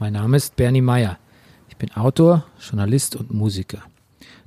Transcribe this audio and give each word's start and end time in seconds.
Mein 0.00 0.14
Name 0.14 0.38
ist 0.38 0.56
Bernie 0.56 0.80
Meyer. 0.80 1.18
Ich 1.68 1.76
bin 1.76 1.92
Autor, 1.92 2.46
Journalist 2.58 3.16
und 3.16 3.34
Musiker. 3.34 3.82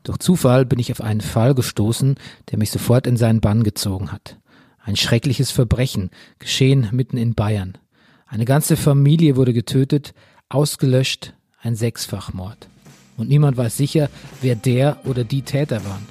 Durch 0.02 0.18
Zufall 0.18 0.66
bin 0.66 0.80
ich 0.80 0.92
auf 0.92 1.00
einen 1.00 1.22
Fall 1.22 1.54
gestoßen, 1.54 2.16
der 2.50 2.58
mich 2.58 2.72
sofort 2.72 3.06
in 3.06 3.18
seinen 3.18 3.40
Bann 3.40 3.62
gezogen 3.62 4.12
hat. 4.12 4.40
Ein 4.84 4.96
schreckliches 4.96 5.52
Verbrechen, 5.52 6.10
geschehen 6.40 6.90
mitten 6.92 7.18
in 7.18 7.36
Bayern. 7.36 7.78
Eine 8.26 8.46
ganze 8.46 8.76
Familie 8.76 9.36
wurde 9.36 9.54
getötet, 9.54 10.16
ausgelöscht, 10.50 11.36
ein 11.62 11.76
Sechsfachmord. 11.76 12.68
Und 13.16 13.30
niemand 13.30 13.56
weiß 13.56 13.78
sicher, 13.78 14.10
wer 14.42 14.56
der 14.56 15.06
oder 15.06 15.24
die 15.24 15.44
Täter 15.44 15.86
waren. 15.86 16.08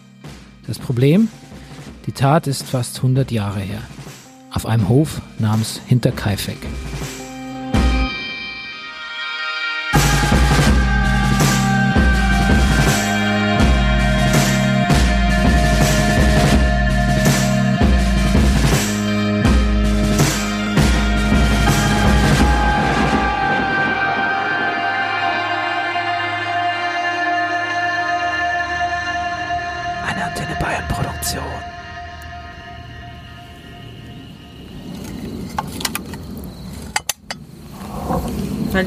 Das 0.68 0.78
Problem? 0.78 1.26
Die 2.06 2.12
Tat 2.12 2.46
ist 2.46 2.62
fast 2.62 2.98
100 2.98 3.32
Jahre 3.32 3.58
her. 3.58 3.82
Auf 4.52 4.66
einem 4.66 4.88
Hof 4.88 5.20
namens 5.40 5.80
Hinterkaifeck. 5.84 6.58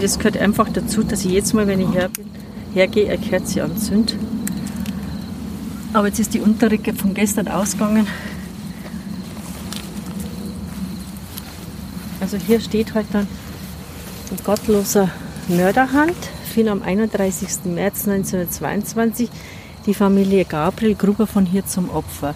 Das 0.06 0.20
gehört 0.20 0.38
einfach 0.38 0.70
dazu, 0.70 1.02
dass 1.02 1.26
ich 1.26 1.32
jetzt 1.32 1.56
Mal, 1.56 1.66
wenn 1.66 1.80
ich 1.80 1.92
her 1.92 2.10
bin, 2.10 2.30
hergehe, 2.76 3.10
eine 3.10 3.18
Kerze 3.18 3.64
anzünd. 3.64 4.16
Aber 5.94 6.08
jetzt 6.08 6.20
ist 6.20 6.36
die 6.36 6.42
Unterricke 6.42 6.94
von 6.94 7.16
gestern 7.16 7.48
ausgegangen. 7.48 8.06
Also 12.22 12.38
hier 12.38 12.60
steht 12.60 12.94
halt 12.94 13.08
dann 13.14 13.28
ein 14.32 14.44
gottloser 14.44 15.10
Mörderhand, 15.48 16.16
fiel 16.54 16.70
am 16.70 16.84
31. 16.84 17.66
März 17.66 18.08
1922 18.08 19.30
die 19.88 19.96
Familie 19.96 20.46
Gabriel 20.46 20.94
Gruber 20.94 21.26
von 21.26 21.48
hier 21.48 21.66
zum 21.66 21.90
Opfer. 21.90 22.36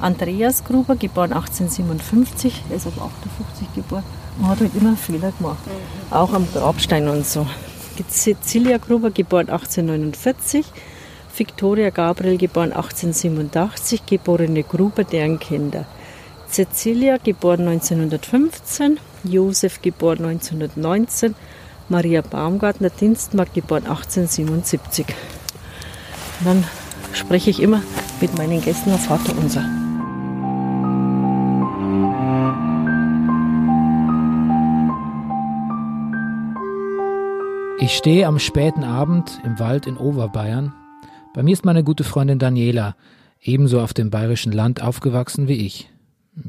Andreas 0.00 0.64
Gruber, 0.64 0.96
geboren 0.96 1.32
1857, 1.32 2.64
er 2.68 2.76
ist 2.76 2.86
aber 2.88 3.02
58 3.02 3.74
geboren, 3.76 4.04
und 4.38 4.48
hat 4.48 4.60
halt 4.60 4.74
immer 4.74 4.96
Fehler 4.96 5.32
gemacht. 5.32 5.58
Auch 6.10 6.32
am 6.32 6.46
Grabstein 6.52 7.08
und 7.08 7.26
so. 7.26 7.46
Cecilia 8.08 8.78
Gruber, 8.78 9.10
geboren 9.10 9.48
1849, 9.48 10.66
Victoria 11.36 11.90
Gabriel, 11.90 12.36
geboren 12.36 12.72
1887, 12.72 14.04
geborene 14.06 14.62
Gruber, 14.62 15.04
deren 15.04 15.38
Kinder. 15.38 15.86
Cecilia, 16.48 17.16
geboren 17.16 17.66
1915, 17.66 18.98
Josef, 19.24 19.82
geboren 19.82 20.24
1919, 20.24 21.34
Maria 21.88 22.20
Baumgartner, 22.20 22.90
Dienstmarkt, 22.90 23.54
geboren 23.54 23.86
1877. 23.86 25.06
Und 26.40 26.46
dann 26.46 26.64
spreche 27.12 27.50
ich 27.50 27.60
immer 27.60 27.82
mit 28.20 28.36
meinen 28.36 28.60
Gästen 28.60 28.92
auf 28.92 29.04
Vater 29.06 29.32
unser. 29.38 29.85
Ich 37.78 37.94
stehe 37.94 38.26
am 38.26 38.38
späten 38.38 38.84
Abend 38.84 39.38
im 39.44 39.58
Wald 39.58 39.86
in 39.86 39.98
Oberbayern. 39.98 40.72
Bei 41.34 41.42
mir 41.42 41.52
ist 41.52 41.66
meine 41.66 41.84
gute 41.84 42.04
Freundin 42.04 42.38
Daniela, 42.38 42.96
ebenso 43.42 43.82
auf 43.82 43.92
dem 43.92 44.08
bayerischen 44.08 44.50
Land 44.50 44.80
aufgewachsen 44.80 45.46
wie 45.46 45.66
ich. 45.66 45.90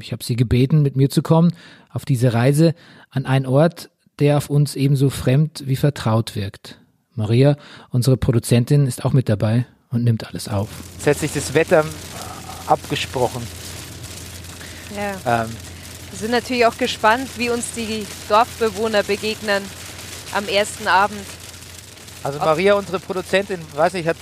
Ich 0.00 0.12
habe 0.12 0.24
sie 0.24 0.36
gebeten, 0.36 0.80
mit 0.80 0.96
mir 0.96 1.10
zu 1.10 1.20
kommen 1.20 1.52
auf 1.90 2.06
diese 2.06 2.32
Reise 2.32 2.74
an 3.10 3.26
einen 3.26 3.44
Ort, 3.44 3.90
der 4.20 4.38
auf 4.38 4.48
uns 4.48 4.74
ebenso 4.74 5.10
fremd 5.10 5.64
wie 5.66 5.76
vertraut 5.76 6.34
wirkt. 6.34 6.80
Maria, 7.14 7.56
unsere 7.90 8.16
Produzentin, 8.16 8.86
ist 8.86 9.04
auch 9.04 9.12
mit 9.12 9.28
dabei 9.28 9.66
und 9.90 10.04
nimmt 10.04 10.26
alles 10.26 10.48
auf. 10.48 10.68
Jetzt 10.96 11.06
hat 11.06 11.16
sich 11.18 11.32
das 11.34 11.52
Wetter 11.52 11.84
abgesprochen. 12.66 13.42
Ja. 14.96 15.42
Ähm, 15.42 15.50
Wir 16.10 16.18
sind 16.18 16.30
natürlich 16.30 16.64
auch 16.64 16.78
gespannt, 16.78 17.28
wie 17.36 17.50
uns 17.50 17.72
die 17.74 18.06
Dorfbewohner 18.30 19.02
begegnen 19.02 19.62
am 20.32 20.48
ersten 20.48 20.86
Abend. 20.86 21.24
also 22.22 22.38
Maria, 22.38 22.74
unsere 22.74 23.00
Produzentin, 23.00 23.60
weiß 23.74 23.94
ich, 23.94 24.06
hat 24.06 24.16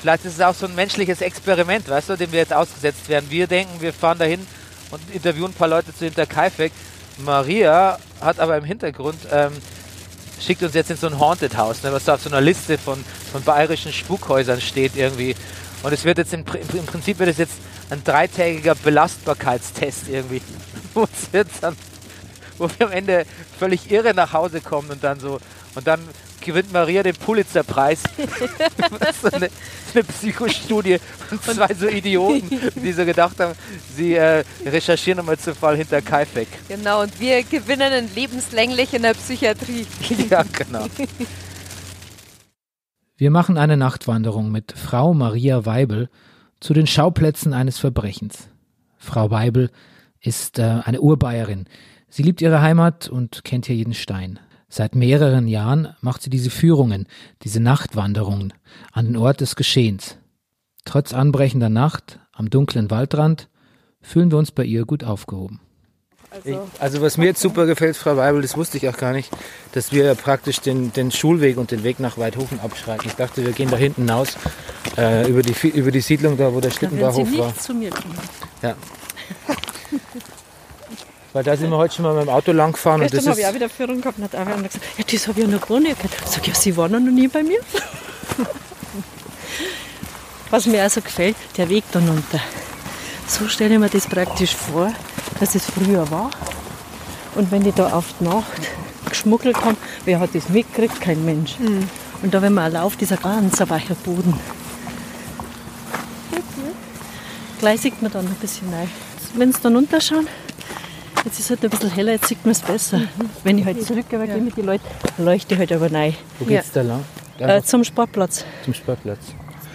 vielleicht 0.00 0.24
ist 0.24 0.34
es 0.34 0.40
auch 0.40 0.54
so 0.54 0.66
ein 0.66 0.74
menschliches 0.74 1.20
Experiment, 1.20 1.88
weißt 1.88 2.10
du, 2.10 2.16
dem 2.16 2.32
wir 2.32 2.40
jetzt 2.40 2.52
ausgesetzt 2.52 3.08
werden. 3.08 3.30
Wir 3.30 3.46
denken, 3.46 3.80
wir 3.80 3.92
fahren 3.92 4.18
dahin 4.18 4.46
und 4.90 5.00
interviewen 5.14 5.50
ein 5.50 5.54
paar 5.54 5.68
Leute 5.68 5.94
zu 5.94 6.04
Hinterkaifeck. 6.04 6.72
Maria 7.18 7.98
hat 8.20 8.40
aber 8.40 8.56
im 8.56 8.64
Hintergrund 8.64 9.18
ähm, 9.30 9.52
schickt 10.40 10.62
uns 10.62 10.74
jetzt 10.74 10.90
in 10.90 10.96
so 10.96 11.06
ein 11.06 11.18
Haunted 11.18 11.56
House, 11.56 11.82
ne, 11.82 11.92
was 11.92 12.04
da 12.04 12.14
auf 12.14 12.22
so 12.22 12.30
einer 12.30 12.40
Liste 12.40 12.78
von, 12.78 13.04
von 13.30 13.42
bayerischen 13.42 13.92
Spukhäusern 13.92 14.60
steht 14.60 14.96
irgendwie. 14.96 15.36
Und 15.82 15.92
es 15.92 16.04
wird 16.04 16.18
jetzt 16.18 16.32
im, 16.32 16.44
im 16.72 16.86
Prinzip 16.86 17.18
wird 17.18 17.30
es 17.30 17.38
jetzt 17.38 17.54
ein 17.90 18.02
dreitägiger 18.04 18.74
Belastbarkeitstest 18.74 20.08
irgendwie. 20.08 20.42
Wo 20.94 21.04
es 21.04 21.32
wird 21.32 21.48
dann, 21.60 21.76
wo 22.62 22.70
wir 22.78 22.86
am 22.86 22.92
Ende 22.92 23.26
völlig 23.58 23.90
irre 23.90 24.14
nach 24.14 24.32
Hause 24.32 24.60
kommen 24.60 24.90
und 24.90 25.04
dann 25.04 25.20
so 25.20 25.38
und 25.74 25.86
dann 25.86 26.00
gewinnt 26.40 26.72
Maria 26.72 27.02
den 27.02 27.14
Pulitzerpreis. 27.14 28.02
so 29.22 29.28
eine, 29.28 29.48
eine 29.94 30.04
Psychostudie 30.04 30.98
von 31.40 31.54
zwei 31.54 31.74
so 31.74 31.88
Idioten, 31.88 32.60
die 32.76 32.92
so 32.92 33.04
gedacht 33.04 33.38
haben, 33.40 33.54
sie 33.96 34.14
äh, 34.14 34.44
recherchieren 34.66 35.18
nochmal 35.18 35.38
zu 35.38 35.54
Fall 35.54 35.76
hinter 35.76 36.02
Kaifeck. 36.02 36.48
Genau, 36.68 37.02
und 37.02 37.18
wir 37.20 37.42
gewinnen 37.44 38.08
lebenslänglich 38.14 38.92
in 38.92 39.02
der 39.02 39.14
Psychiatrie. 39.14 39.86
ja, 40.30 40.44
genau. 40.52 40.86
Wir 43.14 43.30
machen 43.30 43.56
eine 43.56 43.76
Nachtwanderung 43.76 44.50
mit 44.50 44.72
Frau 44.72 45.14
Maria 45.14 45.64
Weibel 45.64 46.08
zu 46.58 46.74
den 46.74 46.88
Schauplätzen 46.88 47.52
eines 47.52 47.78
Verbrechens. 47.78 48.48
Frau 48.98 49.30
Weibel 49.30 49.70
ist 50.20 50.58
äh, 50.58 50.80
eine 50.82 51.00
Urbayerin. 51.00 51.66
Sie 52.14 52.22
liebt 52.22 52.42
ihre 52.42 52.60
Heimat 52.60 53.08
und 53.08 53.42
kennt 53.42 53.64
hier 53.64 53.74
jeden 53.74 53.94
Stein. 53.94 54.38
Seit 54.68 54.94
mehreren 54.94 55.48
Jahren 55.48 55.96
macht 56.02 56.20
sie 56.20 56.28
diese 56.28 56.50
Führungen, 56.50 57.06
diese 57.40 57.58
Nachtwanderungen 57.58 58.52
an 58.92 59.06
den 59.06 59.16
Ort 59.16 59.40
des 59.40 59.56
Geschehens. 59.56 60.18
Trotz 60.84 61.14
anbrechender 61.14 61.70
Nacht 61.70 62.18
am 62.34 62.50
dunklen 62.50 62.90
Waldrand 62.90 63.48
fühlen 64.02 64.30
wir 64.30 64.36
uns 64.36 64.50
bei 64.50 64.62
ihr 64.62 64.84
gut 64.84 65.04
aufgehoben. 65.04 65.60
Ich, 66.44 66.54
also 66.78 67.00
was 67.00 67.16
mir 67.16 67.24
jetzt 67.24 67.40
super 67.40 67.64
gefällt, 67.64 67.96
Frau 67.96 68.14
Weibel, 68.18 68.42
das 68.42 68.58
wusste 68.58 68.76
ich 68.76 68.86
auch 68.90 68.98
gar 68.98 69.14
nicht, 69.14 69.30
dass 69.72 69.90
wir 69.90 70.14
praktisch 70.14 70.60
den, 70.60 70.92
den 70.92 71.10
Schulweg 71.12 71.56
und 71.56 71.70
den 71.70 71.82
Weg 71.82 71.98
nach 71.98 72.18
Weidhofen 72.18 72.60
abschreiten. 72.60 73.08
Ich 73.08 73.14
dachte, 73.14 73.42
wir 73.42 73.52
gehen 73.52 73.70
da 73.70 73.78
hinten 73.78 74.02
hinaus 74.02 74.36
äh, 74.98 75.26
über, 75.30 75.40
die, 75.40 75.54
über 75.66 75.90
die 75.90 76.02
Siedlung 76.02 76.36
da, 76.36 76.52
wo 76.52 76.60
der 76.60 76.72
Schlittenbauhof 76.72 77.38
war. 77.38 77.56
zu 77.56 77.72
mir 77.72 77.88
kommen. 77.88 78.18
Ja. 78.60 78.74
Weil 81.32 81.44
da 81.44 81.56
sind 81.56 81.70
wir 81.70 81.78
heute 81.78 81.94
schon 81.94 82.04
mal 82.04 82.14
mit 82.14 82.24
dem 82.24 82.28
Auto 82.28 82.52
lang 82.52 82.72
gefahren 82.72 83.00
und 83.00 83.04
das 83.04 83.12
Gestern 83.12 83.30
habe 83.30 83.40
ich 83.40 83.46
auch 83.46 83.54
wieder 83.54 83.68
Führung 83.70 84.00
gehabt 84.02 84.18
und 84.18 84.24
hat 84.24 84.34
auch 84.34 84.40
einer 84.40 84.68
gesagt, 84.68 84.84
ja, 84.98 85.04
das 85.10 85.28
habe 85.28 85.40
ich 85.40 85.46
ja 85.46 85.50
noch 85.50 85.66
gar 85.66 85.80
nicht 85.80 85.96
gehört. 85.96 86.14
Ich 86.24 86.30
sage, 86.30 86.48
ja, 86.48 86.54
Sie 86.54 86.76
waren 86.76 86.92
ja 86.92 87.00
noch 87.00 87.12
nie 87.12 87.28
bei 87.28 87.42
mir. 87.42 87.58
Was 90.50 90.66
mir 90.66 90.84
auch 90.84 90.90
so 90.90 91.00
gefällt, 91.00 91.36
der 91.56 91.70
Weg 91.70 91.84
da 91.92 92.00
runter. 92.00 92.40
So 93.26 93.48
stelle 93.48 93.74
ich 93.74 93.80
mir 93.80 93.88
das 93.88 94.06
praktisch 94.06 94.54
vor, 94.54 94.92
dass 95.40 95.54
es 95.54 95.64
früher 95.64 96.10
war. 96.10 96.30
Und 97.34 97.50
wenn 97.50 97.62
die 97.62 97.72
da 97.72 97.90
auf 97.94 98.04
die 98.20 98.24
Nacht 98.24 98.68
geschmuggelt 99.08 99.56
haben, 99.64 99.78
wer 100.04 100.20
hat 100.20 100.34
das 100.34 100.50
mitgekriegt? 100.50 101.00
Kein 101.00 101.24
Mensch. 101.24 101.56
Und 102.22 102.34
da, 102.34 102.42
wenn 102.42 102.52
man 102.52 102.72
lauft, 102.72 103.00
ist 103.00 103.12
ein 103.12 103.18
ganz 103.22 103.58
weicher 103.60 103.94
Boden. 103.94 104.38
Gleich 107.58 107.80
sieht 107.80 108.02
man 108.02 108.12
dann 108.12 108.26
ein 108.26 108.34
bisschen 108.34 108.68
rein. 108.74 108.90
Wenn 109.34 109.52
Sie 109.52 109.60
dann 109.62 109.76
runterschauen, 109.76 110.26
jetzt 111.24 111.38
ist 111.38 111.44
es 111.44 111.50
halt 111.50 111.64
ein 111.64 111.70
bisschen 111.70 111.90
heller, 111.90 112.12
jetzt 112.12 112.28
sieht 112.28 112.44
man 112.44 112.52
es 112.52 112.60
besser. 112.60 113.02
Wenn 113.44 113.58
ich 113.58 113.64
halt 113.64 113.84
zurückgehe 113.84 114.24
ja. 114.26 114.36
mit 114.36 114.56
den 114.56 114.66
Leuten, 114.66 114.84
leuchte 115.18 115.54
ich 115.54 115.60
halt 115.60 115.72
aber 115.72 115.92
rein. 115.92 116.14
wo 116.38 116.44
geht's 116.44 116.72
da 116.72 116.82
lang? 116.82 117.04
Äh, 117.38 117.62
zum 117.62 117.84
Sportplatz, 117.84 118.44
zum 118.64 118.74
Sportplatz. 118.74 119.20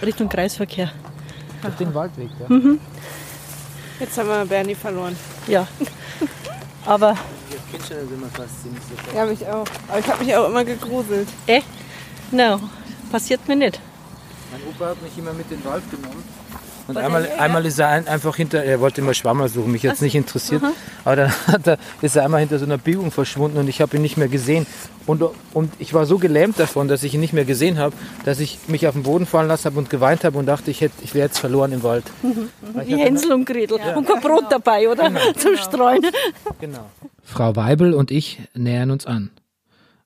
Richtung 0.02 0.28
Kreisverkehr. 0.28 0.92
Auf 1.62 1.76
den 1.76 1.92
Waldweg, 1.92 2.30
ja. 2.38 2.56
Jetzt 4.00 4.16
haben 4.16 4.28
wir 4.28 4.44
Bernie 4.46 4.74
verloren. 4.74 5.16
Ja. 5.48 5.66
Aber, 6.86 7.16
Ich 7.72 7.80
ist 7.80 7.90
immer 7.90 8.28
faszinierend. 8.28 8.82
Ja, 9.14 9.26
mich 9.26 9.46
auch. 9.46 9.66
Aber 9.88 9.98
ich 9.98 10.08
habe 10.08 10.24
mich 10.24 10.36
auch 10.36 10.48
immer 10.48 10.64
gegruselt. 10.64 11.28
eh, 11.46 11.62
no, 12.30 12.60
passiert 13.10 13.46
mir 13.48 13.56
nicht. 13.56 13.80
Mein 14.52 14.62
Opa 14.68 14.90
hat 14.90 15.02
mich 15.02 15.18
immer 15.18 15.32
mit 15.32 15.50
in 15.50 15.60
den 15.60 15.64
Wald 15.64 15.82
genommen 15.90 16.22
Und 16.88 16.96
einmal, 16.96 17.28
einmal 17.38 17.66
ist 17.66 17.78
er 17.78 17.88
ein, 17.88 18.08
einfach 18.08 18.34
hinter, 18.34 18.64
er 18.64 18.80
wollte 18.80 19.02
immer 19.02 19.12
Schwammer 19.12 19.48
suchen, 19.48 19.72
mich 19.72 19.82
jetzt 19.82 20.00
nicht 20.00 20.14
interessiert, 20.14 20.62
aber 21.04 21.16
dann 21.16 21.30
hat 21.46 21.66
er, 21.66 21.78
ist 22.00 22.16
er 22.16 22.24
einmal 22.24 22.40
hinter 22.40 22.58
so 22.58 22.64
einer 22.64 22.78
Biegung 22.78 23.10
verschwunden 23.10 23.58
und 23.58 23.68
ich 23.68 23.82
habe 23.82 23.96
ihn 23.96 24.02
nicht 24.02 24.16
mehr 24.16 24.28
gesehen. 24.28 24.66
Und, 25.06 25.22
und 25.52 25.72
ich 25.78 25.94
war 25.94 26.06
so 26.06 26.18
gelähmt 26.18 26.58
davon, 26.58 26.88
dass 26.88 27.02
ich 27.02 27.14
ihn 27.14 27.20
nicht 27.20 27.32
mehr 27.32 27.44
gesehen 27.44 27.78
habe, 27.78 27.94
dass 28.24 28.40
ich 28.40 28.58
mich 28.68 28.86
auf 28.86 28.94
den 28.94 29.02
Boden 29.02 29.26
fallen 29.26 29.48
lassen 29.48 29.66
habe 29.66 29.78
und 29.78 29.90
geweint 29.90 30.24
habe 30.24 30.38
und 30.38 30.46
dachte, 30.46 30.70
ich, 30.70 30.80
hätte, 30.80 30.94
ich 31.02 31.14
wäre 31.14 31.26
jetzt 31.26 31.38
verloren 31.38 31.72
im 31.72 31.82
Wald. 31.82 32.04
Wie 32.84 32.96
Hänsel 32.96 33.32
und 33.32 33.44
Gretel. 33.44 33.78
und 33.94 34.06
kein 34.06 34.20
Brot 34.20 34.44
dabei, 34.50 34.88
oder? 34.88 35.10
Zum 35.36 35.56
Streuen. 35.56 36.02
Genau. 36.60 36.90
Frau 37.22 37.54
Weibel 37.54 37.92
und 37.92 38.10
ich 38.10 38.40
nähern 38.54 38.90
uns 38.90 39.06
an. 39.06 39.30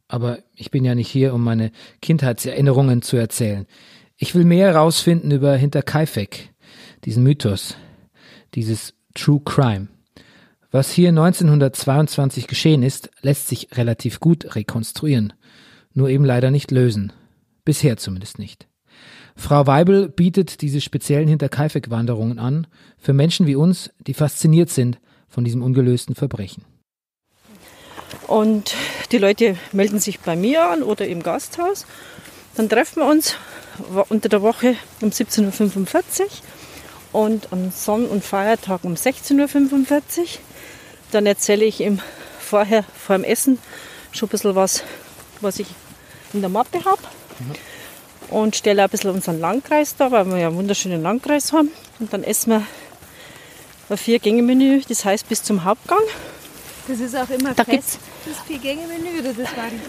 Aber 0.08 0.38
ich 0.54 0.70
bin 0.70 0.84
ja 0.84 0.94
nicht 0.94 1.08
hier, 1.08 1.32
um 1.32 1.42
meine 1.42 1.72
Kindheitserinnerungen 2.00 3.02
zu 3.02 3.16
erzählen. 3.16 3.66
Ich 4.16 4.34
will 4.34 4.44
mehr 4.44 4.68
herausfinden 4.68 5.30
über 5.30 5.56
Hinterkaifeck, 5.56 6.51
diesen 7.04 7.22
Mythos, 7.22 7.76
dieses 8.54 8.94
True 9.14 9.40
Crime. 9.44 9.88
Was 10.70 10.90
hier 10.90 11.10
1922 11.10 12.46
geschehen 12.46 12.82
ist, 12.82 13.10
lässt 13.20 13.48
sich 13.48 13.68
relativ 13.72 14.20
gut 14.20 14.54
rekonstruieren, 14.54 15.34
nur 15.92 16.08
eben 16.08 16.24
leider 16.24 16.50
nicht 16.50 16.70
lösen. 16.70 17.12
Bisher 17.64 17.96
zumindest 17.96 18.38
nicht. 18.38 18.68
Frau 19.36 19.66
Weibel 19.66 20.08
bietet 20.08 20.62
diese 20.62 20.80
speziellen 20.80 21.28
Hinterkaifeck-Wanderungen 21.28 22.38
an 22.38 22.66
für 22.98 23.12
Menschen 23.12 23.46
wie 23.46 23.56
uns, 23.56 23.90
die 24.06 24.14
fasziniert 24.14 24.70
sind 24.70 24.98
von 25.28 25.44
diesem 25.44 25.62
ungelösten 25.62 26.14
Verbrechen. 26.14 26.64
Und 28.26 28.74
die 29.10 29.18
Leute 29.18 29.56
melden 29.72 29.98
sich 29.98 30.20
bei 30.20 30.36
mir 30.36 30.68
an 30.68 30.82
oder 30.82 31.06
im 31.06 31.22
Gasthaus. 31.22 31.86
Dann 32.54 32.68
treffen 32.68 33.00
wir 33.00 33.10
uns 33.10 33.36
unter 34.08 34.28
der 34.28 34.42
Woche 34.42 34.76
um 35.00 35.08
17.45 35.08 36.20
Uhr 36.20 36.28
und 37.12 37.52
am 37.52 37.70
Sonn- 37.70 38.06
und 38.06 38.24
Feiertag 38.24 38.84
um 38.84 38.94
16.45 38.94 40.20
Uhr. 40.20 40.26
Dann 41.10 41.26
erzähle 41.26 41.64
ich 41.64 41.80
ihm 41.80 42.00
vorher, 42.40 42.84
vor 42.84 43.16
dem 43.16 43.24
Essen, 43.24 43.58
schon 44.12 44.28
ein 44.28 44.30
bisschen 44.30 44.54
was, 44.54 44.82
was 45.40 45.58
ich 45.58 45.66
in 46.32 46.40
der 46.40 46.50
Mappe 46.50 46.84
habe. 46.84 47.02
Mhm. 47.38 48.34
Und 48.34 48.56
stelle 48.56 48.82
ein 48.82 48.88
bisschen 48.88 49.10
unseren 49.10 49.40
Landkreis 49.40 49.94
da, 49.96 50.10
weil 50.10 50.24
wir 50.26 50.38
ja 50.38 50.48
einen 50.48 50.56
wunderschönen 50.56 51.02
Landkreis 51.02 51.52
haben. 51.52 51.70
Und 51.98 52.12
dann 52.12 52.24
essen 52.24 52.50
wir 52.50 52.66
ein 53.90 53.96
Vier-Gänge-Menü, 53.98 54.82
das 54.88 55.04
heißt 55.04 55.28
bis 55.28 55.42
zum 55.42 55.64
Hauptgang. 55.64 56.02
Das 56.88 56.98
ist 56.98 57.14
auch 57.14 57.28
immer 57.28 57.54
da 57.54 57.64
fest, 57.64 57.98
das 58.24 58.38
Vier-Gänge-Menü 58.46 59.20
oder 59.20 59.34
das 59.34 59.56
variiert? 59.56 59.82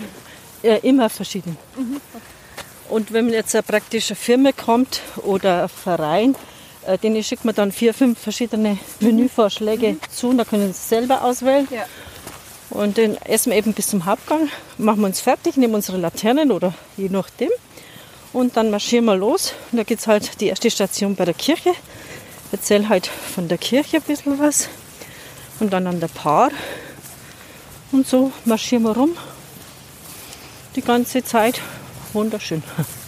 Ja, 0.61 0.75
immer 0.75 1.09
verschieden. 1.09 1.57
Mhm. 1.77 2.01
Und 2.89 3.13
wenn 3.13 3.29
jetzt 3.29 3.55
eine 3.55 3.63
praktische 3.63 4.15
Firma 4.15 4.51
kommt 4.51 5.01
oder 5.17 5.63
ein 5.63 5.69
Verein, 5.69 6.35
äh, 6.87 6.97
denen 6.97 7.23
schickt 7.23 7.45
man 7.45 7.55
dann 7.55 7.71
vier, 7.71 7.93
fünf 7.93 8.19
verschiedene 8.19 8.77
Menüvorschläge 8.99 9.93
mhm. 9.93 9.99
zu 10.11 10.29
und 10.29 10.37
da 10.37 10.45
können 10.45 10.73
sie 10.73 10.87
selber 10.87 11.23
auswählen. 11.23 11.67
Ja. 11.71 11.85
Und 12.69 12.97
dann 12.97 13.17
essen 13.17 13.51
wir 13.51 13.57
eben 13.57 13.73
bis 13.73 13.87
zum 13.87 14.05
Hauptgang, 14.05 14.49
machen 14.77 15.01
wir 15.01 15.07
uns 15.07 15.21
fertig, 15.21 15.57
nehmen 15.57 15.75
unsere 15.75 15.97
Laternen 15.97 16.51
oder 16.51 16.73
je 16.97 17.09
nachdem. 17.09 17.51
Und 18.33 18.57
dann 18.57 18.71
marschieren 18.71 19.05
wir 19.05 19.15
los. 19.15 19.53
Und 19.71 19.77
da 19.77 19.83
geht 19.83 19.99
es 19.99 20.07
halt 20.07 20.41
die 20.41 20.47
erste 20.47 20.71
Station 20.71 21.15
bei 21.15 21.23
der 21.23 21.35
Kirche. 21.35 21.69
Ich 21.69 22.53
erzähle 22.53 22.89
halt 22.89 23.05
von 23.07 23.47
der 23.47 23.59
Kirche 23.59 23.97
ein 23.97 24.03
bisschen 24.03 24.39
was. 24.39 24.69
Und 25.59 25.71
dann 25.71 25.85
an 25.85 25.99
der 25.99 26.07
Paar. 26.07 26.49
Und 27.91 28.07
so 28.07 28.31
marschieren 28.43 28.83
wir 28.83 28.97
rum. 28.97 29.15
Die 30.75 30.81
ganze 30.81 31.23
Zeit. 31.23 31.61
Wunderschön. 32.13 32.63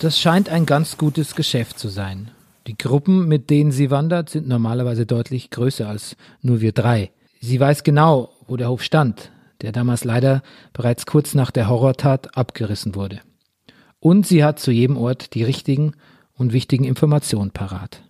Das 0.00 0.20
scheint 0.20 0.48
ein 0.48 0.64
ganz 0.64 0.96
gutes 0.96 1.34
Geschäft 1.34 1.76
zu 1.76 1.88
sein. 1.88 2.30
Die 2.68 2.78
Gruppen, 2.78 3.26
mit 3.26 3.50
denen 3.50 3.72
sie 3.72 3.90
wandert, 3.90 4.30
sind 4.30 4.46
normalerweise 4.46 5.06
deutlich 5.06 5.50
größer 5.50 5.88
als 5.88 6.14
nur 6.40 6.60
wir 6.60 6.70
drei. 6.70 7.10
Sie 7.40 7.58
weiß 7.58 7.82
genau, 7.82 8.30
wo 8.46 8.56
der 8.56 8.68
Hof 8.68 8.84
stand, 8.84 9.32
der 9.60 9.72
damals 9.72 10.04
leider 10.04 10.42
bereits 10.72 11.04
kurz 11.04 11.34
nach 11.34 11.50
der 11.50 11.68
Horrortat 11.68 12.36
abgerissen 12.36 12.94
wurde. 12.94 13.20
Und 13.98 14.24
sie 14.24 14.44
hat 14.44 14.60
zu 14.60 14.70
jedem 14.70 14.96
Ort 14.96 15.34
die 15.34 15.42
richtigen 15.42 15.94
und 16.34 16.52
wichtigen 16.52 16.84
Informationen 16.84 17.50
parat. 17.50 18.02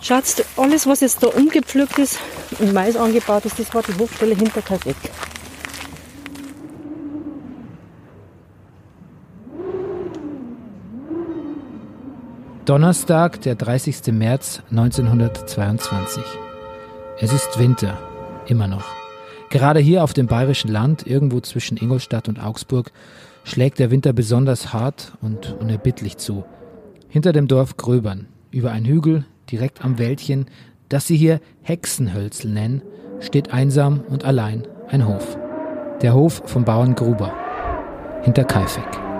Schatz, 0.00 0.42
alles, 0.56 0.86
was 0.86 1.00
jetzt 1.00 1.22
da 1.22 1.26
umgepflückt 1.26 1.98
ist 1.98 2.18
und 2.58 2.72
Mais 2.72 2.96
angebaut 2.96 3.44
ist, 3.44 3.58
das 3.58 3.74
war 3.74 3.82
die 3.82 3.98
Hofstelle 3.98 4.34
hinter 4.34 4.62
Kalbeck. 4.62 4.96
Donnerstag, 12.64 13.40
der 13.40 13.56
30. 13.56 14.12
März 14.12 14.62
1922. 14.70 16.22
Es 17.18 17.32
ist 17.32 17.58
Winter, 17.58 17.98
immer 18.46 18.68
noch. 18.68 18.84
Gerade 19.50 19.80
hier 19.80 20.04
auf 20.04 20.12
dem 20.12 20.28
bayerischen 20.28 20.70
Land, 20.70 21.04
irgendwo 21.04 21.40
zwischen 21.40 21.76
Ingolstadt 21.76 22.28
und 22.28 22.40
Augsburg, 22.40 22.92
schlägt 23.42 23.80
der 23.80 23.90
Winter 23.90 24.12
besonders 24.12 24.72
hart 24.72 25.12
und 25.20 25.56
unerbittlich 25.58 26.18
zu. 26.18 26.44
Hinter 27.08 27.32
dem 27.32 27.48
Dorf 27.48 27.76
Gröbern, 27.76 28.28
über 28.52 28.70
einen 28.70 28.86
Hügel, 28.86 29.24
direkt 29.50 29.84
am 29.84 29.98
Wäldchen, 29.98 30.46
das 30.88 31.08
sie 31.08 31.16
hier 31.16 31.40
Hexenhölzel 31.62 32.48
nennen, 32.48 32.82
steht 33.18 33.52
einsam 33.52 34.04
und 34.08 34.24
allein 34.24 34.68
ein 34.86 35.08
Hof. 35.08 35.36
Der 36.00 36.14
Hof 36.14 36.42
vom 36.46 36.64
Bauern 36.64 36.94
Gruber, 36.94 37.32
hinter 38.22 38.44
Kaifeck. 38.44 39.11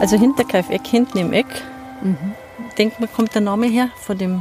Also 0.00 0.16
hinter 0.16 0.44
Kaifeck, 0.44 0.86
hinten 0.86 1.18
im 1.18 1.34
Eck, 1.34 1.46
mhm. 2.00 2.16
denkt 2.78 3.00
man, 3.00 3.12
kommt 3.12 3.34
der 3.34 3.42
Name 3.42 3.66
her 3.66 3.90
von 4.00 4.16
dem 4.16 4.40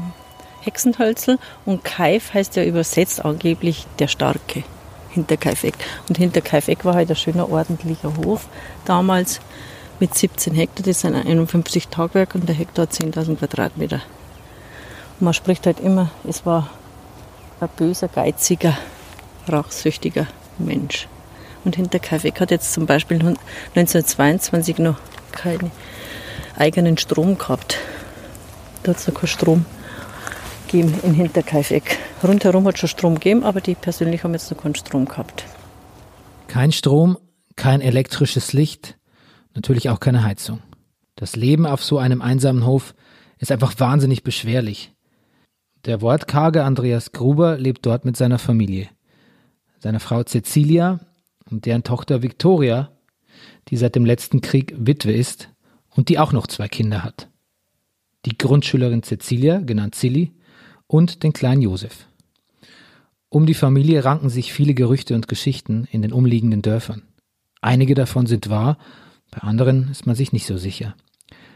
Hexenhölzel. 0.61 1.37
Und 1.65 1.83
Kaif 1.83 2.33
heißt 2.33 2.55
ja 2.55 2.63
übersetzt 2.63 3.25
angeblich 3.25 3.85
der 3.99 4.07
Starke. 4.07 4.63
Hinter 5.09 5.35
Kaifeck. 5.35 5.73
Und 6.07 6.17
hinter 6.17 6.39
Kaifeck 6.39 6.85
war 6.85 6.93
halt 6.93 7.09
ein 7.09 7.17
schöner 7.17 7.51
ordentlicher 7.51 8.15
Hof 8.15 8.47
damals 8.85 9.41
mit 9.99 10.15
17 10.15 10.55
Hektar. 10.55 10.85
Das 10.85 11.01
sind 11.01 11.13
51 11.13 11.89
Tagwerke 11.89 12.37
und 12.37 12.47
der 12.47 12.55
Hektar 12.55 12.83
hat 12.83 12.93
10.000 12.93 13.35
Quadratmeter. 13.35 14.01
Und 15.19 15.25
man 15.25 15.33
spricht 15.33 15.65
halt 15.65 15.81
immer, 15.81 16.09
es 16.25 16.45
war 16.45 16.69
ein 17.59 17.67
böser, 17.75 18.07
geiziger, 18.07 18.77
rachsüchtiger 19.45 20.25
Mensch. 20.57 21.09
Und 21.65 21.75
hinter 21.75 21.99
Kaifeck 21.99 22.39
hat 22.39 22.51
jetzt 22.51 22.71
zum 22.71 22.85
Beispiel 22.85 23.17
1922 23.17 24.77
noch 24.77 24.95
keinen 25.31 25.71
eigenen 26.57 26.97
Strom 26.97 27.37
gehabt. 27.37 27.77
Da 28.83 28.91
hat 28.91 28.97
es 28.99 29.07
noch 29.07 29.15
keinen 29.15 29.27
Strom 29.27 29.65
gegeben 30.67 30.93
in 31.03 31.13
Hinterkaifeck. 31.13 31.97
Rundherum 32.23 32.65
hat 32.65 32.75
es 32.75 32.81
schon 32.81 32.89
Strom 32.89 33.15
gegeben, 33.15 33.43
aber 33.43 33.61
die 33.61 33.75
persönlich 33.75 34.23
haben 34.23 34.33
jetzt 34.33 34.51
noch 34.51 34.61
keinen 34.61 34.75
Strom 34.75 35.05
gehabt. 35.05 35.45
Kein 36.47 36.71
Strom, 36.71 37.17
kein 37.55 37.81
elektrisches 37.81 38.53
Licht, 38.53 38.97
natürlich 39.55 39.89
auch 39.89 39.99
keine 39.99 40.23
Heizung. 40.23 40.61
Das 41.15 41.35
Leben 41.35 41.65
auf 41.65 41.83
so 41.83 41.97
einem 41.97 42.21
einsamen 42.21 42.65
Hof 42.65 42.95
ist 43.37 43.51
einfach 43.51 43.73
wahnsinnig 43.79 44.23
beschwerlich. 44.23 44.93
Der 45.85 46.01
wortkarge 46.01 46.63
Andreas 46.63 47.11
Gruber 47.11 47.57
lebt 47.57 47.85
dort 47.85 48.05
mit 48.05 48.17
seiner 48.17 48.39
Familie. 48.39 48.89
Seiner 49.79 49.99
Frau 49.99 50.23
Cecilia 50.23 50.99
und 51.49 51.65
deren 51.65 51.83
Tochter 51.83 52.21
Victoria 52.21 52.91
die 53.67 53.77
seit 53.77 53.95
dem 53.95 54.05
letzten 54.05 54.41
Krieg 54.41 54.73
Witwe 54.77 55.11
ist 55.11 55.49
und 55.89 56.09
die 56.09 56.19
auch 56.19 56.31
noch 56.31 56.47
zwei 56.47 56.67
Kinder 56.67 57.03
hat. 57.03 57.29
Die 58.25 58.37
Grundschülerin 58.37 59.03
Cecilia, 59.03 59.59
genannt 59.59 59.95
Silly, 59.95 60.31
und 60.87 61.23
den 61.23 61.33
kleinen 61.33 61.61
Josef. 61.61 62.07
Um 63.29 63.45
die 63.45 63.53
Familie 63.53 64.03
ranken 64.05 64.29
sich 64.29 64.53
viele 64.53 64.73
Gerüchte 64.73 65.13
und 65.13 65.27
Geschichten 65.27 65.87
in 65.91 66.01
den 66.01 66.13
umliegenden 66.13 66.63
Dörfern. 66.63 67.03
Einige 67.61 67.93
davon 67.93 68.25
sind 68.25 68.49
wahr, 68.49 68.77
bei 69.29 69.41
anderen 69.41 69.89
ist 69.91 70.07
man 70.07 70.15
sich 70.15 70.33
nicht 70.33 70.47
so 70.47 70.57
sicher. 70.57 70.95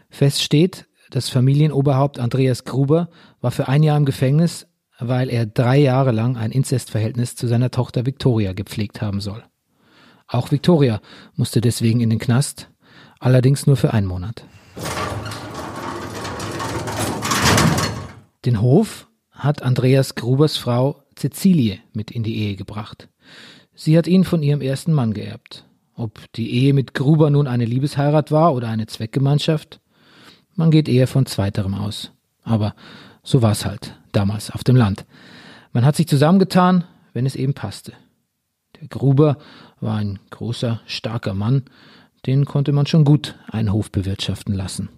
Fest 0.09 0.43
steht, 0.43 0.85
das 1.09 1.29
Familienoberhaupt 1.29 2.19
Andreas 2.19 2.63
Gruber 2.63 3.09
war 3.41 3.51
für 3.51 3.67
ein 3.67 3.81
Jahr 3.81 3.97
im 3.97 4.05
Gefängnis, 4.05 4.67
weil 4.99 5.29
er 5.29 5.45
drei 5.45 5.77
Jahre 5.77 6.11
lang 6.11 6.37
ein 6.37 6.51
Inzestverhältnis 6.51 7.35
zu 7.35 7.47
seiner 7.47 7.71
Tochter 7.71 8.05
Victoria 8.05 8.53
gepflegt 8.53 9.01
haben 9.01 9.21
soll. 9.21 9.43
Auch 10.27 10.51
Victoria 10.51 11.01
musste 11.35 11.61
deswegen 11.61 12.01
in 12.01 12.09
den 12.09 12.19
Knast, 12.19 12.69
allerdings 13.19 13.67
nur 13.67 13.77
für 13.77 13.93
einen 13.93 14.07
Monat. 14.07 14.45
Den 18.45 18.61
Hof 18.61 19.07
hat 19.31 19.61
Andreas 19.61 20.15
Grubers 20.15 20.57
Frau 20.57 21.03
Cecilie 21.17 21.79
mit 21.93 22.11
in 22.11 22.23
die 22.23 22.37
Ehe 22.37 22.55
gebracht. 22.55 23.09
Sie 23.75 23.97
hat 23.97 24.07
ihn 24.07 24.23
von 24.23 24.43
ihrem 24.43 24.61
ersten 24.61 24.93
Mann 24.93 25.13
geerbt. 25.13 25.65
Ob 25.95 26.19
die 26.33 26.51
Ehe 26.51 26.73
mit 26.73 26.93
Gruber 26.93 27.29
nun 27.29 27.47
eine 27.47 27.65
Liebesheirat 27.65 28.31
war 28.31 28.53
oder 28.53 28.67
eine 28.67 28.87
Zweckgemeinschaft, 28.87 29.79
man 30.55 30.71
geht 30.71 30.89
eher 30.89 31.07
von 31.07 31.25
zweiterem 31.25 31.73
aus. 31.73 32.11
Aber 32.43 32.75
So 33.23 33.41
war's 33.41 33.65
halt, 33.65 33.95
damals 34.11 34.51
auf 34.51 34.65
dem 34.65 34.75
Land. 34.75 35.05
Man 35.71 35.85
hat 35.85 35.95
sich 35.95 36.07
zusammengetan, 36.07 36.83
wenn 37.13 37.25
es 37.25 37.35
eben 37.35 37.53
passte. 37.53 37.93
Der 38.79 38.89
Gruber 38.89 39.37
war 39.83 39.97
ein 39.97 40.19
großer, 40.29 40.81
starker 40.85 41.33
Mann, 41.33 41.63
den 42.25 42.45
konnte 42.45 42.71
man 42.71 42.85
schon 42.85 43.03
gut 43.03 43.35
einen 43.51 43.71
Hof 43.73 43.91
bewirtschaften 43.91 44.53
lassen. 44.53 44.89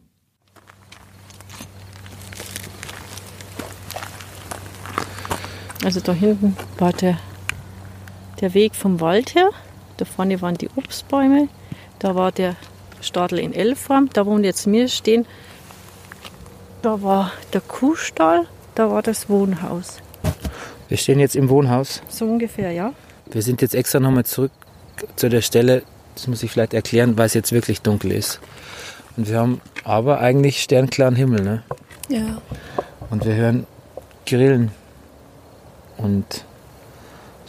Also 5.83 5.99
da 5.99 6.13
hinten 6.13 6.55
war 6.77 6.93
der, 6.93 7.19
der 8.41 8.53
Weg 8.53 8.75
vom 8.75 9.01
Wald 9.01 9.35
her. 9.35 9.49
Da 9.97 10.05
vorne 10.05 10.41
waren 10.41 10.55
die 10.55 10.69
Obstbäume. 10.75 11.47
Da 11.99 12.15
war 12.15 12.31
der 12.31 12.55
Stadel 13.01 13.39
in 13.39 13.53
L-Form. 13.53 14.09
Da 14.11 14.25
wo 14.25 14.37
jetzt 14.39 14.65
wir 14.71 14.87
stehen, 14.87 15.25
da 16.81 17.01
war 17.01 17.31
der 17.53 17.61
Kuhstall. 17.61 18.47
Da 18.73 18.89
war 18.89 19.03
das 19.03 19.29
Wohnhaus. 19.29 19.99
Wir 20.87 20.97
stehen 20.97 21.19
jetzt 21.19 21.35
im 21.35 21.49
Wohnhaus. 21.49 22.01
So 22.09 22.25
ungefähr, 22.25 22.71
ja. 22.71 22.93
Wir 23.31 23.41
sind 23.41 23.61
jetzt 23.61 23.75
extra 23.75 23.99
nochmal 23.99 24.25
zurück 24.25 24.51
zu 25.15 25.29
der 25.29 25.41
Stelle, 25.41 25.83
das 26.15 26.27
muss 26.27 26.43
ich 26.43 26.51
vielleicht 26.51 26.74
erklären, 26.74 27.17
weil 27.17 27.25
es 27.25 27.33
jetzt 27.33 27.51
wirklich 27.51 27.81
dunkel 27.81 28.12
ist. 28.12 28.39
Und 29.17 29.29
wir 29.29 29.39
haben 29.39 29.62
aber 29.83 30.19
eigentlich 30.19 30.62
sternklaren 30.62 31.15
Himmel, 31.15 31.41
ne? 31.41 31.63
Ja. 32.09 32.41
Und 33.09 33.25
wir 33.25 33.35
hören 33.35 33.67
Grillen 34.25 34.71
und 35.97 36.45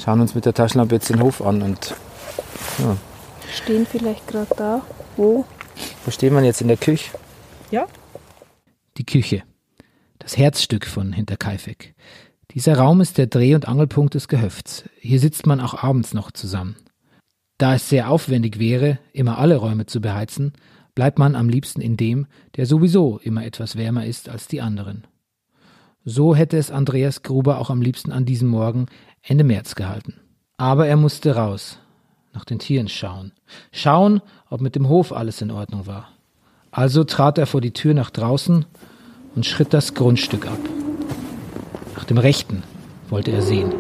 schauen 0.03 0.21
uns 0.21 0.35
mit 0.35 0.45
der 0.45 0.55
Taschenlampe 0.55 0.95
jetzt 0.95 1.11
den 1.11 1.21
Hof 1.21 1.43
an. 1.43 1.63
Und 1.63 1.95
ja, 2.79 2.97
Stehen 3.53 3.87
vielleicht 3.87 4.27
gerade 4.27 4.55
da. 4.57 4.83
Wo? 5.17 5.45
wo 6.05 6.11
stehen 6.11 6.35
wir 6.35 6.43
jetzt 6.43 6.61
in 6.61 6.69
der 6.69 6.77
Küche? 6.77 7.11
Ja. 7.71 7.87
Die 8.97 9.07
Küche. 9.07 9.43
Das 10.19 10.37
Herzstück 10.37 10.87
von 10.87 11.13
Hinterkaifeck. 11.13 11.95
Dieser 12.53 12.77
Raum 12.77 13.01
ist 13.01 13.19
der 13.19 13.27
Dreh- 13.27 13.55
und 13.55 13.69
Angelpunkt 13.69 14.15
des 14.15 14.29
Gehöfts. 14.29 14.85
Hier 14.99 15.21
sitzt 15.21 15.47
man 15.47 15.61
auch 15.61 15.83
abends 15.83 16.15
noch 16.15 16.31
zusammen. 16.31 16.77
Da 17.59 17.75
es 17.75 17.89
sehr 17.89 18.11
aufwendig 18.11 18.59
wäre, 18.59 18.99
immer 19.13 19.39
alle 19.39 19.57
Räume 19.57 19.87
zu 19.87 20.01
beheizen, 20.01 20.53
bleibt 20.95 21.19
man 21.19 21.35
am 21.35 21.49
liebsten 21.49 21.81
in 21.81 21.97
dem, 21.97 22.27
der 22.57 22.67
sowieso 22.67 23.19
immer 23.19 23.45
etwas 23.45 23.77
wärmer 23.77 24.05
ist 24.05 24.29
als 24.29 24.47
die 24.47 24.61
anderen. 24.61 25.07
So 26.05 26.35
hätte 26.35 26.59
es 26.59 26.71
Andreas 26.71 27.23
Gruber 27.23 27.59
auch 27.59 27.71
am 27.71 27.81
liebsten 27.81 28.13
an 28.13 28.27
diesem 28.27 28.49
Morgen 28.49 28.87
Ende 29.23 29.45
März 29.45 29.75
gehalten. 29.75 30.15
Aber 30.59 30.87
er 30.87 30.97
musste 30.97 31.35
raus, 31.35 31.79
nach 32.33 32.45
den 32.45 32.59
Tieren 32.59 32.89
schauen. 32.89 33.33
Schauen, 33.73 34.21
ob 34.49 34.61
mit 34.61 34.75
dem 34.75 34.89
Hof 34.89 35.13
alles 35.13 35.41
in 35.41 35.51
Ordnung 35.51 35.87
war. 35.87 36.09
Also 36.71 37.05
trat 37.05 37.39
er 37.39 37.47
vor 37.47 37.61
die 37.61 37.73
Tür 37.73 37.95
nach 37.95 38.11
draußen 38.11 38.67
und 39.35 39.47
schritt 39.47 39.73
das 39.73 39.95
Grundstück 39.95 40.47
ab. 40.47 40.59
Nach 41.95 42.05
dem 42.05 42.19
Rechten 42.19 42.63
wollte 43.09 43.33
er 43.33 43.43
sehen. 43.43 43.73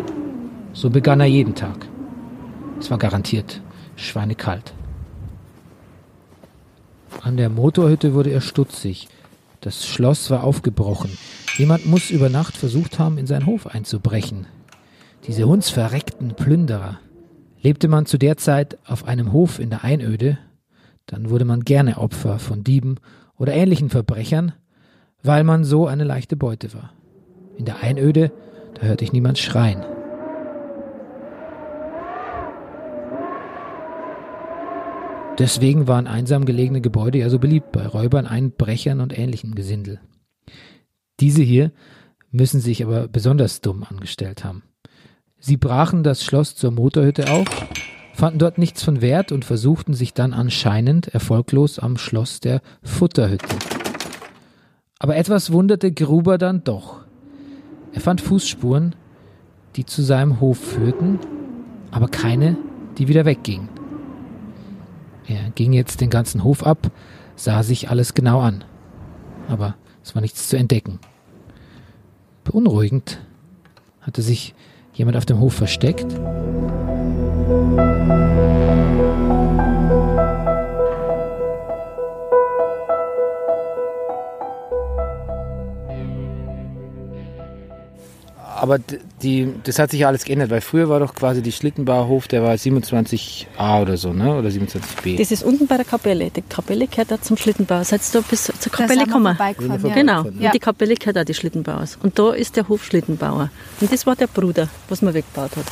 So 0.73 0.90
begann 0.90 1.21
er 1.21 1.26
jeden 1.26 1.54
Tag. 1.54 1.87
Es 2.78 2.90
war 2.90 2.99
garantiert 2.99 3.61
schweinekalt. 3.97 4.73
An 7.23 7.37
der 7.37 7.49
Motorhütte 7.49 8.15
wurde 8.15 8.31
er 8.31 8.41
stutzig. 8.41 9.09
Das 9.61 9.87
Schloss 9.87 10.31
war 10.31 10.45
aufgebrochen. 10.45 11.11
Jemand 11.57 11.87
muss 11.87 12.11
über 12.11 12.29
Nacht 12.29 12.57
versucht 12.57 12.99
haben, 12.99 13.19
in 13.19 13.26
seinen 13.26 13.47
Hof 13.47 13.67
einzubrechen. 13.67 14.47
Diese 15.26 15.45
hundsverreckten 15.45 16.35
Plünderer. 16.35 17.00
Lebte 17.62 17.88
man 17.88 18.07
zu 18.07 18.19
der 18.19 18.37
Zeit 18.37 18.79
auf 18.87 19.07
einem 19.07 19.33
Hof 19.33 19.59
in 19.59 19.71
der 19.71 19.83
Einöde, 19.83 20.38
dann 21.07 21.31
wurde 21.31 21.45
man 21.45 21.65
gerne 21.65 21.99
Opfer 21.99 22.38
von 22.38 22.62
Dieben 22.62 22.97
oder 23.38 23.55
ähnlichen 23.55 23.91
Verbrechern, 23.91 24.53
weil 25.23 25.43
man 25.43 25.65
so 25.65 25.87
eine 25.87 26.05
leichte 26.05 26.37
Beute 26.37 26.75
war. 26.75 26.93
In 27.57 27.65
der 27.65 27.83
Einöde, 27.83 28.31
da 28.75 28.83
hörte 28.83 29.05
ich 29.05 29.12
niemand 29.12 29.38
schreien. 29.38 29.96
Deswegen 35.38 35.87
waren 35.87 36.07
einsam 36.07 36.47
gelegene 36.47 36.81
Gebäude 36.81 37.19
ja 37.19 37.28
so 37.28 37.38
beliebt 37.38 37.73
bei 37.73 37.87
Räubern, 37.87 38.26
Einbrechern 38.26 39.00
und 39.00 39.16
ähnlichem 39.16 39.55
Gesindel. 39.55 40.00
Diese 41.21 41.43
hier 41.43 41.73
müssen 42.31 42.61
sich 42.61 42.83
aber 42.83 43.09
besonders 43.09 43.61
dumm 43.61 43.85
angestellt 43.85 44.45
haben. 44.45 44.62
Sie 45.38 45.57
brachen 45.57 46.02
das 46.02 46.25
Schloss 46.25 46.55
zur 46.55 46.71
Motorhütte 46.71 47.31
auf, 47.31 47.47
fanden 48.14 48.38
dort 48.38 48.57
nichts 48.57 48.83
von 48.83 49.02
Wert 49.02 49.31
und 49.31 49.45
versuchten 49.45 49.93
sich 49.93 50.14
dann 50.14 50.33
anscheinend 50.33 51.09
erfolglos 51.09 51.78
am 51.78 51.99
Schloss 51.99 52.40
der 52.40 52.62
Futterhütte. 52.83 53.57
Aber 54.99 55.16
etwas 55.16 55.52
wunderte 55.52 55.93
Gruber 55.93 56.38
dann 56.38 56.64
doch. 56.64 57.05
Er 57.93 58.00
fand 58.00 58.23
Fußspuren, 58.23 58.95
die 59.76 59.85
zu 59.85 60.02
seinem 60.02 60.40
Hof 60.40 60.59
führten, 60.59 61.19
aber 61.90 62.09
keine, 62.09 62.57
die 62.97 63.09
wieder 63.09 63.26
weggingen. 63.26 63.75
Er 65.28 65.50
ging 65.54 65.73
jetzt 65.73 66.00
den 66.00 66.11
ganzen 66.11 66.45
Hof 66.45 66.64
ab, 66.64 66.90
sah 67.35 67.62
sich 67.62 67.90
alles 67.90 68.14
genau 68.14 68.40
an. 68.40 68.64
Aber 69.49 69.75
es 70.02 70.14
war 70.14 70.23
nichts 70.23 70.49
zu 70.49 70.56
entdecken. 70.56 71.00
Beunruhigend 72.45 73.18
hatte 74.00 74.23
sich 74.23 74.54
jemand 74.95 75.16
auf 75.16 75.26
dem 75.26 75.40
Hof 75.40 75.54
versteckt. 75.54 76.06
Aber 88.66 88.80
die, 89.23 89.52
das 89.62 89.78
hat 89.78 89.92
sich 89.92 90.00
ja 90.00 90.08
alles 90.08 90.25
geändert, 90.25 90.50
weil 90.50 90.61
früher 90.61 90.88
war 90.88 90.99
doch 90.99 91.14
quasi 91.14 91.40
die 91.40 91.52
Schlittenbauerhof, 91.52 92.26
der 92.26 92.42
war 92.42 92.52
27a 92.54 93.80
oder 93.80 93.96
so, 93.96 94.12
ne? 94.12 94.37
Oder 94.37 94.49
27b. 94.49 95.18
Das 95.18 95.30
ist 95.30 95.44
unten 95.44 95.68
bei 95.68 95.76
der 95.76 95.85
Kapelle. 95.85 96.30
Die 96.30 96.42
Kapelle 96.42 96.88
gehört 96.88 97.12
da 97.12 97.20
zum 97.23 97.37
Schlittenbau. 97.37 97.85
Seid 97.85 98.00
ihr 98.00 98.20
da 98.20 98.26
bis 98.28 98.44
zur 98.44 98.73
Kapelle 98.73 99.04
gekommen? 99.04 99.37
Wir 99.38 99.54
Genau, 99.54 99.78
vorbeigefahren, 99.78 100.44
und 100.44 100.54
die 100.54 100.58
Kapelle 100.58 100.94
gehört 100.96 101.16
auch 101.18 101.25
die 101.25 101.35
Schlittenbauers. 101.35 101.96
Und 102.02 102.18
da 102.18 102.32
ist 102.32 102.56
der 102.56 102.66
Hof 102.68 102.85
Schlittenbauer. 102.85 103.50
Und 103.80 103.92
das 103.92 104.04
war 104.04 104.16
der 104.16 104.26
Bruder, 104.26 104.68
was 104.88 105.00
man 105.00 105.14
weggebaut 105.14 105.52
hat. 105.56 105.66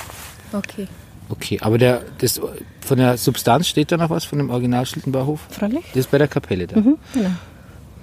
Okay. 0.52 0.86
Okay, 1.30 1.58
aber 1.62 1.78
der, 1.78 2.02
das, 2.18 2.40
von 2.80 2.98
der 2.98 3.16
Substanz 3.16 3.66
steht 3.66 3.90
da 3.90 3.96
noch 3.96 4.10
was 4.10 4.24
von 4.24 4.38
dem 4.38 4.50
Original 4.50 4.86
Schlittenbauerhof? 4.86 5.40
Freilich? 5.50 5.84
Das 5.88 6.04
ist 6.04 6.10
bei 6.12 6.18
der 6.18 6.28
Kapelle 6.28 6.68
da. 6.68 6.78
Mhm, 6.78 6.98
genau. 7.12 7.30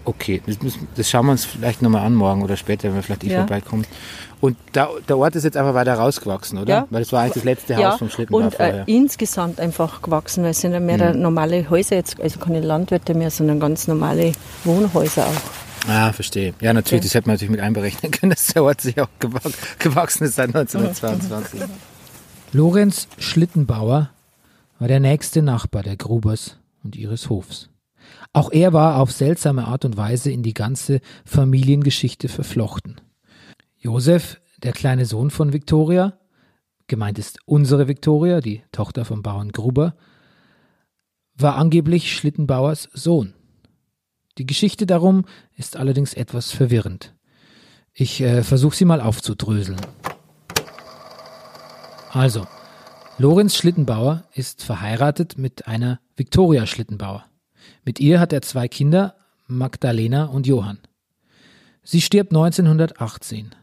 Okay, 0.05 0.41
das, 0.45 0.61
müssen, 0.61 0.87
das 0.95 1.09
schauen 1.09 1.25
wir 1.27 1.31
uns 1.33 1.45
vielleicht 1.45 1.81
nochmal 1.81 2.05
an 2.05 2.15
morgen 2.15 2.41
oder 2.41 2.57
später, 2.57 2.87
wenn 2.89 2.95
wir 2.95 3.03
vielleicht 3.03 3.23
eh 3.23 3.29
Ja. 3.31 3.37
vorbeikommen. 3.39 3.85
Und 4.39 4.57
da, 4.71 4.89
der 5.07 5.17
Ort 5.19 5.35
ist 5.35 5.43
jetzt 5.43 5.55
einfach 5.55 5.75
weiter 5.75 5.93
rausgewachsen, 5.93 6.57
oder? 6.57 6.73
Ja. 6.73 6.87
Weil 6.89 7.01
das 7.03 7.11
war 7.13 7.21
eigentlich 7.21 7.33
das 7.35 7.43
letzte 7.43 7.75
Haus 7.77 7.99
vom 7.99 8.09
Schlittenbau 8.09 8.39
und 8.39 8.59
äh, 8.59 8.83
insgesamt 8.87 9.59
einfach 9.59 10.01
gewachsen, 10.01 10.43
weil 10.43 10.49
es 10.51 10.61
sind 10.61 10.71
ja 10.73 10.79
mehr 10.79 11.13
normale 11.13 11.69
Häuser 11.69 11.95
jetzt, 11.97 12.19
also 12.19 12.39
keine 12.39 12.61
Landwirte 12.61 13.13
mehr, 13.13 13.29
sondern 13.29 13.59
ganz 13.59 13.87
normale 13.87 14.31
Wohnhäuser 14.63 15.25
auch. 15.27 15.87
Ah, 15.89 16.11
verstehe. 16.13 16.53
Ja, 16.61 16.73
natürlich, 16.73 17.03
Ja. 17.03 17.07
das 17.07 17.13
hätte 17.15 17.27
man 17.27 17.35
natürlich 17.35 17.51
mit 17.51 17.59
einberechnen 17.59 18.11
können, 18.11 18.29
dass 18.35 18.47
der 18.47 18.63
Ort 18.63 18.81
sich 18.81 18.99
auch 18.99 19.09
gewach- 19.19 19.51
gewachsen 19.77 20.23
ist 20.23 20.35
seit 20.35 20.47
1922. 20.55 21.61
Lorenz 22.53 23.07
Schlittenbauer 23.19 24.09
war 24.79 24.87
der 24.87 24.99
nächste 24.99 25.41
Nachbar 25.43 25.83
der 25.83 25.95
Grubers 25.97 26.57
und 26.83 26.95
ihres 26.95 27.29
Hofs. 27.29 27.69
Auch 28.33 28.51
er 28.51 28.71
war 28.71 28.97
auf 28.97 29.11
seltsame 29.11 29.65
Art 29.65 29.83
und 29.83 29.97
Weise 29.97 30.31
in 30.31 30.41
die 30.41 30.53
ganze 30.53 31.01
Familiengeschichte 31.25 32.29
verflochten. 32.29 33.01
Josef, 33.77 34.39
der 34.63 34.71
kleine 34.71 35.05
Sohn 35.05 35.31
von 35.31 35.53
Viktoria, 35.53 36.19
gemeint 36.87 37.19
ist 37.19 37.39
unsere 37.45 37.87
Viktoria, 37.87 38.39
die 38.39 38.63
Tochter 38.71 39.05
vom 39.05 39.21
Bauern 39.21 39.51
Gruber, 39.51 39.95
war 41.35 41.55
angeblich 41.55 42.15
Schlittenbauers 42.15 42.89
Sohn. 42.93 43.33
Die 44.37 44.45
Geschichte 44.45 44.85
darum 44.85 45.25
ist 45.57 45.75
allerdings 45.75 46.13
etwas 46.13 46.51
verwirrend. 46.51 47.13
Ich 47.93 48.21
äh, 48.21 48.43
versuche 48.43 48.75
sie 48.75 48.85
mal 48.85 49.01
aufzudröseln. 49.01 49.81
Also, 52.11 52.47
Lorenz 53.17 53.55
Schlittenbauer 53.55 54.23
ist 54.33 54.63
verheiratet 54.63 55.37
mit 55.37 55.67
einer 55.67 55.99
Viktoria 56.15 56.65
Schlittenbauer. 56.65 57.25
Mit 57.83 57.99
ihr 57.99 58.19
hat 58.19 58.31
er 58.33 58.41
zwei 58.41 58.67
Kinder, 58.67 59.15
Magdalena 59.47 60.25
und 60.25 60.47
Johann. 60.47 60.79
Sie 61.83 62.01
stirbt 62.01 62.31
1918. 62.31 63.55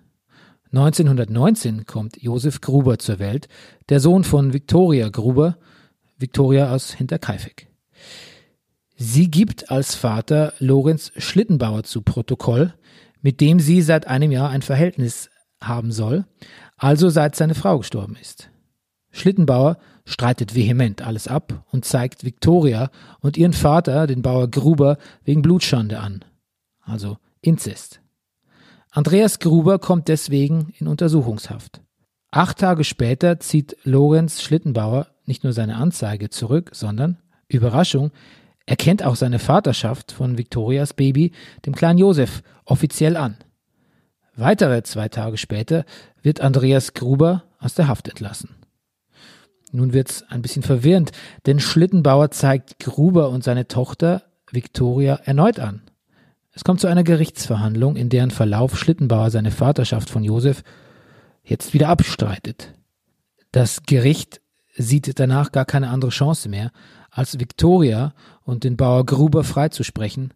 1919 0.72 1.86
kommt 1.86 2.20
Josef 2.20 2.60
Gruber 2.60 2.98
zur 2.98 3.18
Welt, 3.20 3.48
der 3.88 4.00
Sohn 4.00 4.24
von 4.24 4.52
Viktoria 4.52 5.08
Gruber, 5.08 5.56
Viktoria 6.18 6.74
aus 6.74 6.92
Hinterkaifeck. 6.92 7.68
Sie 8.96 9.30
gibt 9.30 9.70
als 9.70 9.94
Vater 9.94 10.52
Lorenz 10.58 11.12
Schlittenbauer 11.16 11.84
zu 11.84 12.02
Protokoll, 12.02 12.74
mit 13.22 13.40
dem 13.40 13.60
sie 13.60 13.80
seit 13.80 14.08
einem 14.08 14.32
Jahr 14.32 14.50
ein 14.50 14.62
Verhältnis 14.62 15.30
haben 15.62 15.92
soll, 15.92 16.24
also 16.76 17.08
seit 17.08 17.36
seine 17.36 17.54
Frau 17.54 17.78
gestorben 17.78 18.16
ist. 18.20 18.50
Schlittenbauer 19.10 19.78
streitet 20.08 20.54
vehement 20.54 21.02
alles 21.02 21.28
ab 21.28 21.64
und 21.70 21.84
zeigt 21.84 22.24
Viktoria 22.24 22.90
und 23.20 23.36
ihren 23.36 23.52
Vater, 23.52 24.06
den 24.06 24.22
Bauer 24.22 24.50
Gruber, 24.50 24.96
wegen 25.24 25.42
Blutschande 25.42 26.00
an. 26.00 26.24
Also 26.80 27.18
Inzest. 27.40 28.00
Andreas 28.90 29.38
Gruber 29.38 29.78
kommt 29.78 30.08
deswegen 30.08 30.72
in 30.78 30.88
Untersuchungshaft. 30.88 31.82
Acht 32.30 32.58
Tage 32.58 32.84
später 32.84 33.38
zieht 33.38 33.76
Lorenz 33.84 34.42
Schlittenbauer 34.42 35.08
nicht 35.26 35.44
nur 35.44 35.52
seine 35.52 35.76
Anzeige 35.76 36.30
zurück, 36.30 36.70
sondern, 36.72 37.18
Überraschung, 37.48 38.10
erkennt 38.64 39.02
auch 39.02 39.16
seine 39.16 39.38
Vaterschaft 39.38 40.12
von 40.12 40.38
Viktorias 40.38 40.94
Baby, 40.94 41.32
dem 41.66 41.74
kleinen 41.74 41.98
Josef, 41.98 42.42
offiziell 42.64 43.16
an. 43.16 43.36
Weitere 44.36 44.82
zwei 44.82 45.08
Tage 45.08 45.36
später 45.36 45.84
wird 46.22 46.40
Andreas 46.40 46.94
Gruber 46.94 47.44
aus 47.58 47.74
der 47.74 47.88
Haft 47.88 48.08
entlassen. 48.08 48.57
Nun 49.72 49.92
wird's 49.92 50.22
ein 50.28 50.42
bisschen 50.42 50.62
verwirrend, 50.62 51.12
denn 51.46 51.60
Schlittenbauer 51.60 52.30
zeigt 52.30 52.78
Gruber 52.78 53.30
und 53.30 53.44
seine 53.44 53.68
Tochter 53.68 54.22
Viktoria 54.50 55.16
erneut 55.24 55.60
an. 55.60 55.82
Es 56.52 56.64
kommt 56.64 56.80
zu 56.80 56.86
einer 56.86 57.04
Gerichtsverhandlung, 57.04 57.96
in 57.96 58.08
deren 58.08 58.30
Verlauf 58.30 58.78
Schlittenbauer 58.78 59.30
seine 59.30 59.50
Vaterschaft 59.50 60.10
von 60.10 60.24
Josef 60.24 60.62
jetzt 61.44 61.74
wieder 61.74 61.88
abstreitet. 61.88 62.74
Das 63.52 63.82
Gericht 63.84 64.40
sieht 64.76 65.18
danach 65.18 65.52
gar 65.52 65.64
keine 65.64 65.90
andere 65.90 66.10
Chance 66.10 66.48
mehr, 66.48 66.70
als 67.10 67.38
Viktoria 67.38 68.14
und 68.44 68.64
den 68.64 68.76
Bauer 68.76 69.04
Gruber 69.04 69.44
freizusprechen, 69.44 70.34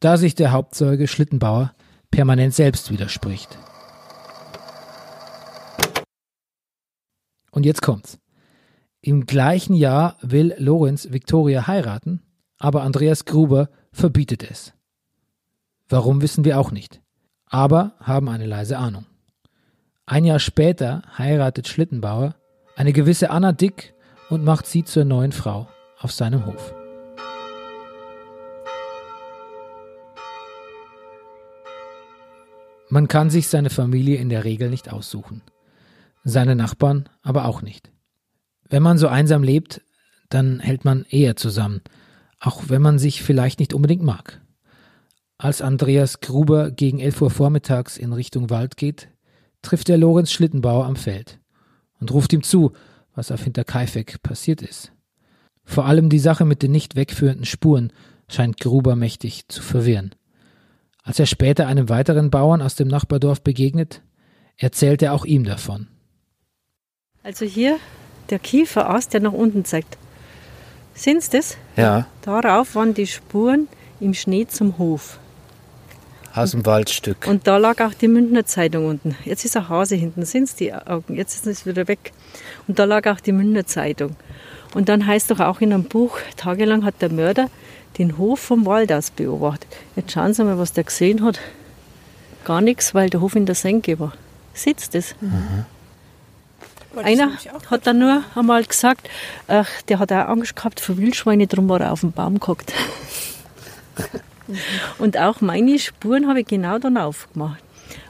da 0.00 0.16
sich 0.16 0.34
der 0.34 0.52
Hauptzeuge 0.52 1.08
Schlittenbauer 1.08 1.74
permanent 2.10 2.54
selbst 2.54 2.90
widerspricht. 2.90 3.58
Und 7.50 7.66
jetzt 7.66 7.82
kommt's. 7.82 8.18
Im 9.08 9.24
gleichen 9.24 9.72
Jahr 9.72 10.18
will 10.20 10.54
Lorenz 10.58 11.10
Victoria 11.10 11.66
heiraten, 11.66 12.20
aber 12.58 12.82
Andreas 12.82 13.24
Gruber 13.24 13.70
verbietet 13.90 14.42
es. 14.42 14.74
Warum 15.88 16.20
wissen 16.20 16.44
wir 16.44 16.60
auch 16.60 16.72
nicht, 16.72 17.00
aber 17.46 17.94
haben 18.00 18.28
eine 18.28 18.44
leise 18.44 18.76
Ahnung. 18.76 19.06
Ein 20.04 20.26
Jahr 20.26 20.40
später 20.40 21.00
heiratet 21.16 21.68
Schlittenbauer 21.68 22.34
eine 22.76 22.92
gewisse 22.92 23.30
Anna 23.30 23.52
Dick 23.52 23.94
und 24.28 24.44
macht 24.44 24.66
sie 24.66 24.84
zur 24.84 25.06
neuen 25.06 25.32
Frau 25.32 25.68
auf 25.98 26.12
seinem 26.12 26.44
Hof. 26.44 26.74
Man 32.90 33.08
kann 33.08 33.30
sich 33.30 33.48
seine 33.48 33.70
Familie 33.70 34.18
in 34.18 34.28
der 34.28 34.44
Regel 34.44 34.68
nicht 34.68 34.92
aussuchen, 34.92 35.40
seine 36.24 36.54
Nachbarn 36.54 37.08
aber 37.22 37.46
auch 37.46 37.62
nicht. 37.62 37.90
Wenn 38.70 38.82
man 38.82 38.98
so 38.98 39.08
einsam 39.08 39.42
lebt, 39.42 39.80
dann 40.28 40.60
hält 40.60 40.84
man 40.84 41.04
eher 41.08 41.36
zusammen, 41.36 41.80
auch 42.40 42.64
wenn 42.68 42.82
man 42.82 42.98
sich 42.98 43.22
vielleicht 43.22 43.60
nicht 43.60 43.74
unbedingt 43.74 44.02
mag. 44.02 44.40
Als 45.38 45.62
Andreas 45.62 46.20
Gruber 46.20 46.70
gegen 46.70 46.98
11 46.98 47.22
Uhr 47.22 47.30
vormittags 47.30 47.96
in 47.96 48.12
Richtung 48.12 48.50
Wald 48.50 48.76
geht, 48.76 49.08
trifft 49.62 49.88
er 49.88 49.96
Lorenz 49.96 50.32
Schlittenbauer 50.32 50.84
am 50.84 50.96
Feld 50.96 51.38
und 52.00 52.12
ruft 52.12 52.32
ihm 52.32 52.42
zu, 52.42 52.72
was 53.14 53.30
auf 53.30 53.42
Hinterkaifeck 53.42 54.22
passiert 54.22 54.62
ist. 54.62 54.92
Vor 55.64 55.86
allem 55.86 56.08
die 56.08 56.18
Sache 56.18 56.44
mit 56.44 56.62
den 56.62 56.72
nicht 56.72 56.96
wegführenden 56.96 57.44
Spuren 57.44 57.92
scheint 58.28 58.58
Gruber 58.60 58.96
mächtig 58.96 59.48
zu 59.48 59.62
verwirren. 59.62 60.14
Als 61.02 61.18
er 61.18 61.26
später 61.26 61.66
einem 61.66 61.88
weiteren 61.88 62.30
Bauern 62.30 62.60
aus 62.60 62.74
dem 62.74 62.88
Nachbardorf 62.88 63.42
begegnet, 63.42 64.02
erzählt 64.56 65.02
er 65.02 65.14
auch 65.14 65.24
ihm 65.24 65.44
davon. 65.44 65.88
Also 67.22 67.44
hier 67.44 67.78
der 68.30 68.38
Kieferast, 68.38 69.12
der 69.12 69.20
nach 69.20 69.32
unten 69.32 69.64
zeigt. 69.64 69.96
Sind 70.94 71.22
Sie 71.22 71.30
das? 71.36 71.56
Ja. 71.76 72.06
Darauf 72.22 72.74
waren 72.74 72.94
die 72.94 73.06
Spuren 73.06 73.68
im 74.00 74.14
Schnee 74.14 74.46
zum 74.46 74.78
Hof. 74.78 75.18
Aus 76.34 76.52
dem 76.52 76.66
Waldstück. 76.66 77.26
Und 77.26 77.46
da 77.46 77.56
lag 77.56 77.80
auch 77.80 77.94
die 77.94 78.08
Münchner 78.08 78.44
Zeitung 78.44 78.86
unten. 78.86 79.16
Jetzt 79.24 79.44
ist 79.44 79.56
ein 79.56 79.68
Hase 79.68 79.96
hinten, 79.96 80.24
sind 80.24 80.60
die 80.60 80.72
Augen. 80.72 81.14
Jetzt 81.14 81.34
ist 81.34 81.46
es 81.46 81.66
wieder 81.66 81.88
weg. 81.88 82.12
Und 82.66 82.78
da 82.78 82.84
lag 82.84 83.06
auch 83.06 83.20
die 83.20 83.32
Münchner 83.32 83.66
Zeitung. 83.66 84.14
Und 84.74 84.88
dann 84.88 85.06
heißt 85.06 85.30
doch 85.30 85.40
auch 85.40 85.60
in 85.60 85.72
einem 85.72 85.84
Buch, 85.84 86.18
tagelang 86.36 86.84
hat 86.84 87.00
der 87.00 87.10
Mörder 87.10 87.48
den 87.96 88.18
Hof 88.18 88.40
vom 88.40 88.66
Wald 88.66 88.92
aus 88.92 89.10
beobachtet. 89.10 89.68
Jetzt 89.96 90.12
schauen 90.12 90.34
Sie 90.34 90.44
mal, 90.44 90.58
was 90.58 90.72
der 90.72 90.84
gesehen 90.84 91.24
hat. 91.24 91.40
Gar 92.44 92.60
nichts, 92.60 92.94
weil 92.94 93.10
der 93.10 93.20
Hof 93.20 93.34
in 93.34 93.46
der 93.46 93.54
Senke 93.54 93.98
war. 93.98 94.12
Sitzt 94.52 94.94
es. 94.94 95.14
Mhm. 95.20 95.64
Einer 97.04 97.32
hat 97.70 97.86
dann 97.86 97.98
nur 97.98 98.22
einmal 98.34 98.64
gesagt, 98.64 99.08
ach, 99.46 99.68
der 99.88 99.98
hat 99.98 100.12
auch 100.12 100.28
Angst 100.28 100.56
gehabt 100.56 100.80
vor 100.80 100.96
Wildschweine, 100.96 101.46
darum 101.46 101.68
war 101.68 101.80
er 101.80 101.92
auf 101.92 102.00
dem 102.00 102.12
Baum 102.12 102.40
gehockt. 102.40 102.72
Und 104.98 105.18
auch 105.18 105.40
meine 105.40 105.78
Spuren 105.78 106.28
habe 106.28 106.40
ich 106.40 106.46
genau 106.46 106.78
dann 106.78 106.96
aufgemacht. 106.96 107.62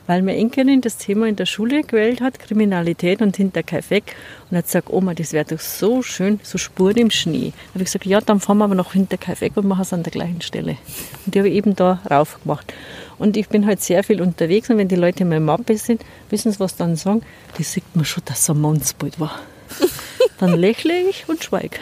Weil 0.06 0.22
mir 0.22 0.36
Enkelin 0.36 0.80
das 0.80 0.96
Thema 0.96 1.28
in 1.28 1.36
der 1.36 1.44
Schule 1.44 1.82
gewählt 1.82 2.22
hat, 2.22 2.38
Kriminalität 2.38 3.20
und 3.20 3.36
Hinterkaifeck. 3.36 4.16
Und 4.50 4.56
hat 4.56 4.64
gesagt, 4.64 4.88
Oma, 4.90 5.12
das 5.12 5.34
wäre 5.34 5.44
doch 5.44 5.60
so 5.60 6.02
schön, 6.02 6.40
so 6.42 6.56
Spuren 6.56 6.96
im 6.96 7.10
Schnee. 7.10 7.52
Da 7.52 7.74
habe 7.74 7.82
ich 7.82 7.86
gesagt, 7.86 8.06
ja, 8.06 8.20
dann 8.20 8.40
fahren 8.40 8.58
wir 8.58 8.64
aber 8.64 8.74
nach 8.74 8.92
Hinterkaifeck 8.92 9.56
und 9.56 9.66
machen 9.66 9.82
es 9.82 9.92
an 9.92 10.04
der 10.04 10.12
gleichen 10.12 10.40
Stelle. 10.40 10.78
Und 11.26 11.34
die 11.34 11.38
habe 11.38 11.50
ich 11.50 11.56
eben 11.56 11.76
da 11.76 12.00
rauf 12.10 12.38
gemacht. 12.42 12.72
Und 13.18 13.36
ich 13.36 13.48
bin 13.48 13.66
halt 13.66 13.80
sehr 13.82 14.04
viel 14.04 14.22
unterwegs 14.22 14.70
und 14.70 14.78
wenn 14.78 14.88
die 14.88 14.96
Leute 14.96 15.22
in 15.24 15.28
meiner 15.28 15.40
Mappe 15.44 15.76
sind, 15.76 16.04
wissen 16.30 16.52
sie, 16.52 16.60
was 16.60 16.76
dann 16.76 16.96
sagen? 16.96 17.22
Die 17.58 17.62
sieht 17.64 17.84
man 17.96 18.04
schon, 18.04 18.22
dass 18.26 18.48
er 18.48 18.54
ein 18.54 18.60
Mannsbild 18.60 19.18
war. 19.18 19.40
Dann 20.38 20.54
lächle 20.54 20.94
ich 21.00 21.28
und 21.28 21.42
schweige. 21.42 21.76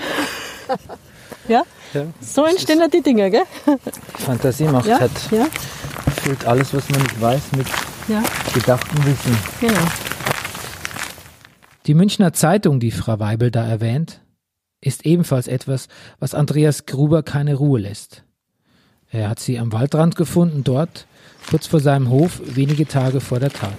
Ja? 1.48 1.62
Ja. 1.92 2.06
So 2.20 2.44
entstehen 2.44 2.80
halt 2.80 2.94
die 2.94 3.02
Dinge, 3.02 3.30
gell? 3.30 3.44
Fantasie 4.18 4.64
macht 4.64 4.86
Ja, 4.86 4.98
halt 5.00 5.12
ja, 5.30 5.46
füllt 6.22 6.44
alles, 6.46 6.72
was 6.74 6.88
man 6.88 7.00
nicht 7.02 7.20
weiß, 7.20 7.42
mit 7.56 7.66
ja, 8.08 8.22
gedachtem 8.54 9.04
Wissen. 9.04 9.38
genau. 9.60 9.80
Die 11.86 11.94
Münchner 11.94 12.32
Zeitung, 12.32 12.80
die 12.80 12.90
Frau 12.90 13.20
Weibel 13.20 13.50
da 13.52 13.64
erwähnt, 13.66 14.20
ist 14.80 15.06
ebenfalls 15.06 15.46
etwas, 15.46 15.86
was 16.18 16.34
Andreas 16.34 16.86
Gruber 16.86 17.22
keine 17.22 17.54
Ruhe 17.54 17.78
lässt. 17.80 18.24
Er 19.10 19.28
hat 19.28 19.38
sie 19.38 19.58
am 19.58 19.72
Waldrand 19.72 20.16
gefunden, 20.16 20.64
dort, 20.64 21.06
kurz 21.48 21.66
vor 21.66 21.80
seinem 21.80 22.10
Hof, 22.10 22.40
wenige 22.44 22.86
Tage 22.86 23.20
vor 23.20 23.38
der 23.38 23.50
Tat. 23.50 23.76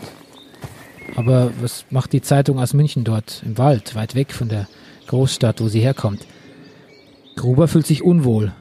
Aber 1.16 1.52
was 1.62 1.86
macht 1.90 2.14
die 2.14 2.22
Zeitung 2.22 2.60
aus 2.60 2.74
München 2.74 3.04
dort, 3.04 3.42
im 3.46 3.58
Wald, 3.58 3.96
weit 3.96 4.16
weg 4.16 4.32
von 4.32 4.50
der 4.50 4.68
Großstadt, 5.08 5.62
wo 5.62 5.68
sie 5.68 5.82
herkommt? 5.82 6.26
Gruber 7.36 7.68
fühlt 7.68 7.88
sich 7.88 8.04
unwohl, 8.04 8.54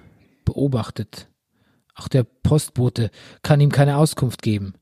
beobachtet. 0.44 1.28
Auch 1.94 2.08
der 2.08 2.24
Postbote 2.24 3.10
kann 3.42 3.60
ihm 3.60 3.70
keine 3.70 3.96
Auskunft 3.96 4.42
geben. 4.42 4.74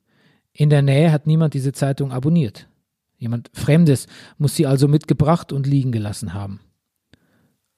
In 0.52 0.70
der 0.70 0.82
Nähe 0.82 1.12
hat 1.12 1.26
niemand 1.26 1.54
diese 1.54 1.72
Zeitung 1.72 2.12
abonniert. 2.12 2.68
Jemand 3.16 3.50
Fremdes 3.54 4.06
muss 4.38 4.54
sie 4.54 4.66
also 4.66 4.88
mitgebracht 4.88 5.52
und 5.52 5.66
liegen 5.66 5.92
gelassen 5.92 6.34
haben. 6.34 6.60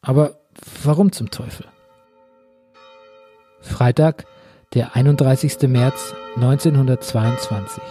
Aber 0.01 0.41
warum 0.83 1.13
zum 1.13 1.31
Teufel? 1.31 1.67
Freitag, 3.61 4.27
der 4.75 4.97
31. 4.97 5.69
März 5.69 6.15
1922. 6.35 7.83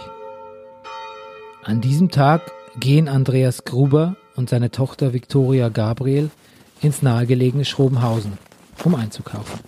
An 1.64 1.80
diesem 1.80 2.10
Tag 2.10 2.42
gehen 2.78 3.08
Andreas 3.08 3.64
Gruber 3.64 4.16
und 4.36 4.50
seine 4.50 4.70
Tochter 4.70 5.12
Viktoria 5.12 5.68
Gabriel 5.70 6.30
ins 6.82 7.02
nahegelegene 7.02 7.64
Schrobenhausen, 7.64 8.38
um 8.84 8.94
einzukaufen. 8.94 9.58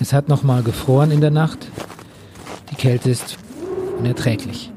Es 0.00 0.12
hat 0.12 0.28
nochmal 0.28 0.62
gefroren 0.62 1.10
in 1.10 1.20
der 1.20 1.30
Nacht. 1.30 1.68
Die 2.70 2.76
Kälte 2.76 3.08
ist 3.08 3.38
unerträglich. 3.98 4.72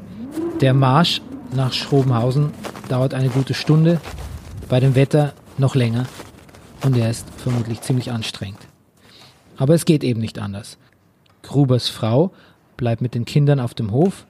Der 0.61 0.73
Marsch 0.73 1.21
nach 1.53 1.73
Schrobenhausen 1.73 2.51
dauert 2.89 3.13
eine 3.13 3.29
gute 3.29 3.53
Stunde, 3.53 3.99
bei 4.69 4.79
dem 4.79 4.95
Wetter 4.95 5.33
noch 5.57 5.75
länger 5.75 6.05
und 6.83 6.95
er 6.95 7.09
ist 7.09 7.27
vermutlich 7.37 7.81
ziemlich 7.81 8.11
anstrengend. 8.11 8.59
Aber 9.57 9.73
es 9.73 9.85
geht 9.85 10.03
eben 10.03 10.21
nicht 10.21 10.39
anders. 10.39 10.77
Grubers 11.43 11.89
Frau 11.89 12.32
bleibt 12.77 13.01
mit 13.01 13.13
den 13.13 13.25
Kindern 13.25 13.60
auf 13.60 13.73
dem 13.73 13.91
Hof, 13.91 14.25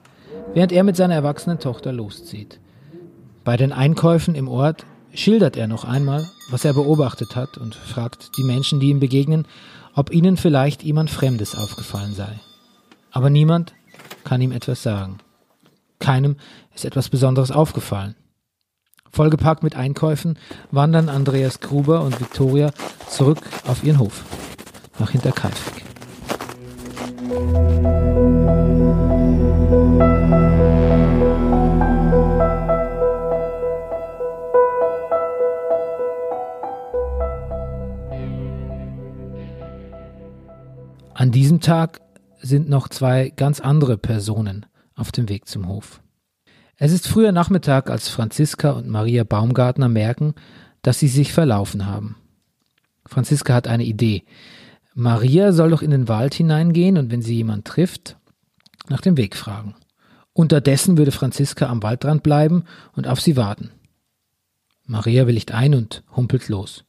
während 0.52 0.72
er 0.72 0.84
mit 0.84 0.96
seiner 0.96 1.14
erwachsenen 1.14 1.58
Tochter 1.58 1.92
loszieht. 1.92 2.60
Bei 3.44 3.56
den 3.56 3.72
Einkäufen 3.72 4.34
im 4.34 4.48
Ort 4.48 4.84
schildert 5.14 5.56
er 5.56 5.66
noch 5.66 5.84
einmal, 5.84 6.28
was 6.50 6.64
er 6.64 6.74
beobachtet 6.74 7.36
hat 7.36 7.56
und 7.56 7.74
fragt 7.74 8.36
die 8.36 8.44
Menschen, 8.44 8.80
die 8.80 8.90
ihm 8.90 9.00
begegnen, 9.00 9.46
ob 9.94 10.12
ihnen 10.12 10.36
vielleicht 10.36 10.82
jemand 10.82 11.10
Fremdes 11.10 11.56
aufgefallen 11.56 12.14
sei. 12.14 12.40
Aber 13.10 13.30
niemand 13.30 13.74
kann 14.24 14.40
ihm 14.40 14.52
etwas 14.52 14.82
sagen. 14.82 15.18
Keinem 16.00 16.36
ist 16.74 16.84
etwas 16.84 17.08
Besonderes 17.08 17.50
aufgefallen. 17.50 18.16
Vollgepackt 19.10 19.62
mit 19.62 19.76
Einkäufen 19.76 20.36
wandern 20.72 21.08
Andreas 21.08 21.60
Gruber 21.60 22.00
und 22.00 22.18
Viktoria 22.20 22.72
zurück 23.08 23.38
auf 23.66 23.84
ihren 23.84 24.00
Hof, 24.00 24.24
nach 24.98 25.10
Hinterkaifeck. 25.10 25.93
An 27.04 27.10
diesem 41.30 41.60
Tag 41.60 42.00
sind 42.40 42.70
noch 42.70 42.88
zwei 42.88 43.30
ganz 43.36 43.60
andere 43.60 43.98
Personen 43.98 44.64
auf 44.94 45.12
dem 45.12 45.28
Weg 45.28 45.46
zum 45.46 45.68
Hof. 45.68 46.00
Es 46.78 46.92
ist 46.92 47.06
früher 47.06 47.32
Nachmittag, 47.32 47.90
als 47.90 48.08
Franziska 48.08 48.70
und 48.70 48.88
Maria 48.88 49.24
Baumgartner 49.24 49.90
merken, 49.90 50.34
dass 50.80 51.00
sie 51.00 51.08
sich 51.08 51.34
verlaufen 51.34 51.84
haben. 51.84 52.16
Franziska 53.04 53.52
hat 53.52 53.68
eine 53.68 53.84
Idee. 53.84 54.24
Maria 54.94 55.52
soll 55.52 55.70
doch 55.70 55.82
in 55.82 55.90
den 55.90 56.06
Wald 56.06 56.34
hineingehen 56.34 56.96
und 56.98 57.10
wenn 57.10 57.20
sie 57.20 57.34
jemand 57.34 57.64
trifft, 57.64 58.16
nach 58.88 59.00
dem 59.00 59.16
Weg 59.16 59.34
fragen. 59.34 59.74
Unterdessen 60.32 60.96
würde 60.96 61.10
Franziska 61.10 61.66
am 61.66 61.82
Waldrand 61.82 62.22
bleiben 62.22 62.64
und 62.92 63.08
auf 63.08 63.20
sie 63.20 63.36
warten. 63.36 63.70
Maria 64.86 65.26
willigt 65.26 65.52
ein 65.52 65.74
und 65.74 66.04
humpelt 66.14 66.48
los. 66.48 66.84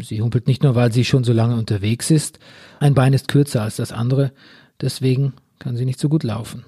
Sie 0.00 0.20
humpelt 0.20 0.46
nicht 0.46 0.62
nur, 0.62 0.74
weil 0.74 0.92
sie 0.92 1.04
schon 1.04 1.24
so 1.24 1.32
lange 1.32 1.56
unterwegs 1.56 2.10
ist, 2.10 2.38
ein 2.78 2.94
Bein 2.94 3.12
ist 3.12 3.28
kürzer 3.28 3.62
als 3.62 3.76
das 3.76 3.92
andere, 3.92 4.32
deswegen 4.80 5.34
kann 5.58 5.76
sie 5.76 5.84
nicht 5.84 6.00
so 6.00 6.08
gut 6.08 6.22
laufen. 6.24 6.64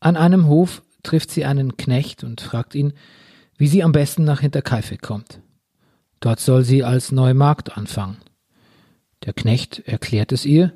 An 0.00 0.16
einem 0.16 0.46
Hof 0.46 0.82
trifft 1.02 1.30
sie 1.30 1.44
einen 1.44 1.76
Knecht 1.76 2.24
und 2.24 2.40
fragt 2.40 2.74
ihn, 2.74 2.92
wie 3.56 3.68
sie 3.68 3.82
am 3.82 3.92
besten 3.92 4.24
nach 4.24 4.40
Hinterkaifeck 4.40 5.02
kommt. 5.02 5.40
Dort 6.20 6.40
soll 6.40 6.64
sie 6.64 6.84
als 6.84 7.12
neue 7.12 7.34
Magd 7.34 7.76
anfangen. 7.76 8.18
Der 9.24 9.32
Knecht 9.32 9.80
erklärt 9.86 10.32
es 10.32 10.44
ihr, 10.44 10.72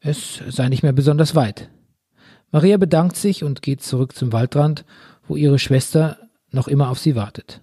es 0.00 0.42
sei 0.48 0.68
nicht 0.68 0.82
mehr 0.82 0.92
besonders 0.92 1.34
weit. 1.34 1.70
Maria 2.50 2.76
bedankt 2.76 3.16
sich 3.16 3.42
und 3.42 3.62
geht 3.62 3.82
zurück 3.82 4.14
zum 4.14 4.32
Waldrand, 4.32 4.84
wo 5.26 5.34
ihre 5.36 5.58
Schwester 5.58 6.18
noch 6.50 6.68
immer 6.68 6.90
auf 6.90 6.98
sie 6.98 7.16
wartet. 7.16 7.60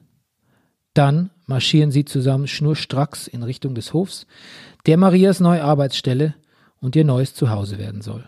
Dann 0.94 1.30
marschieren 1.46 1.92
sie 1.92 2.04
zusammen 2.04 2.48
schnurstracks 2.48 3.28
in 3.28 3.44
Richtung 3.44 3.76
des 3.76 3.94
Hofs, 3.94 4.26
der 4.86 4.98
Marias 4.98 5.40
neue 5.40 5.64
Arbeitsstelle 5.64 6.36
und 6.80 6.96
ihr 6.96 7.06
neues 7.06 7.34
Zuhause 7.34 7.78
werden 7.78 8.02
soll. 8.02 8.28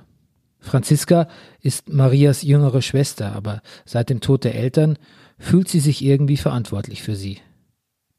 Franziska 0.59 1.27
ist 1.59 1.89
Marias 1.89 2.43
jüngere 2.43 2.81
Schwester, 2.81 3.33
aber 3.33 3.61
seit 3.83 4.09
dem 4.09 4.21
Tod 4.21 4.45
der 4.45 4.55
Eltern 4.55 4.97
fühlt 5.37 5.67
sie 5.67 5.81
sich 5.81 6.03
irgendwie 6.03 6.37
verantwortlich 6.37 7.03
für 7.03 7.15
sie. 7.15 7.39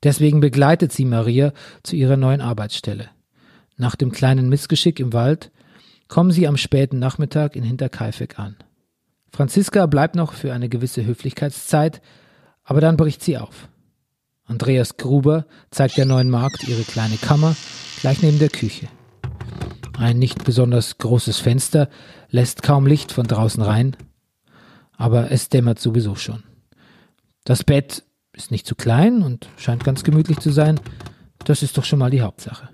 Deswegen 0.02 0.40
begleitet 0.40 0.92
sie 0.92 1.06
Maria 1.06 1.54
zu 1.82 1.96
ihrer 1.96 2.18
neuen 2.18 2.42
Arbeitsstelle. 2.42 3.08
Nach 3.76 3.96
dem 3.96 4.12
kleinen 4.12 4.48
Missgeschick 4.48 5.00
im 5.00 5.12
Wald 5.12 5.50
kommen 6.08 6.30
sie 6.30 6.46
am 6.46 6.56
späten 6.56 6.98
Nachmittag 6.98 7.56
in 7.56 7.64
Hinterkaifeck 7.64 8.38
an. 8.38 8.56
Franziska 9.32 9.86
bleibt 9.86 10.14
noch 10.14 10.32
für 10.32 10.52
eine 10.52 10.68
gewisse 10.68 11.04
Höflichkeitszeit, 11.04 12.00
aber 12.62 12.80
dann 12.80 12.96
bricht 12.96 13.22
sie 13.22 13.36
auf. 13.36 13.68
Andreas 14.44 14.96
Gruber 14.96 15.46
zeigt 15.70 15.96
der 15.96 16.04
neuen 16.04 16.30
Magd 16.30 16.68
ihre 16.68 16.82
kleine 16.82 17.16
Kammer 17.16 17.56
gleich 18.00 18.22
neben 18.22 18.38
der 18.38 18.50
Küche. 18.50 18.88
Ein 19.98 20.18
nicht 20.18 20.44
besonders 20.44 20.98
großes 20.98 21.38
Fenster 21.38 21.88
lässt 22.28 22.62
kaum 22.62 22.86
Licht 22.86 23.10
von 23.10 23.26
draußen 23.26 23.62
rein, 23.62 23.96
aber 24.96 25.30
es 25.30 25.48
dämmert 25.48 25.78
sowieso 25.78 26.14
schon. 26.14 26.42
Das 27.44 27.64
Bett 27.64 28.04
ist 28.32 28.50
nicht 28.50 28.66
zu 28.66 28.74
klein 28.74 29.22
und 29.22 29.48
scheint 29.56 29.84
ganz 29.84 30.04
gemütlich 30.04 30.38
zu 30.40 30.50
sein, 30.50 30.80
das 31.44 31.62
ist 31.62 31.78
doch 31.78 31.84
schon 31.84 31.98
mal 31.98 32.10
die 32.10 32.22
Hauptsache. 32.22 32.73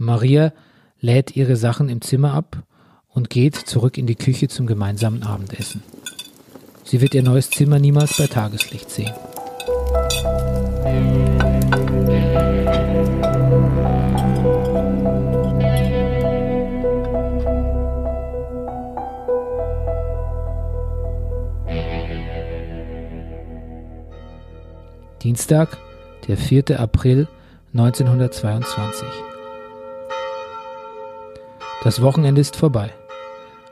Maria 0.00 0.54
lädt 1.00 1.36
ihre 1.36 1.56
Sachen 1.56 1.90
im 1.90 2.00
Zimmer 2.00 2.32
ab 2.32 2.62
und 3.10 3.28
geht 3.28 3.54
zurück 3.54 3.98
in 3.98 4.06
die 4.06 4.14
Küche 4.14 4.48
zum 4.48 4.66
gemeinsamen 4.66 5.22
Abendessen. 5.22 5.82
Sie 6.84 7.02
wird 7.02 7.14
ihr 7.14 7.22
neues 7.22 7.50
Zimmer 7.50 7.78
niemals 7.78 8.16
bei 8.16 8.26
Tageslicht 8.26 8.90
sehen. 8.90 9.12
Dienstag, 25.22 25.76
der 26.26 26.38
4. 26.38 26.80
April 26.80 27.28
1922. 27.74 29.29
Das 31.82 32.02
Wochenende 32.02 32.42
ist 32.42 32.56
vorbei. 32.56 32.92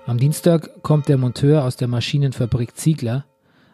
Am 0.07 0.16
Dienstag 0.16 0.83
kommt 0.83 1.09
der 1.09 1.18
Monteur 1.18 1.64
aus 1.64 1.77
der 1.77 1.88
Maschinenfabrik 1.88 2.75
Ziegler, 2.75 3.27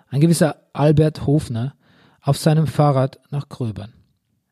ein 0.08 0.20
gewisser 0.20 0.56
Albert 0.72 1.24
Hofner, 1.24 1.76
auf 2.20 2.36
seinem 2.36 2.66
Fahrrad 2.66 3.20
nach 3.30 3.48
Gröbern. 3.48 3.92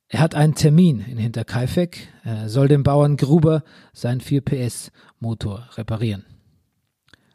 Er 0.06 0.20
hat 0.20 0.36
einen 0.36 0.54
Termin 0.54 1.00
in 1.00 1.18
Hinterkaifeck, 1.18 2.06
er 2.22 2.48
soll 2.48 2.68
dem 2.68 2.84
Bauern 2.84 3.16
Gruber 3.16 3.64
seinen 3.92 4.20
4 4.20 4.42
PS 4.42 4.92
Motor 5.18 5.68
reparieren. 5.74 6.26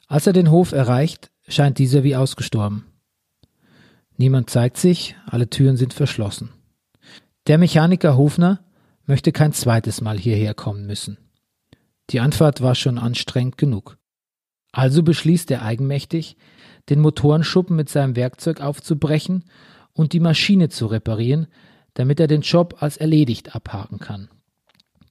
Als 0.08 0.26
er 0.26 0.32
den 0.32 0.50
Hof 0.50 0.72
erreicht, 0.72 1.32
scheint 1.50 1.80
dieser 1.80 2.04
wie 2.04 2.16
ausgestorben. 2.16 2.86
Niemand 4.16 4.50
zeigt 4.50 4.78
sich, 4.78 5.18
alle 5.26 5.50
Türen 5.50 5.76
sind 5.76 5.94
verschlossen. 5.94 6.52
Der 7.48 7.58
Mechaniker 7.58 8.16
Hofner 8.16 8.62
möchte 9.06 9.34
kein 9.34 9.52
zweites 9.52 10.00
Mal 10.00 10.18
hierher 10.18 10.54
kommen 10.54 10.86
müssen. 10.86 11.18
Die 12.10 12.20
Anfahrt 12.20 12.62
war 12.62 12.76
schon 12.76 12.98
anstrengend 12.98 13.58
genug. 13.58 13.98
Also 14.72 15.04
beschließt 15.04 15.50
er 15.52 15.64
eigenmächtig, 15.64 16.38
den 16.90 17.00
Motorenschuppen 17.02 17.76
mit 17.76 17.90
seinem 17.90 18.16
Werkzeug 18.16 18.62
aufzubrechen 18.62 19.44
und 19.94 20.14
die 20.14 20.20
Maschine 20.20 20.70
zu 20.70 20.86
reparieren, 20.86 21.48
damit 21.96 22.20
er 22.20 22.28
den 22.28 22.42
Job 22.42 22.78
als 22.80 22.98
erledigt 22.98 23.56
abhaken 23.56 24.00
kann. 24.00 24.30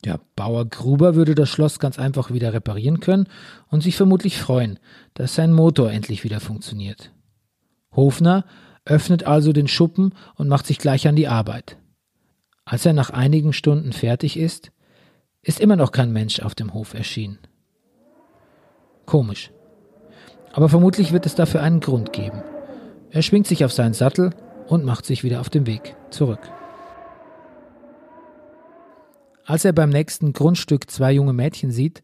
Der 0.04 0.20
Bauer 0.36 0.64
Gruber 0.66 1.16
würde 1.16 1.34
das 1.34 1.48
Schloss 1.50 1.80
ganz 1.80 1.98
einfach 1.98 2.30
wieder 2.30 2.52
reparieren 2.52 3.00
können 3.00 3.28
und 3.68 3.82
sich 3.82 3.96
vermutlich 3.96 4.38
freuen, 4.38 4.78
dass 5.14 5.34
sein 5.34 5.52
Motor 5.52 5.90
endlich 5.90 6.22
wieder 6.22 6.38
funktioniert. 6.38 7.12
Hofner 7.90 8.44
öffnet 8.84 9.24
also 9.24 9.52
den 9.52 9.66
Schuppen 9.66 10.14
und 10.36 10.48
macht 10.48 10.66
sich 10.66 10.78
gleich 10.78 11.08
an 11.08 11.16
die 11.16 11.26
Arbeit. 11.26 11.76
Als 12.64 12.86
er 12.86 12.92
nach 12.92 13.10
einigen 13.10 13.52
Stunden 13.52 13.92
fertig 13.92 14.38
ist, 14.38 14.70
ist 15.46 15.60
immer 15.60 15.76
noch 15.76 15.92
kein 15.92 16.12
Mensch 16.12 16.40
auf 16.40 16.56
dem 16.56 16.74
Hof 16.74 16.92
erschienen. 16.92 17.38
Komisch. 19.06 19.52
Aber 20.52 20.68
vermutlich 20.68 21.12
wird 21.12 21.24
es 21.24 21.36
dafür 21.36 21.62
einen 21.62 21.78
Grund 21.78 22.12
geben. 22.12 22.42
Er 23.10 23.22
schwingt 23.22 23.46
sich 23.46 23.64
auf 23.64 23.72
seinen 23.72 23.94
Sattel 23.94 24.30
und 24.66 24.84
macht 24.84 25.06
sich 25.06 25.22
wieder 25.22 25.40
auf 25.40 25.48
den 25.48 25.66
Weg 25.66 25.94
zurück. 26.10 26.40
Als 29.44 29.64
er 29.64 29.72
beim 29.72 29.90
nächsten 29.90 30.32
Grundstück 30.32 30.90
zwei 30.90 31.12
junge 31.12 31.32
Mädchen 31.32 31.70
sieht, 31.70 32.02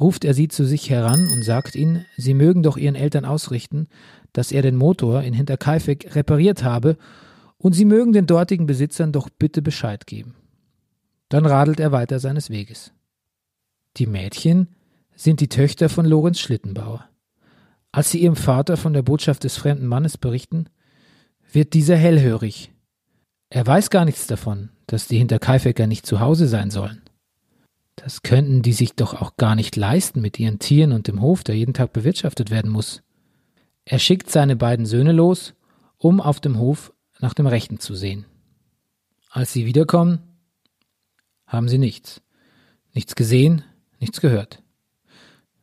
ruft 0.00 0.24
er 0.24 0.32
sie 0.32 0.48
zu 0.48 0.64
sich 0.64 0.88
heran 0.88 1.28
und 1.34 1.42
sagt 1.44 1.74
ihnen, 1.74 2.06
sie 2.16 2.32
mögen 2.32 2.62
doch 2.62 2.78
ihren 2.78 2.94
Eltern 2.94 3.26
ausrichten, 3.26 3.88
dass 4.32 4.50
er 4.50 4.62
den 4.62 4.76
Motor 4.76 5.22
in 5.22 5.34
Hinterkaifeck 5.34 6.14
repariert 6.14 6.64
habe 6.64 6.96
und 7.58 7.74
sie 7.74 7.84
mögen 7.84 8.14
den 8.14 8.26
dortigen 8.26 8.64
Besitzern 8.64 9.12
doch 9.12 9.28
bitte 9.28 9.60
Bescheid 9.60 10.06
geben. 10.06 10.37
Dann 11.28 11.46
radelt 11.46 11.80
er 11.80 11.92
weiter 11.92 12.18
seines 12.18 12.50
Weges. 12.50 12.92
Die 13.96 14.06
Mädchen 14.06 14.68
sind 15.14 15.40
die 15.40 15.48
Töchter 15.48 15.88
von 15.88 16.06
Lorenz 16.06 16.40
Schlittenbauer. 16.40 17.08
Als 17.90 18.10
sie 18.10 18.20
ihrem 18.20 18.36
Vater 18.36 18.76
von 18.76 18.92
der 18.92 19.02
Botschaft 19.02 19.44
des 19.44 19.56
fremden 19.56 19.86
Mannes 19.86 20.16
berichten, 20.18 20.68
wird 21.50 21.74
dieser 21.74 21.96
hellhörig. 21.96 22.70
Er 23.50 23.66
weiß 23.66 23.90
gar 23.90 24.04
nichts 24.04 24.26
davon, 24.26 24.70
dass 24.86 25.08
die 25.08 25.18
Hinterkaifecker 25.18 25.86
nicht 25.86 26.06
zu 26.06 26.20
Hause 26.20 26.46
sein 26.46 26.70
sollen. 26.70 27.02
Das 27.96 28.22
könnten 28.22 28.62
die 28.62 28.74
sich 28.74 28.94
doch 28.94 29.20
auch 29.20 29.36
gar 29.36 29.54
nicht 29.54 29.74
leisten 29.74 30.20
mit 30.20 30.38
ihren 30.38 30.58
Tieren 30.58 30.92
und 30.92 31.08
dem 31.08 31.20
Hof, 31.20 31.42
der 31.42 31.56
jeden 31.56 31.74
Tag 31.74 31.92
bewirtschaftet 31.92 32.50
werden 32.50 32.70
muss. 32.70 33.02
Er 33.84 33.98
schickt 33.98 34.30
seine 34.30 34.54
beiden 34.54 34.86
Söhne 34.86 35.12
los, 35.12 35.54
um 35.96 36.20
auf 36.20 36.40
dem 36.40 36.58
Hof 36.58 36.92
nach 37.18 37.34
dem 37.34 37.46
Rechten 37.46 37.80
zu 37.80 37.94
sehen. 37.96 38.26
Als 39.30 39.52
sie 39.52 39.66
wiederkommen, 39.66 40.20
haben 41.48 41.68
sie 41.68 41.78
nichts. 41.78 42.22
Nichts 42.94 43.16
gesehen, 43.16 43.64
nichts 43.98 44.20
gehört. 44.20 44.62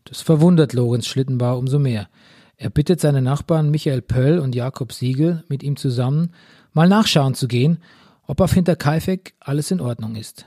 Das 0.03 0.21
verwundert 0.21 0.73
Lorenz 0.73 1.07
Schlittenbauer 1.07 1.57
umso 1.57 1.79
mehr. 1.79 2.09
Er 2.57 2.69
bittet 2.69 2.99
seine 2.99 3.21
Nachbarn 3.21 3.71
Michael 3.71 4.01
Pöll 4.01 4.39
und 4.39 4.53
Jakob 4.53 4.91
Siegel, 4.91 5.45
mit 5.47 5.63
ihm 5.63 5.77
zusammen 5.77 6.33
mal 6.73 6.89
nachschauen 6.89 7.33
zu 7.33 7.47
gehen, 7.47 7.79
ob 8.27 8.41
auf 8.41 8.51
Hinterkaifeck 8.51 9.35
alles 9.39 9.71
in 9.71 9.79
Ordnung 9.79 10.15
ist. 10.15 10.45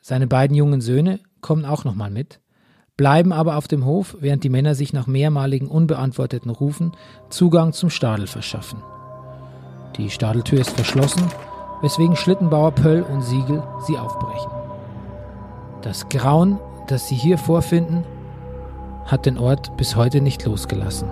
Seine 0.00 0.26
beiden 0.26 0.56
jungen 0.56 0.80
Söhne 0.80 1.20
kommen 1.42 1.66
auch 1.66 1.84
nochmal 1.84 2.10
mit 2.10 2.40
bleiben 2.98 3.32
aber 3.32 3.56
auf 3.56 3.68
dem 3.68 3.86
Hof, 3.86 4.16
während 4.20 4.44
die 4.44 4.50
Männer 4.50 4.74
sich 4.74 4.92
nach 4.92 5.06
mehrmaligen 5.06 5.68
unbeantworteten 5.68 6.50
Rufen 6.50 6.92
Zugang 7.30 7.72
zum 7.72 7.88
Stadel 7.88 8.26
verschaffen. 8.26 8.82
Die 9.96 10.10
Stadeltür 10.10 10.60
ist 10.60 10.72
verschlossen, 10.72 11.22
weswegen 11.80 12.16
Schlittenbauer 12.16 12.72
Pöll 12.72 13.02
und 13.02 13.22
Siegel 13.22 13.62
sie 13.86 13.96
aufbrechen. 13.96 14.57
Das 15.82 16.08
Grauen, 16.08 16.58
das 16.88 17.06
sie 17.06 17.14
hier 17.14 17.38
vorfinden, 17.38 18.04
hat 19.06 19.26
den 19.26 19.38
Ort 19.38 19.76
bis 19.76 19.94
heute 19.94 20.20
nicht 20.20 20.44
losgelassen. 20.44 21.08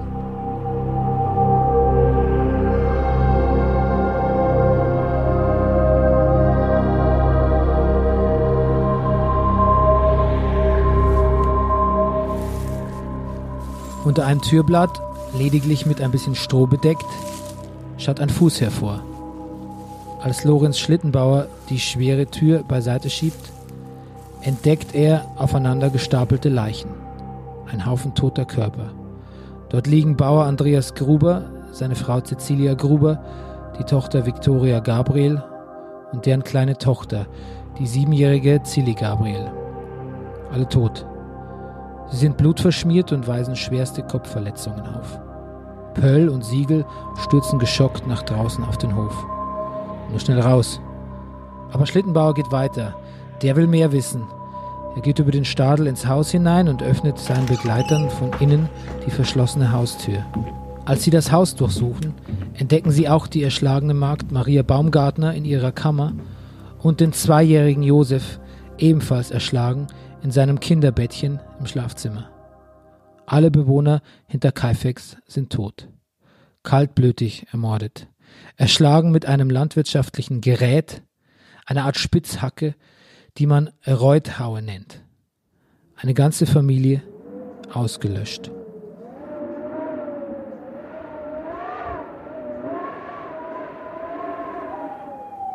Unter 14.05 14.27
einem 14.27 14.41
Türblatt, 14.41 15.01
lediglich 15.37 15.87
mit 15.87 16.01
ein 16.01 16.11
bisschen 16.11 16.35
Stroh 16.35 16.67
bedeckt, 16.67 17.05
schaut 17.99 18.21
ein 18.21 18.31
Fuß 18.31 18.61
hervor. 18.61 19.03
Als 20.21 20.45
Lorenz 20.45 20.79
Schlittenbauer 20.79 21.47
die 21.69 21.79
schwere 21.79 22.27
Tür 22.27 22.63
beiseite 22.63 23.11
schiebt, 23.11 23.56
entdeckt 24.47 24.95
er 24.95 25.27
aufeinander 25.35 25.91
gestapelte 25.91 26.49
Leichen. 26.49 26.91
Ein 27.67 27.85
Haufen 27.85 28.15
toter 28.15 28.45
Körper. 28.45 28.93
Dort 29.71 29.89
liegen 29.89 30.17
Bauer 30.17 30.45
Andreas 30.45 30.95
Gruber, 30.95 31.47
seine 31.73 31.97
Frau 31.97 32.21
Cecilia 32.21 32.75
Gruber, 32.75 33.19
die 33.77 33.83
Tochter 33.83 34.25
Victoria 34.25 34.79
Gabriel 34.79 35.43
und 36.13 36.27
deren 36.27 36.45
kleine 36.45 36.79
Tochter, 36.79 37.27
die 37.81 37.89
siebenjährige 37.89 38.63
Zilli 38.63 38.95
Gabriel. 38.95 39.51
Alle 40.53 40.69
tot. 40.69 41.05
Sie 42.11 42.19
sind 42.19 42.37
blutverschmiert 42.37 43.11
und 43.11 43.27
weisen 43.27 43.57
schwerste 43.57 44.05
Kopfverletzungen 44.05 44.87
auf. 44.95 45.19
Pöll 45.95 46.29
und 46.29 46.45
Siegel 46.45 46.85
stürzen 47.25 47.59
geschockt 47.59 48.07
nach 48.07 48.23
draußen 48.23 48.63
auf 48.63 48.79
den 48.79 48.95
Hof. 48.95 49.27
Nur 50.09 50.21
schnell 50.21 50.41
raus. 50.41 50.81
Aber 51.73 51.85
Schlittenbauer 51.85 52.35
geht 52.35 52.53
weiter. 52.53 52.95
Der 53.43 53.57
will 53.57 53.67
mehr 53.67 53.91
wissen. 53.91 54.23
Er 54.97 55.03
geht 55.03 55.19
über 55.19 55.31
den 55.31 55.45
Stadel 55.45 55.87
ins 55.87 56.07
Haus 56.07 56.31
hinein 56.31 56.69
und 56.69 56.83
öffnet 56.83 57.19
seinen 57.19 57.45
Begleitern 57.45 58.09
von 58.09 58.33
innen 58.41 58.71
die 59.05 59.11
verschlossene 59.11 59.71
Haustür. 59.71 60.25
Als 60.87 61.05
sie 61.05 61.11
das 61.11 61.31
Haus 61.31 61.55
durchsuchen, 61.55 62.15
entdecken 62.55 62.91
sie 62.91 63.07
auch 63.07 63.27
die 63.27 63.43
erschlagene 63.43 63.93
Magd 63.93 64.33
Maria 64.33 64.63
Baumgartner 64.63 65.35
in 65.35 65.45
ihrer 65.45 65.71
Kammer 65.71 66.15
und 66.79 67.01
den 67.01 67.13
zweijährigen 67.13 67.83
Josef, 67.83 68.41
ebenfalls 68.79 69.31
erschlagen, 69.31 69.87
in 70.23 70.31
seinem 70.31 70.61
Kinderbettchen 70.61 71.41
im 71.61 71.67
Schlafzimmer. 71.67 72.31
Alle 73.27 73.51
Bewohner 73.51 74.01
hinter 74.27 74.51
Kaifex 74.51 75.19
sind 75.27 75.53
tot. 75.53 75.89
Kaltblütig 76.63 77.49
ermordet. 77.53 78.09
Erschlagen 78.57 79.11
mit 79.11 79.27
einem 79.27 79.51
landwirtschaftlichen 79.51 80.41
Gerät, 80.41 81.03
einer 81.67 81.85
Art 81.85 81.99
Spitzhacke, 81.99 82.75
die 83.39 83.47
man 83.47 83.71
Reuthaue 83.87 84.63
nennt. 84.63 85.03
Eine 85.97 86.15
ganze 86.15 86.47
Familie 86.47 87.03
ausgelöscht. 87.73 88.51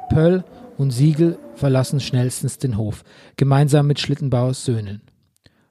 Pöll 0.09 0.43
und 0.77 0.91
Siegel 0.91 1.39
verlassen 1.55 1.99
schnellstens 1.99 2.57
den 2.57 2.75
Hof, 2.77 3.03
gemeinsam 3.37 3.87
mit 3.87 3.99
Schlittenbauers 3.99 4.65
Söhnen. 4.65 5.01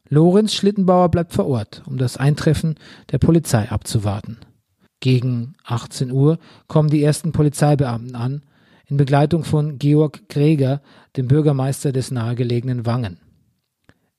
Lorenz 0.09 0.55
Schlittenbauer 0.55 1.09
bleibt 1.11 1.33
vor 1.33 1.47
Ort, 1.47 1.83
um 1.87 1.99
das 1.99 2.17
Eintreffen 2.17 2.77
der 3.13 3.19
Polizei 3.19 3.71
abzuwarten. 3.71 4.39
Gegen 5.01 5.55
18 5.65 6.11
Uhr 6.11 6.39
kommen 6.69 6.91
die 6.91 7.03
ersten 7.03 7.33
Polizeibeamten 7.33 8.15
an, 8.15 8.43
in 8.91 8.97
Begleitung 8.97 9.45
von 9.45 9.79
Georg 9.79 10.29
Greger, 10.29 10.83
dem 11.17 11.29
Bürgermeister 11.29 11.93
des 11.93 12.11
nahegelegenen 12.11 12.87
Wangen. 12.87 13.21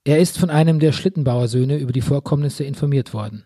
Er 0.04 0.20
ist 0.20 0.40
von 0.40 0.50
einem 0.50 0.80
der 0.80 0.94
Schlittenbauersöhne 0.94 1.78
über 1.78 1.92
die 1.92 2.02
Vorkommnisse 2.02 2.64
informiert 2.64 3.14
worden. 3.14 3.44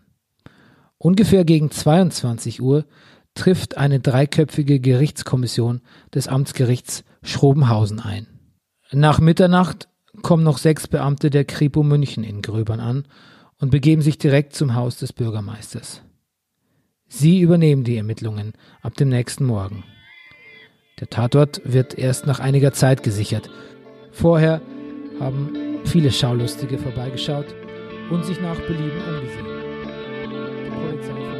Ungefähr 0.98 1.44
gegen 1.44 1.70
22 1.70 2.62
Uhr 2.62 2.86
trifft 3.34 3.76
eine 3.76 4.00
dreiköpfige 4.00 4.80
Gerichtskommission 4.80 5.82
des 6.14 6.28
Amtsgerichts 6.28 7.04
Schrobenhausen 7.22 8.00
ein. 8.00 8.26
Nach 8.92 9.20
Mitternacht 9.20 9.88
kommen 10.22 10.44
noch 10.44 10.58
sechs 10.58 10.88
Beamte 10.88 11.28
der 11.28 11.44
Kripo 11.44 11.82
München 11.82 12.24
in 12.24 12.40
Gröbern 12.40 12.80
an 12.80 13.04
und 13.58 13.70
begeben 13.70 14.00
sich 14.00 14.16
direkt 14.16 14.54
zum 14.54 14.74
Haus 14.74 14.96
des 14.96 15.12
Bürgermeisters. 15.12 16.02
Sie 17.08 17.40
übernehmen 17.40 17.84
die 17.84 17.96
Ermittlungen 17.96 18.54
ab 18.80 18.94
dem 18.94 19.10
nächsten 19.10 19.44
Morgen. 19.44 19.84
Der 20.98 21.10
Tatort 21.10 21.60
wird 21.62 21.98
erst 21.98 22.26
nach 22.26 22.40
einiger 22.40 22.72
Zeit 22.72 23.02
gesichert. 23.02 23.50
Vorher 24.12 24.62
haben 25.20 25.52
viele 25.84 26.10
Schaulustige 26.10 26.78
vorbeigeschaut 26.78 27.44
und 28.10 28.24
sich 28.24 28.40
nach 28.40 28.58
Belieben 28.62 29.02
umgesehen. 29.06 29.46
Die 30.64 30.70
Polizei 30.70 31.35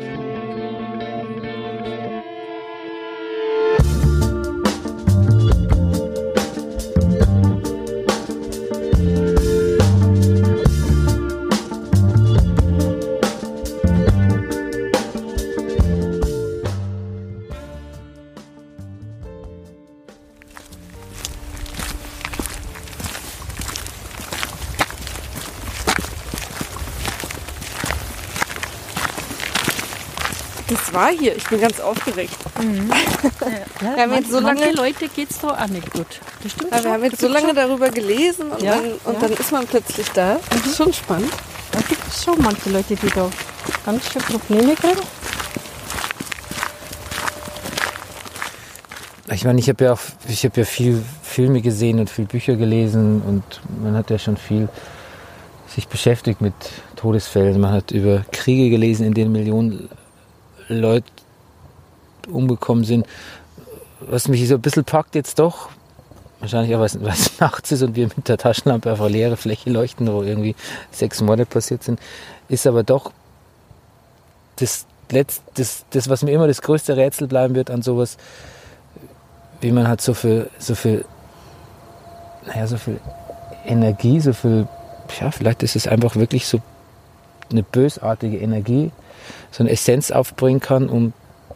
hier. 31.27 31.37
Ich 31.37 31.49
bin 31.49 31.61
ganz 31.61 31.81
aufgeregt. 31.81 32.37
Ja, 33.83 33.95
Wir 33.97 34.03
haben 34.05 34.15
jetzt 34.15 34.31
so 34.31 34.41
lange- 34.41 34.73
Leute 34.73 35.09
geht 35.09 35.31
es 35.31 35.39
da 35.39 35.49
auch 35.49 35.67
nicht 35.69 35.91
gut. 35.93 36.07
Das 36.43 36.53
stimmt 36.53 36.73
Ja, 36.73 36.83
wir 36.85 36.93
haben 36.93 37.05
jetzt 37.05 37.21
so 37.21 37.29
lange 37.29 37.53
darüber 37.55 37.91
gelesen 37.91 38.51
und, 38.51 38.63
Ja, 38.63 38.77
dann, 38.77 38.93
und 39.05 39.15
ja. 39.23 39.29
dann 39.29 39.33
ist 39.33 39.53
man 39.53 39.67
plötzlich 39.67 40.09
da. 40.11 40.39
Das 40.51 40.67
ist 40.67 40.77
schon 40.77 40.93
spannend. 40.93 41.31
Da 41.73 41.81
gibt 41.81 42.01
es 42.09 42.25
schon 42.25 42.41
manche 42.41 42.71
Leute, 42.71 42.97
die 42.97 43.09
da 43.11 43.29
ganz 43.85 44.11
schön 44.11 44.23
Probleme 44.23 44.75
kriegen. 44.75 45.01
Ich 49.33 49.45
meine, 49.45 49.59
ich 49.61 49.69
habe 49.69 49.85
ja 49.85 49.93
auch, 49.93 50.01
ich 50.29 50.45
habe 50.45 50.61
ja 50.61 50.65
viel 50.65 51.03
Filme 51.23 51.61
gesehen 51.61 51.99
und 51.99 52.09
viel 52.09 52.25
Bücher 52.27 52.57
gelesen 52.57 53.21
und 53.23 53.43
man 53.83 53.95
hat 53.95 54.09
ja 54.11 54.19
schon 54.19 54.37
viel 54.37 54.69
sich 55.75 55.89
beschäftigt 55.89 56.41
mit 56.41 56.55
Todesfällen. 56.97 57.61
Man 57.61 57.73
hat 57.73 57.91
über 57.91 58.25
Kriege 58.33 58.71
gelesen, 58.71 59.05
in 59.07 59.15
denen 59.15 59.33
Millionen 59.33 59.89
Leute 60.69 61.07
umgekommen 62.31 62.85
sind. 62.85 63.07
Was 64.01 64.29
mich 64.29 64.47
so 64.49 64.55
ein 64.57 64.61
bisschen 64.61 64.85
packt 64.85 65.15
jetzt 65.15 65.39
doch, 65.39 65.71
wahrscheinlich 66.41 66.75
auch, 66.75 66.81
weil 66.81 67.13
es- 67.13 67.41
nachts 67.41 67.73
ist 67.73 67.83
und 67.83 67.97
wir 67.97 68.09
mit 68.17 68.29
der 68.29 68.39
Taschenlampe 68.39 68.93
auf 68.93 69.01
eine 69.01 69.11
leere 69.11 69.37
Fläche 69.37 69.71
leuchten, 69.71 70.13
wo 70.13 70.23
irgendwie 70.23 70.55
sechs 70.91 71.21
Morde 71.21 71.47
passiert 71.47 71.83
sind, 71.83 72.01
ist 72.49 72.67
aber 72.67 72.83
doch 72.83 73.13
das, 74.57 74.87
Letz-, 75.11 75.41
das, 75.55 75.85
das, 75.91 76.09
was 76.09 76.23
mir 76.23 76.33
immer 76.33 76.47
das 76.47 76.63
größte 76.63 76.97
Rätsel 76.97 77.27
bleiben 77.29 77.55
wird 77.55 77.71
an 77.71 77.83
sowas, 77.83 78.17
wie 79.61 79.73
man 79.73 79.89
hat 79.89 80.01
so 80.01 80.15
viel, 80.15 80.51
so 80.59 80.75
viel, 80.75 81.05
naja, 82.47 82.67
so 82.67 82.77
viel 82.77 83.01
Energie, 83.65 84.21
so 84.21 84.33
viel, 84.33 84.69
ja, 85.21 85.31
vielleicht 85.31 85.63
ist 85.63 85.77
es 85.77 85.87
einfach 85.89 86.17
wirklich 86.17 86.47
so 86.47 86.61
eine 87.51 87.63
bösartige 87.63 88.39
Energie, 88.39 88.91
so 89.51 89.63
eine 89.63 89.71
Essenz 89.71 90.11
aufbringen 90.11 90.61
kann, 90.61 90.89
um 90.89 91.13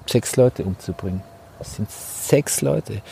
sechs 0.06 0.36
Leute 0.36 0.64
umzubringen. 0.64 1.22
Das 1.58 1.76
sind 1.76 1.90
sechs 1.90 2.62
Leute. 2.62 3.02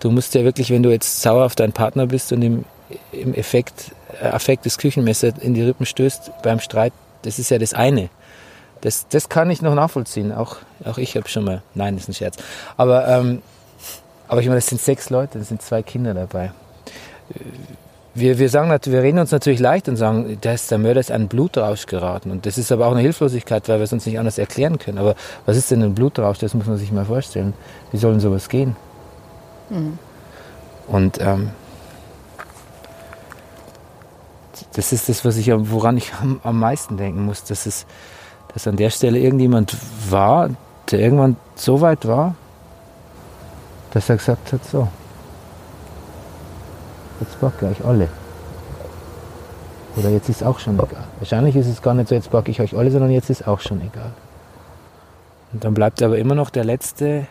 Du 0.00 0.10
musst 0.10 0.34
ja 0.34 0.44
wirklich, 0.44 0.70
wenn 0.70 0.82
du 0.82 0.90
jetzt 0.90 1.20
sauer 1.20 1.44
auf 1.44 1.54
deinen 1.54 1.72
Partner 1.72 2.06
bist 2.06 2.32
und 2.32 2.42
im, 2.42 2.64
im 3.12 3.34
Effekt, 3.34 3.92
äh, 4.20 4.26
Affekt 4.26 4.66
das 4.66 4.78
Küchenmesser 4.78 5.32
in 5.40 5.54
die 5.54 5.62
Rippen 5.62 5.86
stößt 5.86 6.42
beim 6.42 6.60
Streit, 6.60 6.92
das 7.22 7.38
ist 7.38 7.50
ja 7.50 7.58
das 7.58 7.74
eine. 7.74 8.08
Das, 8.80 9.06
das 9.08 9.28
kann 9.28 9.50
ich 9.50 9.60
noch 9.60 9.74
nachvollziehen. 9.74 10.32
Auch, 10.32 10.56
auch 10.84 10.96
ich 10.96 11.16
habe 11.16 11.28
schon 11.28 11.44
mal, 11.44 11.62
nein, 11.74 11.94
das 11.94 12.04
ist 12.04 12.08
ein 12.08 12.14
Scherz. 12.14 12.36
Aber, 12.78 13.06
ähm, 13.08 13.42
aber 14.26 14.40
ich 14.40 14.46
meine, 14.46 14.56
das 14.56 14.68
sind 14.68 14.80
sechs 14.80 15.10
Leute, 15.10 15.38
das 15.38 15.48
sind 15.48 15.60
zwei 15.60 15.82
Kinder 15.82 16.14
dabei. 16.14 16.52
Wir, 18.12 18.38
wir, 18.38 18.48
sagen, 18.48 18.70
wir 18.70 19.02
reden 19.02 19.20
uns 19.20 19.30
natürlich 19.30 19.60
leicht 19.60 19.88
und 19.88 19.96
sagen, 19.96 20.36
da 20.40 20.52
ist 20.52 20.70
der 20.70 20.78
Mörder 20.78 20.98
ist 20.98 21.12
an 21.12 21.28
Blutrausch 21.28 21.86
geraten. 21.86 22.32
Und 22.32 22.44
das 22.44 22.58
ist 22.58 22.72
aber 22.72 22.86
auch 22.86 22.92
eine 22.92 23.00
Hilflosigkeit, 23.00 23.68
weil 23.68 23.78
wir 23.78 23.84
es 23.84 23.92
uns 23.92 24.04
nicht 24.04 24.18
anders 24.18 24.36
erklären 24.36 24.78
können. 24.78 24.98
Aber 24.98 25.14
was 25.46 25.56
ist 25.56 25.70
denn 25.70 25.82
ein 25.82 25.94
Blutrausch? 25.94 26.38
Das 26.38 26.54
muss 26.54 26.66
man 26.66 26.76
sich 26.76 26.90
mal 26.90 27.04
vorstellen. 27.04 27.54
Wie 27.92 27.98
soll 27.98 28.12
denn 28.12 28.20
sowas 28.20 28.48
gehen? 28.48 28.74
Und 30.88 31.20
ähm, 31.20 31.50
das 34.72 34.92
ist 34.92 35.08
das, 35.08 35.24
was 35.24 35.36
ich, 35.36 35.50
woran 35.52 35.96
ich 35.96 36.12
am, 36.14 36.40
am 36.42 36.58
meisten 36.58 36.96
denken 36.96 37.24
muss, 37.24 37.44
dass, 37.44 37.66
es, 37.66 37.86
dass 38.52 38.66
an 38.66 38.76
der 38.76 38.90
Stelle 38.90 39.18
irgendjemand 39.18 39.76
war, 40.10 40.50
der 40.90 40.98
irgendwann 40.98 41.36
so 41.54 41.80
weit 41.80 42.06
war, 42.08 42.34
dass 43.92 44.08
er 44.08 44.16
gesagt 44.16 44.52
hat, 44.52 44.64
so, 44.64 44.88
jetzt 47.20 47.40
packe 47.40 47.70
ich 47.70 47.80
euch 47.80 47.86
alle. 47.86 48.08
Oder 49.96 50.10
jetzt 50.10 50.28
ist 50.28 50.44
auch 50.44 50.58
schon 50.58 50.74
egal. 50.74 51.04
Wahrscheinlich 51.18 51.56
ist 51.56 51.66
es 51.66 51.82
gar 51.82 51.94
nicht 51.94 52.08
so, 52.08 52.14
jetzt 52.14 52.30
packe 52.30 52.50
ich 52.50 52.60
euch 52.60 52.76
alle, 52.76 52.90
sondern 52.90 53.10
jetzt 53.10 53.30
ist 53.30 53.46
auch 53.46 53.60
schon 53.60 53.80
egal. 53.80 54.12
Und 55.52 55.64
dann 55.64 55.74
bleibt 55.74 56.02
aber 56.02 56.16
immer 56.18 56.34
noch 56.34 56.50
der 56.50 56.64
letzte, 56.64 57.26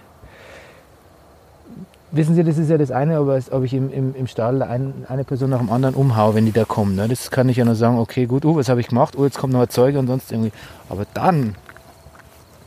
wissen 2.12 2.36
Sie, 2.36 2.44
das 2.44 2.58
ist 2.58 2.70
ja 2.70 2.78
das 2.78 2.92
eine, 2.92 3.18
aber 3.18 3.40
ob 3.52 3.64
ich 3.64 3.74
im, 3.74 3.92
im, 3.92 4.16
im 4.16 4.28
Stadel 4.28 4.62
ein, 4.64 5.06
eine 5.08 5.24
Person 5.24 5.50
nach 5.52 5.60
dem 5.60 5.70
anderen 5.70 5.96
umhaue, 5.96 6.36
wenn 6.36 6.46
die 6.46 6.52
da 6.52 6.66
kommen. 6.66 6.96
Ne? 6.96 7.08
Das 7.08 7.32
kann 7.32 7.48
ich 7.50 7.58
ja 7.58 7.66
nur 7.66 7.76
sagen, 7.76 7.98
okay, 7.98 8.26
gut, 8.26 8.46
oh, 8.46 8.56
was 8.56 8.68
habe 8.68 8.82
ich 8.82 8.88
gemacht? 8.88 9.16
Oh, 9.18 9.24
jetzt 9.24 9.38
kommt 9.38 9.54
noch 9.54 9.62
ein 9.62 9.70
Zeuge 9.70 10.00
und 10.00 10.08
sonst 10.08 10.32
irgendwie. 10.32 10.52
Aber 10.90 11.06
dann, 11.14 11.56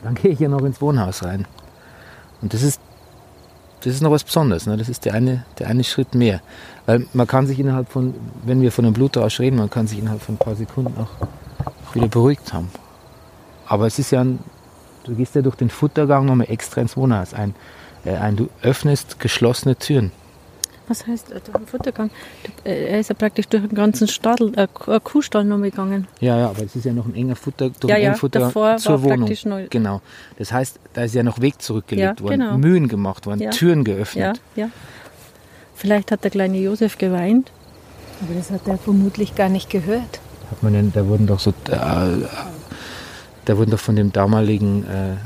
dann 0.03 0.15
gehe 0.15 0.31
ich 0.31 0.39
ja 0.39 0.49
noch 0.49 0.61
ins 0.61 0.81
Wohnhaus 0.81 1.23
rein. 1.23 1.45
Und 2.41 2.53
das 2.53 2.63
ist, 2.63 2.81
das 3.83 3.95
ist 3.95 4.01
noch 4.01 4.11
was 4.11 4.23
Besonderes. 4.23 4.65
Ne? 4.65 4.77
Das 4.77 4.87
ist 4.87 5.05
der 5.05 5.13
eine, 5.13 5.45
der 5.59 5.67
eine 5.67 5.83
Schritt 5.83 6.15
mehr. 6.15 6.41
Weil 6.85 7.05
man 7.13 7.27
kann 7.27 7.47
sich 7.47 7.59
innerhalb 7.59 7.89
von, 7.89 8.13
wenn 8.45 8.61
wir 8.61 8.71
von 8.71 8.85
einem 8.85 8.93
Blutrausch 8.93 9.39
reden, 9.39 9.57
man 9.57 9.69
kann 9.69 9.87
sich 9.87 9.99
innerhalb 9.99 10.21
von 10.21 10.35
ein 10.35 10.37
paar 10.37 10.55
Sekunden 10.55 10.93
auch 10.97 11.93
wieder 11.93 12.07
beruhigt 12.07 12.53
haben. 12.53 12.69
Aber 13.65 13.85
es 13.85 13.99
ist 13.99 14.11
ja 14.11 14.21
ein, 14.21 14.39
du 15.03 15.15
gehst 15.15 15.35
ja 15.35 15.41
durch 15.41 15.55
den 15.55 15.69
Futtergang 15.69 16.25
nochmal 16.25 16.49
extra 16.49 16.81
ins 16.81 16.95
Wohnhaus 16.95 17.33
ein, 17.33 17.55
äh, 18.05 18.15
ein. 18.15 18.35
Du 18.35 18.49
öffnest 18.61 19.19
geschlossene 19.19 19.75
Türen. 19.75 20.11
Was 20.87 21.07
heißt 21.07 21.31
äh, 21.31 21.39
durch 21.43 21.57
den 21.57 21.65
Futtergang? 21.67 22.09
Äh, 22.65 22.87
Er 22.91 22.99
ist 22.99 23.09
ja 23.09 23.15
praktisch 23.15 23.47
durch 23.47 23.63
den 23.65 23.75
ganzen 23.75 24.07
Stadel, 24.07 24.51
äh, 24.57 24.63
äh, 24.91 24.99
Kuhstall 25.03 25.45
noch 25.45 25.61
gegangen. 25.61 26.07
Ja, 26.19 26.37
ja, 26.37 26.49
aber 26.49 26.63
es 26.63 26.75
ist 26.75 26.83
ja 26.85 26.93
noch 26.93 27.05
ein 27.05 27.15
enger 27.15 27.35
Futter, 27.37 27.69
durch 27.69 27.89
Ja, 27.91 27.97
ja, 27.97 28.07
engen 28.09 28.15
Futtergang 28.17 28.49
davor 28.49 28.77
zur 28.77 28.91
war 28.93 29.03
Wohnung. 29.03 29.19
praktisch 29.19 29.45
neu. 29.45 29.67
Genau. 29.69 30.01
Das 30.37 30.51
heißt, 30.51 30.79
da 30.93 31.03
ist 31.03 31.15
ja 31.15 31.23
noch 31.23 31.39
Weg 31.39 31.61
zurückgelegt 31.61 32.19
Ja, 32.19 32.23
worden, 32.25 32.39
genau. 32.41 32.57
Mühen 32.57 32.87
gemacht 32.89 33.25
worden, 33.25 33.39
Ja. 33.41 33.49
Türen 33.51 33.83
geöffnet. 33.83 34.41
Ja, 34.55 34.65
ja. 34.65 34.69
Vielleicht 35.75 36.11
hat 36.11 36.23
der 36.23 36.31
kleine 36.31 36.57
Josef 36.59 36.97
geweint. 36.97 37.51
Aber 38.21 38.33
das 38.35 38.51
hat 38.51 38.67
er 38.67 38.77
vermutlich 38.77 39.35
gar 39.35 39.49
nicht 39.49 39.69
gehört. 39.69 40.19
Hat 40.51 40.61
man 40.63 40.73
denn, 40.73 40.91
da 40.93 41.07
wurden 41.07 41.27
doch 41.27 41.39
so, 41.39 41.49
äh, 41.69 41.73
da 43.45 43.57
wurden 43.57 43.71
doch 43.71 43.79
von 43.79 43.95
dem 43.95 44.11
damaligen 44.11 44.85
äh, 44.85 45.11
ähm, 45.11 45.17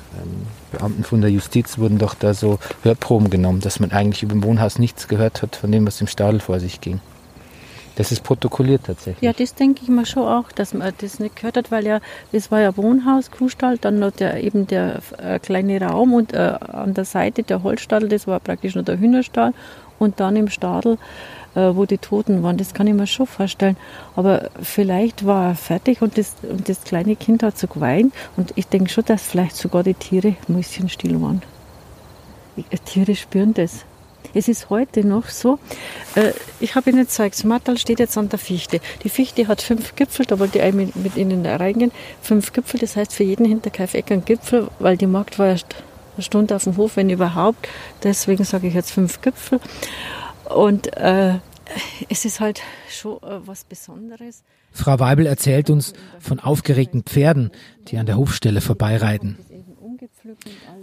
Beamten 0.71 1.03
von 1.03 1.21
der 1.21 1.32
Justiz 1.32 1.77
wurden 1.77 1.97
doch 1.97 2.13
da 2.13 2.34
so 2.34 2.60
Hörproben 2.84 3.30
genommen, 3.30 3.62
dass 3.62 3.80
man 3.80 3.91
eigentlich 3.91 4.23
über 4.23 4.34
dem 4.34 4.43
Wohnhaus 4.43 4.80
nichts 4.80 5.08
gehört 5.08 5.41
hat 5.41 5.56
von 5.56 5.71
dem, 5.71 5.86
was 5.88 6.01
im 6.01 6.08
Stadel 6.08 6.39
vor 6.39 6.60
sich 6.60 6.82
ging. 6.82 6.99
Das 7.95 8.12
ist 8.12 8.23
protokolliert 8.23 8.84
tatsächlich. 8.86 9.23
Ja, 9.23 9.34
das 9.34 9.56
denke 9.56 9.82
ich 9.82 9.89
mir 9.89 10.06
schon 10.06 10.27
auch, 10.27 10.51
dass 10.51 10.75
man 10.75 10.93
das 10.99 11.19
nicht 11.19 11.36
gehört 11.36 11.58
hat, 11.58 11.71
weil 11.71 11.86
ja, 11.88 11.99
das 12.32 12.51
war 12.51 12.62
ja 12.62 12.77
Wohnhaus, 12.77 13.32
Kuhstall, 13.32 13.80
dann 13.80 13.97
noch 13.97 14.12
der, 14.12 14.43
eben 14.43 14.67
der 14.67 14.99
äh, 15.17 15.39
kleine 15.39 15.82
Raum 15.82 16.13
und 16.13 16.32
äh, 16.32 16.38
an 16.38 16.93
der 16.93 17.06
Seite 17.06 17.41
der 17.41 17.63
Holzstall, 17.63 18.08
das 18.08 18.27
war 18.27 18.39
praktisch 18.39 18.75
nur 18.75 18.84
der 18.84 18.99
Hühnerstall 18.99 19.53
und 19.97 20.19
dann 20.19 20.36
im 20.36 20.47
Stadel, 20.47 20.99
wo 21.76 21.86
die 21.86 21.98
Toten 21.98 22.43
waren, 22.43 22.58
das 22.58 22.74
kann 22.74 22.88
ich 22.88 22.93
mir 22.93 23.08
schon 23.08 23.28
vorstellen. 23.28 23.78
Aber 24.15 24.50
vielleicht 24.62 25.26
war 25.26 25.50
er 25.50 25.56
fertig 25.56 26.02
und 26.02 26.17
das, 26.17 26.36
und 26.43 26.70
das 26.70 26.84
kleine 26.84 27.15
Kind 27.15 27.43
hat 27.43 27.58
so 27.58 27.67
geweint 27.67 28.13
und 28.36 28.54
ich 28.56 28.67
denke 28.67 28.89
schon, 28.89 29.06
dass 29.06 29.24
vielleicht 29.24 29.56
sogar 29.56 29.84
die 29.84 29.93
Tiere 29.93 30.36
mäuschenstill 30.48 31.22
waren. 31.22 31.41
Die 32.56 32.63
Tiere 32.80 33.15
spüren 33.15 33.54
das. 33.54 33.86
Es 34.34 34.48
ist 34.48 34.70
heute 34.70 35.06
noch 35.06 35.30
so, 35.30 35.58
äh, 36.15 36.32
ich 36.60 36.76
habe 36.76 36.89
Ihnen 36.89 37.00
gezeigt, 37.00 37.36
das 37.36 37.43
Mattal 37.43 37.78
steht 37.78 38.00
jetzt 38.00 38.17
an 38.17 38.30
der 38.30 38.39
Fichte. 38.39 38.80
Die 39.04 39.10
Fichte 39.10 39.48
hat 39.48 39.62
fünf 39.62 39.96
Gipfel, 39.96 40.26
da 40.26 40.38
wollte 40.38 40.60
ich 40.60 40.74
mit, 40.74 41.15
Ihnen 41.15 41.46
reingehen. 41.46 41.91
Fünf 42.22 42.54
Gipfel, 42.54 42.80
das 42.80 42.96
heißt 42.96 43.13
für 43.13 43.24
jeden 43.24 43.46
Hinterkaifeck 43.46 44.12
ein 44.12 44.26
Gipfel, 44.26 44.67
weil 44.80 44.98
die 44.98 45.08
Magd 45.08 45.39
war 45.39 45.48
erst 45.48 45.76
eine 46.15 46.24
Stunde 46.24 46.56
auf 46.56 46.65
dem 46.65 46.78
Hof, 46.78 46.98
wenn 46.98 47.10
überhaupt. 47.10 47.67
Deswegen 48.04 48.43
sage 48.43 48.67
ich 48.67 48.74
jetzt 48.74 48.91
fünf 48.91 49.22
Gipfel. 49.22 49.60
Und 50.54 50.96
äh, 50.98 51.36
es 52.10 52.26
ist 52.26 52.40
halt 52.40 52.62
schon 52.90 53.18
äh, 53.18 53.46
was 53.46 53.64
Besonderes. 53.64 54.44
Frau 54.72 55.00
Weibel 55.00 55.26
erzählt 55.26 55.70
uns 55.70 55.94
von 56.20 56.40
aufgeregten 56.40 57.04
Pferden, 57.04 57.52
die 57.88 57.98
an 57.98 58.06
der 58.06 58.18
Hofstelle 58.18 58.62
vorbeireiten. 58.62 59.38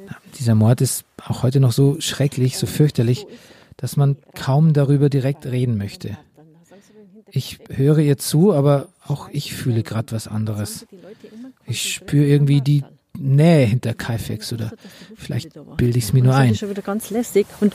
Das. 0.07 0.17
Dieser 0.39 0.55
Mord 0.55 0.81
ist 0.81 1.05
auch 1.25 1.43
heute 1.43 1.61
noch 1.61 1.73
so 1.73 2.01
schrecklich, 2.01 2.59
so 2.59 2.67
fürchterlich, 2.67 3.27
dass 3.77 3.97
man 3.97 4.17
kaum 4.35 4.73
darüber 4.73 5.09
direkt 5.09 5.47
reden 5.47 5.77
möchte. 5.77 6.17
Ich 7.31 7.59
höre 7.69 7.99
ihr 7.99 8.17
zu, 8.19 8.53
aber 8.53 8.89
auch 9.07 9.29
ich 9.31 9.55
fühle 9.55 9.83
gerade 9.83 10.13
was 10.13 10.29
anderes. 10.29 10.87
Ich 11.67 11.95
spüre 11.95 12.27
irgendwie 12.27 12.61
die 12.61 12.85
Nähe 13.17 13.67
hinter 13.67 13.95
Kaifex 13.95 14.53
oder 14.53 14.73
vielleicht 15.17 15.53
bilde 15.77 15.99
ich 15.99 16.05
es 16.05 16.13
mir 16.13 16.23
nur 16.23 16.33
Das 16.33 16.41
ein. 16.43 16.53
ist 16.53 16.59
schon 16.59 16.71
wieder 16.71 16.83
ganz 16.83 17.11
lässig 17.11 17.47
und 17.61 17.75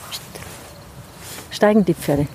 steigen 1.51 1.85
die 1.85 1.93
Pferde. 1.93 2.27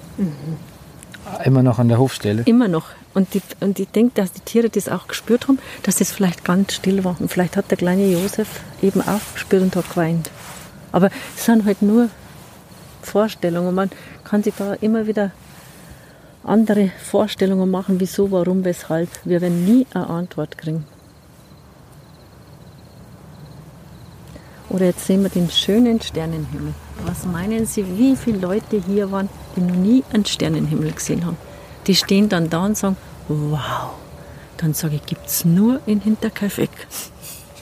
Immer 1.45 1.63
noch 1.63 1.79
an 1.79 1.89
der 1.89 1.99
Hofstelle. 1.99 2.43
Immer 2.47 2.69
noch. 2.69 2.87
Und, 3.15 3.35
die, 3.35 3.43
und 3.61 3.79
ich 3.79 3.89
denke, 3.89 4.13
dass 4.15 4.33
die 4.33 4.41
Tiere 4.41 4.69
das 4.69 4.89
auch 4.89 5.07
gespürt 5.07 5.47
haben, 5.47 5.59
dass 5.85 5.97
das 5.97 6.11
vielleicht 6.11 6.45
ganz 6.45 6.75
still 6.75 7.05
war. 7.05 7.17
Und 7.19 7.31
vielleicht 7.31 7.57
hat 7.57 7.71
der 7.71 7.79
kleine 7.79 8.07
Josef 8.07 8.49
eben 8.83 9.01
auch 9.01 9.21
gespürt 9.35 9.63
und 9.63 9.77
hat 9.77 9.89
geweint. 9.89 10.31
Aber 10.91 11.11
es 11.37 11.45
sind 11.45 11.65
halt 11.65 11.81
nur 11.81 12.09
Vorstellungen. 13.03 13.75
Man 13.75 13.91
kann 14.25 14.43
sich 14.43 14.55
da 14.57 14.75
immer 14.75 15.07
wieder 15.07 15.31
andere 16.43 16.91
Vorstellungen 17.03 17.71
machen, 17.71 18.01
wieso, 18.01 18.31
warum, 18.31 18.65
weshalb. 18.65 19.09
Wir 19.25 19.41
werden 19.41 19.65
nie 19.65 19.87
eine 19.95 20.09
Antwort 20.09 20.59
kriegen. 20.59 20.85
Oder 24.69 24.87
jetzt 24.87 25.07
sehen 25.07 25.23
wir 25.23 25.31
den 25.31 25.51
schönen 25.51 26.01
Sternenhimmel. 26.01 26.75
Was 27.03 27.27
meinen 27.27 27.67
Sie, 27.67 27.85
wie 27.99 28.17
viele 28.17 28.39
Leute 28.39 28.81
hier 28.81 29.11
waren, 29.11 29.29
die 29.57 29.61
noch 29.61 29.75
nie 29.75 30.05
einen 30.13 30.25
Sternenhimmel 30.25 30.93
gesehen 30.93 31.27
haben? 31.27 31.37
Die 31.87 31.95
stehen 31.95 32.29
dann 32.29 32.49
da 32.49 32.65
und 32.65 32.77
sagen, 32.77 32.97
wow. 33.29 33.91
Dann 34.57 34.73
sage 34.73 34.97
ich, 34.97 35.05
gibt 35.07 35.27
es 35.27 35.45
nur 35.45 35.81
in 35.87 36.01
Hinterkaifeck. 36.01 36.71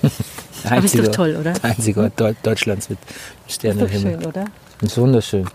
Aber 0.65 0.85
ist 0.85 0.97
doch 0.99 1.09
toll, 1.09 1.37
oder? 1.41 1.55
Der 1.55 1.65
einzige 1.65 2.03
Ort 2.03 2.21
Deu- 2.21 2.35
Deutschlands 2.43 2.89
mit 2.91 2.99
Ist 3.01 3.09
doch 3.47 3.55
Sternenhimmel. 3.73 4.21
schön, 4.21 4.27
oder? 4.27 4.45
Ist 4.81 4.99
wunderschön. 4.99 5.49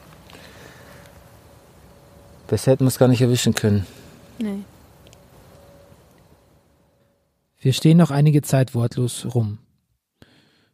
Besser 2.48 2.72
hätten 2.72 2.86
wir 2.86 2.90
es 2.90 2.98
gar 2.98 3.08
nicht 3.08 3.22
erwischen 3.22 3.54
können. 3.56 3.86
Nee. 4.40 4.60
Wir 7.60 7.74
stehen 7.74 7.98
noch 7.98 8.12
einige 8.12 8.42
Zeit 8.42 8.74
wortlos 8.76 9.28
rum. 9.34 9.60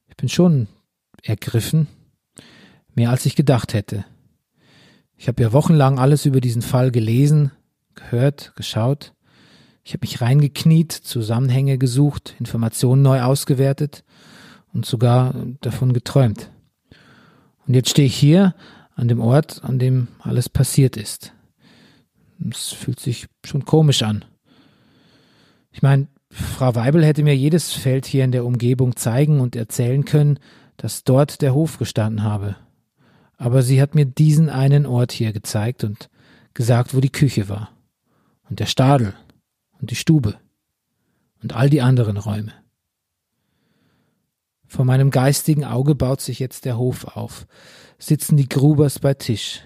Ich 0.07 0.15
bin 0.17 0.29
schon 0.29 0.67
ergriffen, 1.23 1.87
mehr 2.95 3.09
als 3.09 3.25
ich 3.25 3.35
gedacht 3.35 3.73
hätte. 3.73 4.05
Ich 5.17 5.27
habe 5.27 5.41
ja 5.41 5.53
wochenlang 5.53 5.99
alles 5.99 6.25
über 6.25 6.41
diesen 6.41 6.61
Fall 6.61 6.91
gelesen, 6.91 7.51
gehört, 7.95 8.53
geschaut. 8.55 9.13
Ich 9.83 9.93
habe 9.93 10.01
mich 10.01 10.21
reingekniet, 10.21 10.91
Zusammenhänge 10.91 11.77
gesucht, 11.77 12.35
Informationen 12.39 13.01
neu 13.01 13.21
ausgewertet 13.21 14.03
und 14.73 14.85
sogar 14.85 15.33
davon 15.61 15.93
geträumt. 15.93 16.49
Und 17.67 17.73
jetzt 17.73 17.89
stehe 17.89 18.07
ich 18.07 18.15
hier 18.15 18.55
an 18.95 19.07
dem 19.07 19.21
Ort, 19.21 19.63
an 19.63 19.79
dem 19.79 20.07
alles 20.19 20.49
passiert 20.49 20.97
ist. 20.97 21.33
Es 22.49 22.69
fühlt 22.69 22.99
sich 22.99 23.27
schon 23.45 23.65
komisch 23.65 24.03
an. 24.03 24.25
Ich 25.71 25.81
meine, 25.81 26.07
Frau 26.29 26.75
Weibel 26.75 27.05
hätte 27.05 27.23
mir 27.23 27.35
jedes 27.35 27.73
Feld 27.73 28.05
hier 28.05 28.23
in 28.23 28.31
der 28.31 28.45
Umgebung 28.45 28.95
zeigen 28.95 29.39
und 29.39 29.55
erzählen 29.55 30.03
können, 30.03 30.39
dass 30.77 31.03
dort 31.03 31.41
der 31.41 31.53
Hof 31.53 31.77
gestanden 31.77 32.23
habe. 32.23 32.55
Aber 33.37 33.61
sie 33.61 33.81
hat 33.81 33.95
mir 33.95 34.05
diesen 34.05 34.49
einen 34.49 34.85
Ort 34.85 35.11
hier 35.11 35.33
gezeigt 35.33 35.83
und 35.83 36.09
gesagt, 36.53 36.95
wo 36.95 36.99
die 36.99 37.11
Küche 37.11 37.49
war. 37.49 37.71
Und 38.49 38.59
der 38.59 38.65
Stadel 38.65 39.13
und 39.79 39.91
die 39.91 39.95
Stube 39.95 40.35
und 41.41 41.53
all 41.53 41.69
die 41.69 41.81
anderen 41.81 42.17
Räume. 42.17 42.53
Vor 44.67 44.85
meinem 44.85 45.11
geistigen 45.11 45.65
Auge 45.65 45.93
baut 45.93 46.21
sich 46.21 46.39
jetzt 46.39 46.65
der 46.65 46.77
Hof 46.77 47.05
auf, 47.15 47.45
sitzen 47.99 48.37
die 48.37 48.49
Grubers 48.49 48.99
bei 48.99 49.13
Tisch 49.13 49.61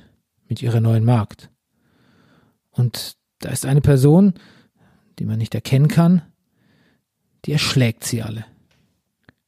mit 0.48 0.62
ihrer 0.62 0.82
neuen 0.82 1.06
Magd. 1.06 1.50
Und 2.72 3.16
da 3.40 3.50
ist 3.50 3.66
eine 3.66 3.82
Person, 3.82 4.34
die 5.20 5.26
man 5.26 5.38
nicht 5.38 5.56
erkennen 5.56 5.88
kann, 5.88 6.22
die 7.46 7.54
erschlägt 7.54 8.04
sie 8.04 8.22
alle. 8.22 8.46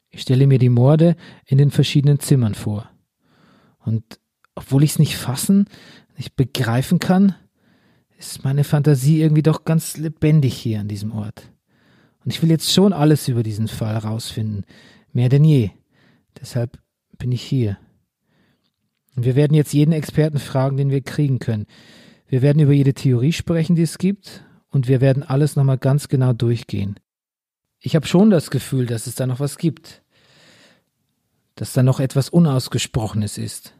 Ich 0.09 0.21
stelle 0.21 0.47
mir 0.47 0.59
die 0.59 0.69
Morde 0.69 1.15
in 1.45 1.57
den 1.57 1.71
verschiedenen 1.71 2.19
Zimmern 2.19 2.55
vor. 2.55 2.89
Und 3.79 4.19
obwohl 4.55 4.83
ich 4.83 4.91
es 4.91 4.99
nicht 4.99 5.17
fassen, 5.17 5.65
nicht 6.17 6.35
begreifen 6.35 6.99
kann, 6.99 7.35
ist 8.17 8.43
meine 8.43 8.63
Fantasie 8.63 9.21
irgendwie 9.21 9.43
doch 9.43 9.63
ganz 9.63 9.97
lebendig 9.97 10.55
hier 10.55 10.81
an 10.81 10.89
diesem 10.89 11.11
Ort. 11.11 11.51
Und 12.23 12.31
ich 12.31 12.41
will 12.41 12.49
jetzt 12.49 12.71
schon 12.73 12.91
alles 12.91 13.27
über 13.27 13.43
diesen 13.43 13.67
Fall 13.67 13.93
herausfinden, 13.93 14.65
mehr 15.13 15.29
denn 15.29 15.45
je. 15.45 15.71
Deshalb 16.39 16.77
bin 17.17 17.31
ich 17.31 17.41
hier. 17.41 17.77
Und 19.15 19.25
wir 19.25 19.35
werden 19.35 19.53
jetzt 19.53 19.73
jeden 19.73 19.93
Experten 19.93 20.39
fragen, 20.39 20.77
den 20.77 20.89
wir 20.89 21.01
kriegen 21.01 21.39
können. 21.39 21.65
Wir 22.27 22.41
werden 22.41 22.61
über 22.61 22.73
jede 22.73 22.93
Theorie 22.93 23.33
sprechen, 23.33 23.75
die 23.75 23.81
es 23.81 23.97
gibt, 23.97 24.45
und 24.69 24.87
wir 24.87 25.01
werden 25.01 25.23
alles 25.23 25.55
nochmal 25.55 25.77
ganz 25.77 26.09
genau 26.09 26.33
durchgehen. 26.33 26.99
Ich 27.79 27.95
habe 27.95 28.05
schon 28.05 28.29
das 28.29 28.51
Gefühl, 28.51 28.85
dass 28.85 29.07
es 29.07 29.15
da 29.15 29.25
noch 29.25 29.39
was 29.39 29.57
gibt. 29.57 30.03
Dass 31.59 31.73
da 31.73 31.83
noch 31.83 31.99
etwas 31.99 32.29
Unausgesprochenes 32.29 33.37
ist. 33.37 33.73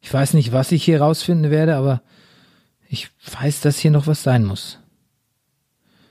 Ich 0.00 0.12
weiß 0.12 0.34
nicht, 0.34 0.50
was 0.50 0.72
ich 0.72 0.82
hier 0.82 1.00
rausfinden 1.00 1.52
werde, 1.52 1.76
aber 1.76 2.02
ich 2.88 3.08
weiß, 3.40 3.60
dass 3.60 3.78
hier 3.78 3.92
noch 3.92 4.08
was 4.08 4.24
sein 4.24 4.44
muss. 4.44 4.80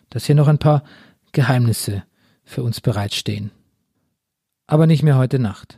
Dass 0.09 0.23
hier 0.23 0.35
noch 0.35 0.47
ein 0.47 0.57
paar 0.57 0.85
Geheimnisse 1.33 2.05
für 2.45 2.63
uns 2.63 2.79
bereitstehen. 2.79 3.51
Aber 4.65 4.87
nicht 4.87 5.03
mehr 5.03 5.17
heute 5.17 5.39
Nacht. 5.39 5.77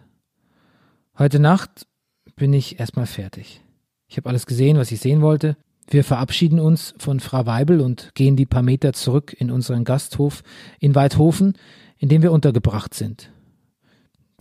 Heute 1.18 1.40
Nacht 1.40 1.88
bin 2.36 2.54
ich 2.54 2.80
erstmal 2.80 3.08
fertig. 3.08 3.62
Ich 4.06 4.18
habe 4.18 4.30
alles 4.30 4.46
gesehen, 4.46 4.78
was 4.78 4.92
ich 4.92 5.00
sehen 5.00 5.22
wollte. 5.22 5.58
Wir 5.88 6.04
verabschieden 6.04 6.60
uns 6.60 6.94
von 7.00 7.20
Frau 7.20 7.48
Weibel 7.48 7.82
und 7.82 8.14
gehen 8.14 8.36
die 8.36 8.46
paar 8.46 8.62
Meter 8.62 8.94
zurück 8.94 9.36
in 9.36 9.50
unseren 9.50 9.86
Gasthof 9.86 10.44
in 10.80 10.94
Weidhofen, 10.94 11.58
in 11.98 12.10
dem 12.10 12.22
wir 12.22 12.32
untergebracht 12.32 12.94
sind. 12.94 13.32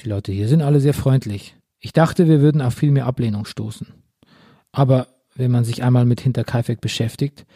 Die 0.03 0.09
Leute 0.09 0.33
hier 0.33 0.49
sind 0.49 0.63
alle 0.63 0.81
sehr 0.81 0.95
freundlich. 0.95 1.57
Ich 1.79 1.93
dachte, 1.93 2.27
wir 2.27 2.41
würden 2.41 2.63
auf 2.63 2.75
viel 2.75 2.91
mehr 2.91 3.07
Ablehnung 3.07 3.45
stoßen. 3.45 3.89
Aber 4.73 5.09
wenn 5.35 5.51
man 5.51 5.65
sich 5.65 5.83
einmal 5.83 6.07
mit 6.07 6.21
Hinterkaifeck 6.21 6.81
beschäftigt, 6.81 7.47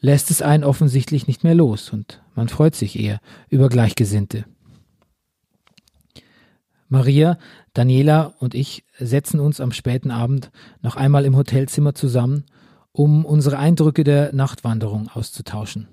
lässt 0.00 0.30
es 0.30 0.42
einen 0.42 0.64
offensichtlich 0.64 1.26
nicht 1.26 1.42
mehr 1.42 1.54
los 1.54 1.90
und 1.90 2.22
man 2.34 2.48
freut 2.48 2.74
sich 2.74 2.98
eher 2.98 3.20
über 3.48 3.68
Gleichgesinnte. 3.68 4.44
Maria, 6.88 7.38
Daniela 7.72 8.34
und 8.38 8.54
ich 8.54 8.84
setzen 8.98 9.40
uns 9.40 9.60
am 9.60 9.72
späten 9.72 10.10
Abend 10.10 10.50
noch 10.82 10.96
einmal 10.96 11.24
im 11.24 11.36
Hotelzimmer 11.36 11.94
zusammen, 11.94 12.44
um 12.92 13.24
unsere 13.24 13.58
Eindrücke 13.58 14.04
der 14.04 14.34
Nachtwanderung 14.34 15.08
auszutauschen. 15.08 15.88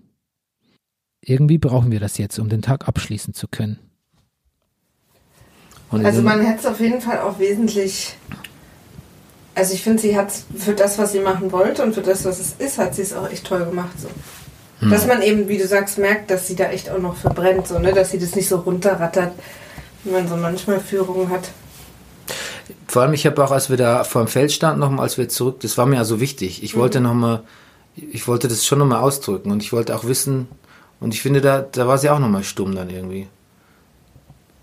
Irgendwie 1.21 1.57
brauchen 1.57 1.91
wir 1.91 1.99
das 1.99 2.17
jetzt, 2.17 2.37
um 2.39 2.49
den 2.49 2.61
Tag 2.61 2.87
abschließen 2.87 3.33
zu 3.33 3.47
können. 3.47 3.79
Und 5.93 6.05
Also 6.05 6.23
man 6.23 6.41
hätte 6.41 6.61
es 6.61 6.65
auf 6.65 6.79
jeden 6.79 7.01
Fall 7.01 7.19
auch 7.19 7.37
wesentlich. 7.37 8.15
Also 9.53 9.75
ich 9.75 9.83
finde, 9.83 10.01
sie 10.01 10.17
hat 10.17 10.31
für 10.57 10.73
das, 10.73 10.97
was 10.97 11.11
sie 11.11 11.19
machen 11.19 11.51
wollte 11.51 11.83
und 11.83 11.93
für 11.93 12.01
das, 12.01 12.25
was 12.25 12.39
es 12.39 12.55
ist, 12.57 12.79
hat 12.79 12.95
sie 12.95 13.03
es 13.03 13.13
auch 13.13 13.29
echt 13.29 13.45
toll 13.45 13.63
gemacht. 13.63 13.93
So. 13.99 14.07
Hm. 14.79 14.89
Dass 14.89 15.05
man 15.05 15.21
eben, 15.21 15.47
wie 15.47 15.59
du 15.59 15.67
sagst, 15.67 15.99
merkt, 15.99 16.31
dass 16.31 16.47
sie 16.47 16.55
da 16.55 16.65
echt 16.65 16.89
auch 16.89 16.97
noch 16.97 17.15
verbrennt, 17.15 17.67
so, 17.67 17.77
ne? 17.77 17.93
dass 17.93 18.09
sie 18.09 18.17
das 18.17 18.35
nicht 18.35 18.49
so 18.49 18.57
runterrattert, 18.57 19.33
wie 20.03 20.11
man 20.11 20.27
so 20.27 20.35
manchmal 20.35 20.79
Führungen 20.79 21.29
hat. 21.29 21.51
Vor 22.87 23.03
allem, 23.03 23.13
ich 23.13 23.27
habe 23.27 23.43
auch, 23.43 23.51
als 23.51 23.69
wir 23.69 23.77
da 23.77 24.03
vor 24.03 24.23
dem 24.23 24.27
Feld 24.27 24.51
standen, 24.51 24.79
nochmal, 24.79 25.03
als 25.03 25.19
wir 25.19 25.29
zurück, 25.29 25.59
das 25.59 25.77
war 25.77 25.85
mir 25.85 25.99
also 25.99 26.19
wichtig. 26.19 26.63
Ich 26.63 26.75
wollte 26.75 27.01
nochmal, 27.01 27.43
ich 27.95 28.27
wollte 28.27 28.47
das 28.47 28.65
schon 28.65 28.79
nochmal 28.79 29.01
ausdrücken 29.01 29.51
und 29.51 29.61
ich 29.61 29.71
wollte 29.71 29.95
auch 29.95 30.05
wissen, 30.05 30.47
und 30.99 31.13
ich 31.13 31.21
finde, 31.21 31.41
da, 31.41 31.61
da 31.61 31.87
war 31.87 31.97
sie 31.97 32.09
auch 32.09 32.19
nochmal 32.19 32.43
stumm 32.43 32.73
dann 32.73 32.89
irgendwie. 32.89 33.27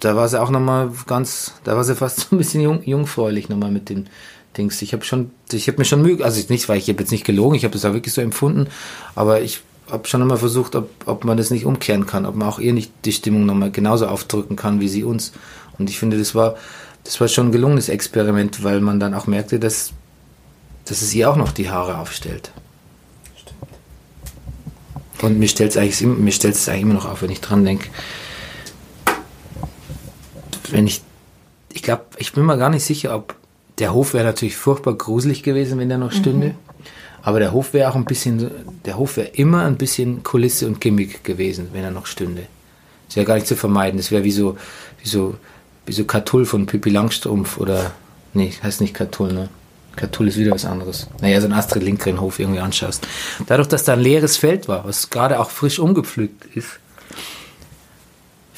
Da 0.00 0.16
war 0.16 0.28
sie 0.28 0.40
auch 0.40 0.50
nochmal 0.50 0.90
ganz, 1.06 1.52
da 1.64 1.76
war 1.76 1.84
sie 1.84 1.94
fast 1.94 2.20
so 2.20 2.26
ein 2.34 2.38
bisschen 2.38 2.62
jung, 2.62 2.82
jungfräulich 2.84 3.48
nochmal 3.48 3.70
mit 3.70 3.88
den 3.90 4.08
Dings. 4.56 4.80
Ich 4.82 4.92
habe 4.92 5.04
schon, 5.04 5.30
ich 5.52 5.68
habe 5.68 5.78
mir 5.78 5.84
schon 5.84 6.02
Mühe, 6.02 6.24
also 6.24 6.42
nicht, 6.48 6.68
weil 6.68 6.78
ich 6.78 6.88
habe 6.88 7.00
jetzt 7.00 7.10
nicht 7.10 7.24
gelogen, 7.24 7.54
ich 7.54 7.64
habe 7.64 7.72
das 7.74 7.84
auch 7.84 7.92
wirklich 7.92 8.14
so 8.14 8.20
empfunden, 8.22 8.66
aber 9.14 9.42
ich 9.42 9.60
habe 9.90 10.08
schon 10.08 10.20
nochmal 10.20 10.38
versucht, 10.38 10.74
ob, 10.74 10.88
ob 11.06 11.24
man 11.24 11.36
das 11.36 11.50
nicht 11.50 11.66
umkehren 11.66 12.06
kann, 12.06 12.24
ob 12.24 12.34
man 12.34 12.48
auch 12.48 12.58
ihr 12.58 12.72
nicht 12.72 12.92
die 13.04 13.12
Stimmung 13.12 13.44
nochmal 13.44 13.70
genauso 13.70 14.06
aufdrücken 14.06 14.56
kann, 14.56 14.80
wie 14.80 14.88
sie 14.88 15.04
uns. 15.04 15.32
Und 15.78 15.90
ich 15.90 15.98
finde, 15.98 16.16
das 16.18 16.34
war, 16.34 16.54
das 17.04 17.20
war 17.20 17.28
schon 17.28 17.48
ein 17.48 17.52
gelungenes 17.52 17.88
Experiment, 17.88 18.62
weil 18.64 18.80
man 18.80 19.00
dann 19.00 19.14
auch 19.14 19.26
merkte, 19.26 19.58
dass, 19.58 19.92
dass 20.86 21.02
es 21.02 21.14
ihr 21.14 21.30
auch 21.30 21.36
noch 21.36 21.52
die 21.52 21.68
Haare 21.70 21.98
aufstellt. 21.98 22.50
Und 25.22 25.38
mir 25.38 25.48
stellt 25.48 25.72
es 25.72 25.76
eigentlich, 25.76 26.00
immer- 26.00 26.14
mir 26.14 26.32
stellt 26.32 26.54
es 26.54 26.68
eigentlich 26.68 26.82
immer 26.82 26.94
noch 26.94 27.04
auf, 27.10 27.22
wenn 27.22 27.30
ich 27.30 27.40
dran 27.40 27.64
denke. 27.64 27.88
Wenn 30.72 30.86
ich, 30.86 31.02
ich 31.72 31.82
glaube, 31.82 32.04
ich 32.18 32.32
bin 32.32 32.44
mir 32.44 32.58
gar 32.58 32.70
nicht 32.70 32.84
sicher, 32.84 33.14
ob 33.14 33.34
der 33.78 33.94
Hof 33.94 34.14
wäre 34.14 34.24
natürlich 34.24 34.56
furchtbar 34.56 34.94
gruselig 34.94 35.42
gewesen, 35.42 35.78
wenn 35.78 35.88
der 35.88 35.98
noch 35.98 36.12
stünde. 36.12 36.54
Aber 37.22 37.38
der 37.38 37.52
Hof 37.52 37.72
wäre 37.74 37.90
auch 37.90 37.96
ein 37.96 38.04
bisschen, 38.04 38.50
der 38.84 38.96
Hof 38.96 39.16
wäre 39.16 39.28
immer 39.28 39.64
ein 39.64 39.76
bisschen 39.76 40.22
Kulisse 40.22 40.66
und 40.66 40.80
Gimmick 40.80 41.24
gewesen, 41.24 41.68
wenn 41.72 41.84
er 41.84 41.90
noch 41.90 42.06
stünde. 42.06 42.46
Das 43.08 43.16
wäre 43.16 43.26
gar 43.26 43.34
nicht 43.34 43.46
zu 43.46 43.56
vermeiden. 43.56 43.98
Das 43.98 44.10
wäre 44.10 44.24
wie 44.24 44.30
so, 44.30 44.56
wie 45.02 45.08
so, 45.08 45.36
wie 45.86 45.92
so 45.92 46.04
Katull 46.04 46.46
von 46.46 46.66
Pippi 46.66 46.90
Langstrumpf 46.90 47.58
oder, 47.58 47.92
nee, 48.34 48.52
heißt 48.62 48.80
nicht 48.80 48.94
Katull, 48.94 49.32
ne? 49.32 49.48
Katull 49.96 50.28
ist 50.28 50.38
wieder 50.38 50.52
was 50.52 50.64
anderes. 50.64 51.08
Naja, 51.20 51.40
so 51.40 51.48
ein 51.48 51.52
Astrid 51.52 51.82
Lindgren 51.82 52.20
Hof 52.20 52.38
irgendwie 52.38 52.60
anschaust. 52.60 53.06
Dadurch, 53.46 53.68
dass 53.68 53.84
da 53.84 53.94
ein 53.94 54.00
leeres 54.00 54.36
Feld 54.36 54.68
war, 54.68 54.84
was 54.84 55.10
gerade 55.10 55.40
auch 55.40 55.50
frisch 55.50 55.78
umgepflügt 55.78 56.44
ist, 56.54 56.78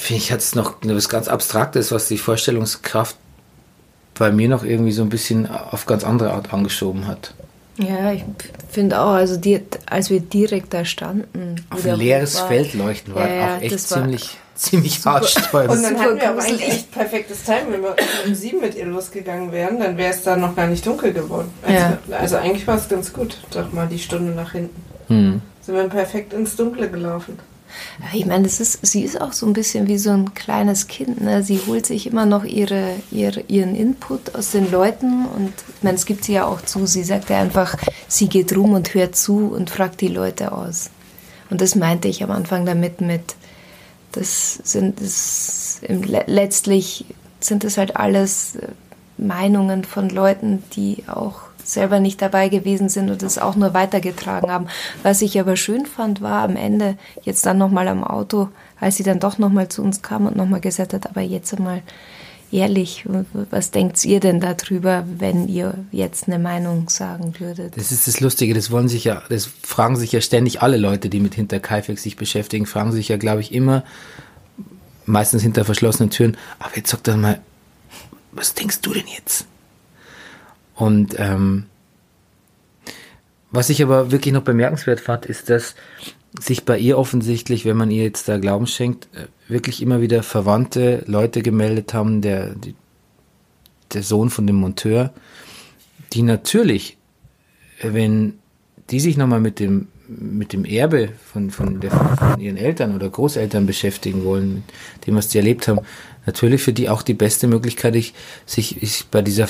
finde 0.03 0.23
ich, 0.23 0.33
hat 0.33 0.41
es 0.41 0.55
noch 0.55 0.75
was 0.83 1.09
ganz 1.09 1.29
Abstraktes, 1.29 1.93
was 1.93 2.09
die 2.09 2.19
Vorstellungskraft 2.19 3.17
bei 4.15 4.31
mir 4.31 4.49
noch 4.49 4.65
irgendwie 4.65 4.93
so 4.93 5.03
ein 5.03 5.09
bisschen 5.09 5.49
auf 5.51 5.87
ganz 5.87 6.05
andere 6.05 6.33
Art 6.33 6.53
angeschoben 6.53 7.07
hat. 7.07 7.35
Ja, 7.79 8.13
ich 8.13 8.25
finde 8.71 9.01
auch, 9.01 9.13
also 9.13 9.37
die, 9.37 9.63
als 9.87 10.11
wir 10.11 10.21
direkt 10.21 10.75
da 10.75 10.85
standen. 10.85 11.65
Auf 11.71 11.83
der 11.83 11.95
ein 11.95 11.99
leeres 11.99 12.39
war, 12.41 12.49
Feld 12.49 12.75
leuchten 12.75 13.15
war 13.15 13.29
Ja, 13.29 13.57
auch 13.57 13.63
echt 13.63 13.81
ziemlich, 13.81 14.37
ziemlich 14.55 15.05
haarsträubend. 15.07 15.79
Und 15.79 15.83
dann 15.83 15.99
hatten 15.99 16.21
wir 16.21 16.29
aber 16.31 16.43
eigentlich 16.43 16.69
echt 16.69 16.93
perfektes 16.93 17.45
Timing. 17.45 17.73
Wenn 17.73 17.83
wir 17.83 17.97
um 18.27 18.35
sieben 18.35 18.61
mit 18.61 18.75
ihr 18.75 18.85
losgegangen 18.85 19.53
wären, 19.53 19.81
dann 19.81 19.97
wäre 19.97 20.13
es 20.13 20.23
da 20.23 20.37
noch 20.37 20.55
gar 20.55 20.67
nicht 20.67 20.87
dunkel 20.87 21.15
geworden. 21.15 21.51
Also, 21.63 21.75
Ja. 21.75 21.99
also 22.19 22.37
eigentlich 22.37 22.67
war 22.67 22.77
es 22.77 22.89
ganz 22.89 23.13
gut. 23.13 23.39
Doch 23.53 23.73
mal 23.73 23.89
die 23.89 23.99
Stunde 23.99 24.33
nach 24.33 24.53
hinten. 24.53 24.83
Hm. 25.09 25.43
Sind 25.63 25.75
wir 25.75 25.89
perfekt 25.89 26.35
ins 26.35 26.57
Dunkle 26.57 26.91
gelaufen. 26.91 27.39
Ich 28.13 28.27
meine, 28.27 28.45
das 28.45 28.61
ist, 28.61 28.85
sie 28.85 29.03
ist 29.03 29.21
auch 29.21 29.33
so 29.33 29.47
ein 29.47 29.53
bisschen 29.53 29.87
wie 29.89 29.99
so 29.99 30.11
ein 30.11 30.35
kleines 30.35 30.89
Kind. 30.89 31.21
Ne? 31.21 31.43
Sie 31.43 31.61
holt 31.67 31.87
sich 31.87 32.07
immer 32.07 32.27
noch 32.27 32.45
ihre, 32.45 32.95
ihre, 33.11 33.41
ihren 33.49 33.75
Input 33.75 34.35
aus 34.35 34.51
den 34.51 34.71
Leuten. 34.71 35.27
Und 35.27 35.53
ich 35.77 35.83
meine, 35.83 35.97
es 35.97 36.07
gibt 36.07 36.25
sie 36.25 36.35
ja 36.35 36.47
auch 36.47 36.63
zu. 36.63 36.87
Sie 36.87 37.05
sagt 37.05 37.31
ja 37.31 37.41
einfach, 37.41 37.77
sie 38.09 38.29
geht 38.29 38.55
rum 38.57 38.73
und 38.73 38.95
hört 38.95 39.17
zu 39.17 39.53
und 39.55 39.71
fragt 39.71 40.01
die 40.01 40.09
Leute 40.09 40.53
aus. 40.53 40.91
Und 41.51 41.61
das 41.61 41.75
meinte 41.75 42.09
ich 42.09 42.23
am 42.23 42.31
Anfang 42.31 42.65
damit 42.65 43.01
mit, 43.01 43.35
das 44.13 44.55
sind 44.63 45.01
das, 45.01 45.81
letztlich 45.87 47.05
sind 47.41 47.65
das 47.65 47.79
halt 47.79 47.97
alles 47.97 48.57
äh, 48.57 48.69
Meinungen 49.19 49.85
von 49.85 50.09
Leuten, 50.09 50.63
die 50.75 51.05
auch 51.07 51.41
selber 51.65 52.01
nicht 52.01 52.21
dabei 52.23 52.49
gewesen 52.49 52.89
sind 52.89 53.11
und 53.11 53.23
das 53.23 53.39
auch 53.39 53.57
nur 53.57 53.75
weitergetragen 53.75 54.51
haben. 54.51 54.67
Was 55.03 55.23
ich 55.23 55.39
aber 55.39 55.57
schön 55.57 55.87
fand, 55.87 56.21
war 56.21 56.43
am 56.43 56.57
Ende, 56.57 56.97
jetzt 57.23 57.47
dann 57.47 57.59
nochmal 57.59 57.89
am 57.89 58.05
Auto, 58.05 58.49
als 58.81 58.97
sie 58.97 59.03
dann 59.03 59.21
doch 59.21 59.39
nochmal 59.39 59.69
zu 59.69 59.83
uns 59.83 60.03
kam 60.03 60.27
und 60.27 60.37
nochmal 60.37 60.61
gesagt 60.61 60.93
hat, 60.93 61.07
aber 61.07 61.21
jetzt 61.21 61.55
einmal 61.55 61.83
ehrlich, 62.53 63.07
was 63.51 63.71
denkt 63.71 64.05
ihr 64.05 64.21
denn 64.21 64.41
darüber, 64.41 65.05
wenn 65.19 65.49
ihr 65.49 65.75
jetzt 65.91 66.29
eine 66.29 66.39
Meinung 66.39 66.89
sagen 66.89 67.35
würdet? 67.39 67.77
Das 67.77 67.91
ist 67.91 68.07
das 68.07 68.21
Lustige, 68.21 68.55
das 68.55 68.71
wollen 68.71 68.89
sich 68.89 69.05
ja, 69.05 69.23
das 69.29 69.49
fragen 69.63 69.97
sich 69.97 70.13
ja 70.13 70.21
ständig 70.21 70.63
alle 70.63 70.77
Leute, 70.77 71.09
die 71.09 71.21
mit 71.21 71.35
Hinterkaifeck 71.35 71.99
sich 71.99 72.17
beschäftigen, 72.17 72.67
fragen 72.67 72.93
sich 72.93 73.09
ja, 73.09 73.17
glaube 73.17 73.41
ich, 73.41 73.53
immer, 73.53 73.85
meistens 75.07 75.43
hinter 75.43 75.65
verschlossenen 75.65 76.11
Türen, 76.11 76.37
aber 76.59 76.77
jetzt 76.77 76.91
sag 76.91 77.03
doch 77.05 77.17
mal, 77.17 77.41
was 78.33 78.55
denkst 78.55 78.81
du 78.83 78.93
denn 78.93 79.07
jetzt? 79.07 79.47
Und 80.75 81.17
ähm, 81.19 81.67
was 83.51 83.69
ich 83.69 83.83
aber 83.83 84.11
wirklich 84.11 84.33
noch 84.33 84.43
bemerkenswert 84.43 85.01
fand, 85.01 85.27
ist, 85.27 85.51
dass 85.51 85.75
sich 86.41 86.65
bei 86.65 86.79
ihr 86.79 86.97
offensichtlich, 86.97 87.65
wenn 87.65 87.77
man 87.77 87.91
ihr 87.91 88.05
jetzt 88.05 88.29
da 88.29 88.39
Glauben 88.39 88.67
schenkt, 88.67 89.09
äh, 89.15 89.27
wirklich 89.49 89.83
immer 89.83 90.01
wieder 90.01 90.23
verwandte 90.23 91.05
Leute 91.07 91.43
gemeldet 91.43 91.93
haben, 91.93 92.23
der, 92.23 92.55
die, 92.55 92.75
der 93.93 94.03
Sohn 94.03 94.31
von 94.31 94.47
dem 94.47 94.57
Monteur, 94.57 95.13
die 96.13 96.23
natürlich, 96.23 96.97
äh, 97.81 97.93
wenn 97.93 98.39
die 98.91 99.01
sich 99.01 99.17
nochmal 99.17 99.41
mit 99.41 99.61
dem, 99.61 99.89
mit 100.19 100.53
dem 100.53 100.65
Erbe 100.65 101.11
von, 101.33 101.51
von, 101.51 101.81
der, 101.81 101.91
von 101.91 102.41
ihren 102.41 102.57
Eltern 102.57 102.95
oder 102.95 103.09
Großeltern 103.09 103.67
beschäftigen 103.67 104.25
wollen, 104.25 104.65
mit 104.97 105.07
dem, 105.07 105.17
was 105.17 105.29
die 105.29 105.39
erlebt 105.39 105.69
haben, 105.69 105.81
natürlich 106.27 106.63
für 106.63 106.73
die 106.73 106.89
auch 106.89 107.03
die 107.03 107.15
beste 107.15 107.47
Möglichkeit, 107.47 107.97
ich, 107.97 108.15
sich 108.47 108.83
ich 108.83 109.07
bei 109.11 109.23
dieser, 109.23 109.49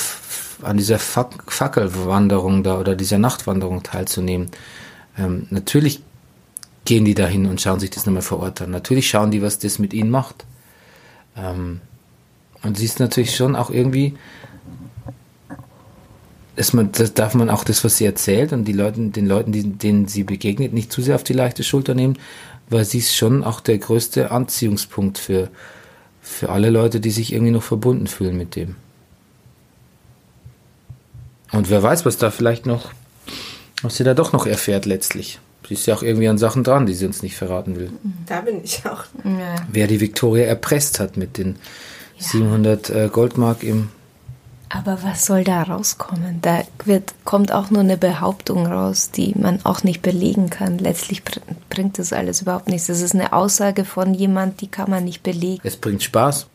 an 0.62 0.76
dieser 0.76 0.98
Fac- 0.98 1.50
Fackelwanderung 1.50 2.62
da 2.62 2.78
oder 2.78 2.94
dieser 2.96 3.18
Nachtwanderung 3.18 3.82
teilzunehmen. 3.82 4.50
Ähm, 5.18 5.46
natürlich 5.50 6.02
gehen 6.84 7.04
die 7.04 7.14
dahin 7.14 7.46
und 7.46 7.60
schauen 7.60 7.80
sich 7.80 7.90
das 7.90 8.06
nochmal 8.06 8.22
vor 8.22 8.40
Ort 8.40 8.62
an. 8.62 8.70
Natürlich 8.70 9.08
schauen 9.08 9.30
die, 9.30 9.42
was 9.42 9.58
das 9.58 9.78
mit 9.78 9.92
ihnen 9.92 10.10
macht. 10.10 10.44
Ähm, 11.36 11.80
und 12.62 12.78
sie 12.78 12.84
ist 12.84 13.00
natürlich 13.00 13.34
schon 13.34 13.56
auch 13.56 13.70
irgendwie, 13.70 14.14
dass 16.56 16.72
man, 16.72 16.92
das 16.92 17.14
darf 17.14 17.34
man 17.34 17.50
auch 17.50 17.64
das, 17.64 17.84
was 17.84 17.96
sie 17.96 18.04
erzählt 18.04 18.52
und 18.52 18.64
die 18.64 18.72
Leuten, 18.72 19.12
den 19.12 19.26
Leuten, 19.26 19.52
die, 19.52 19.62
denen 19.62 20.06
sie 20.06 20.24
begegnet, 20.24 20.72
nicht 20.72 20.92
zu 20.92 21.02
sehr 21.02 21.14
auf 21.14 21.24
die 21.24 21.32
leichte 21.32 21.64
Schulter 21.64 21.94
nehmen, 21.94 22.18
weil 22.68 22.84
sie 22.84 22.98
ist 22.98 23.14
schon 23.14 23.44
auch 23.44 23.60
der 23.60 23.78
größte 23.78 24.30
Anziehungspunkt 24.30 25.18
für, 25.18 25.48
für 26.20 26.50
alle 26.50 26.70
Leute, 26.70 27.00
die 27.00 27.10
sich 27.10 27.32
irgendwie 27.32 27.52
noch 27.52 27.62
verbunden 27.62 28.06
fühlen 28.06 28.36
mit 28.36 28.56
dem. 28.56 28.76
Und 31.52 31.68
wer 31.70 31.82
weiß, 31.82 32.06
was 32.06 32.16
da 32.16 32.30
vielleicht 32.30 32.66
noch, 32.66 32.92
was 33.82 33.96
sie 33.96 34.04
da 34.04 34.14
doch 34.14 34.32
noch 34.32 34.46
erfährt 34.46 34.86
letztlich. 34.86 35.38
Sie 35.68 35.74
ist 35.74 35.86
ja 35.86 35.94
auch 35.94 36.02
irgendwie 36.02 36.28
an 36.28 36.38
Sachen 36.38 36.64
dran, 36.64 36.84
die 36.84 36.92
sie 36.92 37.06
uns 37.06 37.22
nicht 37.22 37.36
verraten 37.36 37.76
will. 37.76 37.90
Da 38.26 38.42
bin 38.42 38.62
ich 38.62 38.84
auch. 38.84 39.04
Ja. 39.24 39.56
Wer 39.70 39.86
die 39.86 40.00
Victoria 40.00 40.44
erpresst 40.44 41.00
hat 41.00 41.16
mit 41.16 41.38
den 41.38 41.56
700 42.18 42.90
äh, 42.90 43.08
Goldmark 43.10 43.62
im 43.62 43.88
Aber 44.74 45.02
was 45.02 45.26
soll 45.26 45.44
da 45.44 45.64
rauskommen? 45.64 46.38
Da 46.40 46.62
wird, 46.86 47.12
kommt 47.24 47.52
auch 47.52 47.70
nur 47.70 47.80
eine 47.80 47.98
Behauptung 47.98 48.66
raus, 48.66 49.10
die 49.10 49.34
man 49.36 49.60
auch 49.64 49.84
nicht 49.84 50.00
belegen 50.00 50.48
kann. 50.48 50.78
Letztlich 50.78 51.22
br 51.22 51.40
bringt 51.68 51.98
das 51.98 52.14
alles 52.14 52.40
überhaupt 52.40 52.68
nichts. 52.68 52.86
Das 52.86 53.02
ist 53.02 53.14
eine 53.14 53.34
Aussage 53.34 53.84
von 53.84 54.14
jemand, 54.14 54.62
die 54.62 54.68
kann 54.68 54.88
man 54.88 55.04
nicht 55.04 55.22
belegen. 55.22 55.60
Es 55.62 55.76
bringt 55.76 56.02
Spaß. 56.02 56.46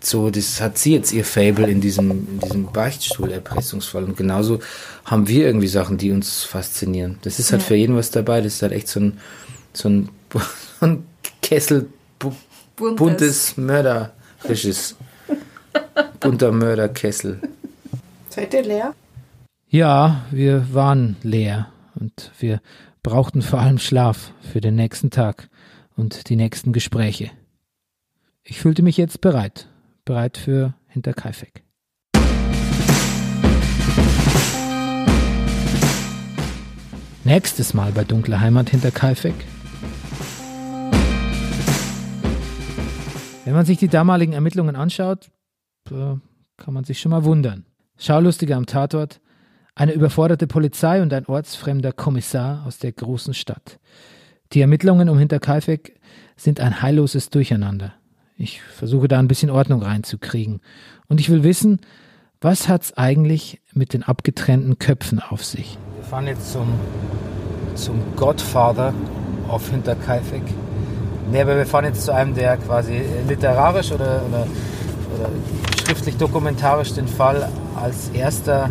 so, 0.00 0.28
das 0.28 0.60
hat 0.60 0.76
sie 0.76 0.92
jetzt 0.92 1.14
ihr 1.14 1.24
Fable 1.24 1.66
in 1.66 1.80
diesem, 1.80 2.10
in 2.10 2.40
diesem 2.40 2.66
Beichtstuhl 2.66 3.32
erpressungsvoll. 3.32 4.04
Und 4.04 4.18
genauso 4.18 4.60
haben 5.06 5.26
wir 5.26 5.46
irgendwie 5.46 5.68
Sachen, 5.68 5.96
die 5.96 6.12
uns 6.12 6.44
faszinieren. 6.44 7.18
Das 7.22 7.38
ist 7.38 7.52
halt 7.52 7.62
ja. 7.62 7.68
für 7.68 7.76
jeden 7.76 7.96
was 7.96 8.10
dabei. 8.10 8.42
Das 8.42 8.52
ist 8.52 8.62
halt 8.62 8.72
echt 8.72 8.88
so 8.88 9.00
ein, 9.00 9.18
so 9.72 9.88
ein, 9.88 10.10
ein 10.80 11.06
Kessel 11.40 11.88
buntes, 12.18 12.38
buntes 12.76 13.56
mörderisches 13.56 14.96
bunter 16.20 16.52
Mörderkessel. 16.52 17.40
Seid 18.28 18.54
ihr 18.54 18.62
leer? 18.62 18.94
Ja, 19.68 20.24
wir 20.30 20.74
waren 20.74 21.16
leer 21.22 21.68
und 21.94 22.30
wir 22.38 22.60
brauchten 23.02 23.42
vor 23.42 23.60
allem 23.60 23.78
Schlaf 23.78 24.32
für 24.52 24.60
den 24.60 24.74
nächsten 24.76 25.10
Tag 25.10 25.48
und 25.96 26.28
die 26.28 26.36
nächsten 26.36 26.72
Gespräche. 26.72 27.30
Ich 28.42 28.60
fühlte 28.60 28.82
mich 28.82 28.96
jetzt 28.96 29.20
bereit, 29.20 29.68
bereit 30.04 30.36
für 30.36 30.74
Hinterkaifeck. 30.88 31.62
Nächstes 37.24 37.74
Mal 37.74 37.90
bei 37.90 38.04
Dunkle 38.04 38.40
Heimat 38.40 38.70
hinter 38.70 38.92
Kaifek. 38.92 39.34
Wenn 43.44 43.54
man 43.54 43.66
sich 43.66 43.78
die 43.78 43.88
damaligen 43.88 44.32
Ermittlungen 44.32 44.76
anschaut, 44.76 45.30
äh, 45.90 46.16
kann 46.56 46.74
man 46.74 46.84
sich 46.84 47.00
schon 47.00 47.10
mal 47.10 47.24
wundern. 47.24 47.64
Schaulustige 47.98 48.56
am 48.56 48.66
Tatort, 48.66 49.20
eine 49.74 49.92
überforderte 49.92 50.46
Polizei 50.46 51.02
und 51.02 51.12
ein 51.12 51.26
ortsfremder 51.26 51.92
Kommissar 51.92 52.64
aus 52.66 52.78
der 52.78 52.92
großen 52.92 53.34
Stadt. 53.34 53.78
Die 54.52 54.60
Ermittlungen 54.60 55.08
um 55.08 55.18
Hinterkaifeck 55.18 55.98
sind 56.36 56.60
ein 56.60 56.82
heilloses 56.82 57.30
Durcheinander. 57.30 57.94
Ich 58.36 58.60
versuche 58.60 59.08
da 59.08 59.18
ein 59.18 59.28
bisschen 59.28 59.50
Ordnung 59.50 59.82
reinzukriegen. 59.82 60.60
Und 61.08 61.20
ich 61.20 61.30
will 61.30 61.42
wissen, 61.42 61.80
was 62.40 62.68
hat's 62.68 62.92
eigentlich 62.96 63.60
mit 63.72 63.94
den 63.94 64.02
abgetrennten 64.02 64.78
Köpfen 64.78 65.20
auf 65.20 65.44
sich? 65.44 65.78
Wir 65.96 66.04
fahren 66.04 66.26
jetzt 66.26 66.52
zum, 66.52 66.68
zum 67.74 68.00
Godfather 68.14 68.92
auf 69.48 69.70
Hinterkaifeck. 69.70 70.42
Nee, 71.30 71.40
aber 71.40 71.56
wir 71.56 71.66
fahren 71.66 71.86
jetzt 71.86 72.04
zu 72.04 72.14
einem, 72.14 72.34
der 72.34 72.56
quasi 72.58 73.00
literarisch 73.26 73.90
oder, 73.90 74.22
oder 74.28 74.46
schriftlich 75.84 76.16
dokumentarisch 76.16 76.92
den 76.94 77.08
Fall 77.08 77.48
als 77.74 78.10
erster 78.12 78.70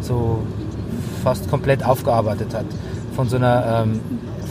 so 0.00 0.42
fast 1.22 1.50
komplett 1.50 1.84
aufgearbeitet 1.84 2.54
hat. 2.54 2.66
Von 3.14 3.28
so 3.28 3.36
einer 3.36 3.84
ähm, 3.84 4.00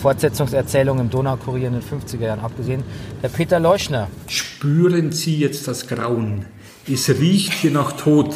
Fortsetzungserzählung 0.02 1.00
im 1.00 1.10
Donaukurier 1.10 1.68
in 1.68 1.74
den 1.74 1.82
50er 1.82 2.26
Jahren 2.26 2.40
abgesehen. 2.40 2.84
Der 3.24 3.30
Peter 3.30 3.60
Leuschner. 3.60 4.08
Spüren 4.28 5.12
Sie 5.12 5.38
jetzt 5.38 5.68
das 5.68 5.88
Grauen? 5.88 6.46
Es 6.88 7.10
riecht 7.10 7.54
hier 7.54 7.72
nach 7.72 7.94
Tod. 7.94 8.34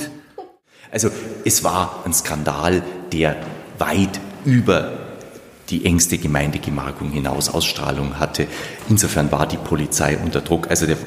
Also 0.92 1.10
es 1.46 1.64
war 1.64 2.02
ein 2.06 2.14
Skandal, 2.14 2.82
der 3.14 3.38
weit 3.78 4.20
über 4.44 4.92
die 5.70 5.86
engste 5.86 6.18
Gemeindegemarkung 6.18 7.12
hinaus 7.12 7.50
Ausstrahlung 7.50 8.20
hatte. 8.20 8.48
Insofern 8.90 9.32
war 9.32 9.48
die 9.48 9.58
Polizei 9.58 10.18
unter 10.18 10.42
Druck. 10.42 10.70
Also 10.70 10.86
der 10.86 10.98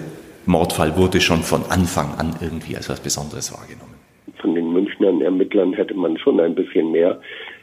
Mordfall 0.46 0.96
wurde 0.96 1.20
schon 1.20 1.42
von 1.42 1.62
Anfang 1.70 2.14
an 2.18 2.36
irgendwie 2.40 2.76
als 2.76 2.88
was 2.88 3.00
Besonderes 3.00 3.52
wahrgenommen. 3.52 3.94
Von 4.40 4.54
den 4.54 4.72
Münchner 4.72 5.22
Ermittlern 5.22 5.72
hätte 5.72 5.94
man 5.94 6.18
schon 6.18 6.38
ein 6.40 6.54
bisschen 6.54 6.92
mehr 6.92 7.20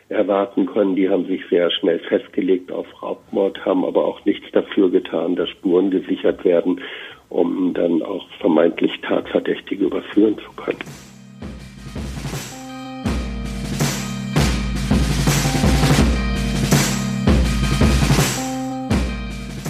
erwarten 0.09 0.65
können. 0.65 0.95
Die 0.95 1.09
haben 1.09 1.25
sich 1.25 1.41
sehr 1.49 1.69
schnell 1.71 1.99
festgelegt 1.99 2.71
auf 2.71 2.87
Raubmord, 3.01 3.63
haben 3.65 3.85
aber 3.85 4.05
auch 4.05 4.25
nichts 4.25 4.45
dafür 4.51 4.89
getan, 4.89 5.35
dass 5.35 5.49
Spuren 5.49 5.91
gesichert 5.91 6.43
werden, 6.43 6.81
um 7.29 7.73
dann 7.73 8.01
auch 8.01 8.27
vermeintlich 8.39 8.91
Tatverdächtige 9.01 9.85
überführen 9.85 10.37
zu 10.37 10.51
können. 10.61 10.79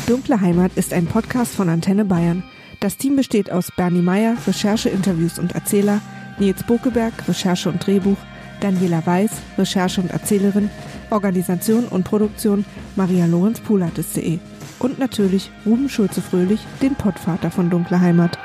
Dunkle 0.08 0.42
Heimat 0.42 0.72
ist 0.76 0.94
ein 0.94 1.06
Podcast 1.06 1.56
von 1.56 1.70
Antenne 1.70 2.04
Bayern. 2.04 2.44
Das 2.82 2.98
Team 2.98 3.16
besteht 3.16 3.52
aus 3.52 3.72
Bernie 3.72 4.02
Meyer, 4.02 4.36
Recherche, 4.48 4.90
Interviews 4.90 5.38
und 5.38 5.54
Erzähler, 5.54 6.02
Nils 6.40 6.64
Bokeberg, 6.64 7.14
Recherche 7.28 7.70
und 7.70 7.86
Drehbuch, 7.86 8.18
Daniela 8.60 9.06
Weiß, 9.06 9.30
Recherche 9.56 10.02
und 10.02 10.10
Erzählerin, 10.10 10.68
Organisation 11.12 11.86
und 11.86 12.06
Produktion 12.06 12.66
Maria 12.96 13.28
Lorenz 13.28 13.60
Pulates.de 13.60 14.40
und 14.80 14.98
natürlich 14.98 15.52
Ruben 15.64 15.90
Schulze-Fröhlich, 15.90 16.62
den 16.82 16.96
Pottvater 16.96 17.52
von 17.52 17.70
Dunkle 17.70 18.02
Heimat. 18.02 18.40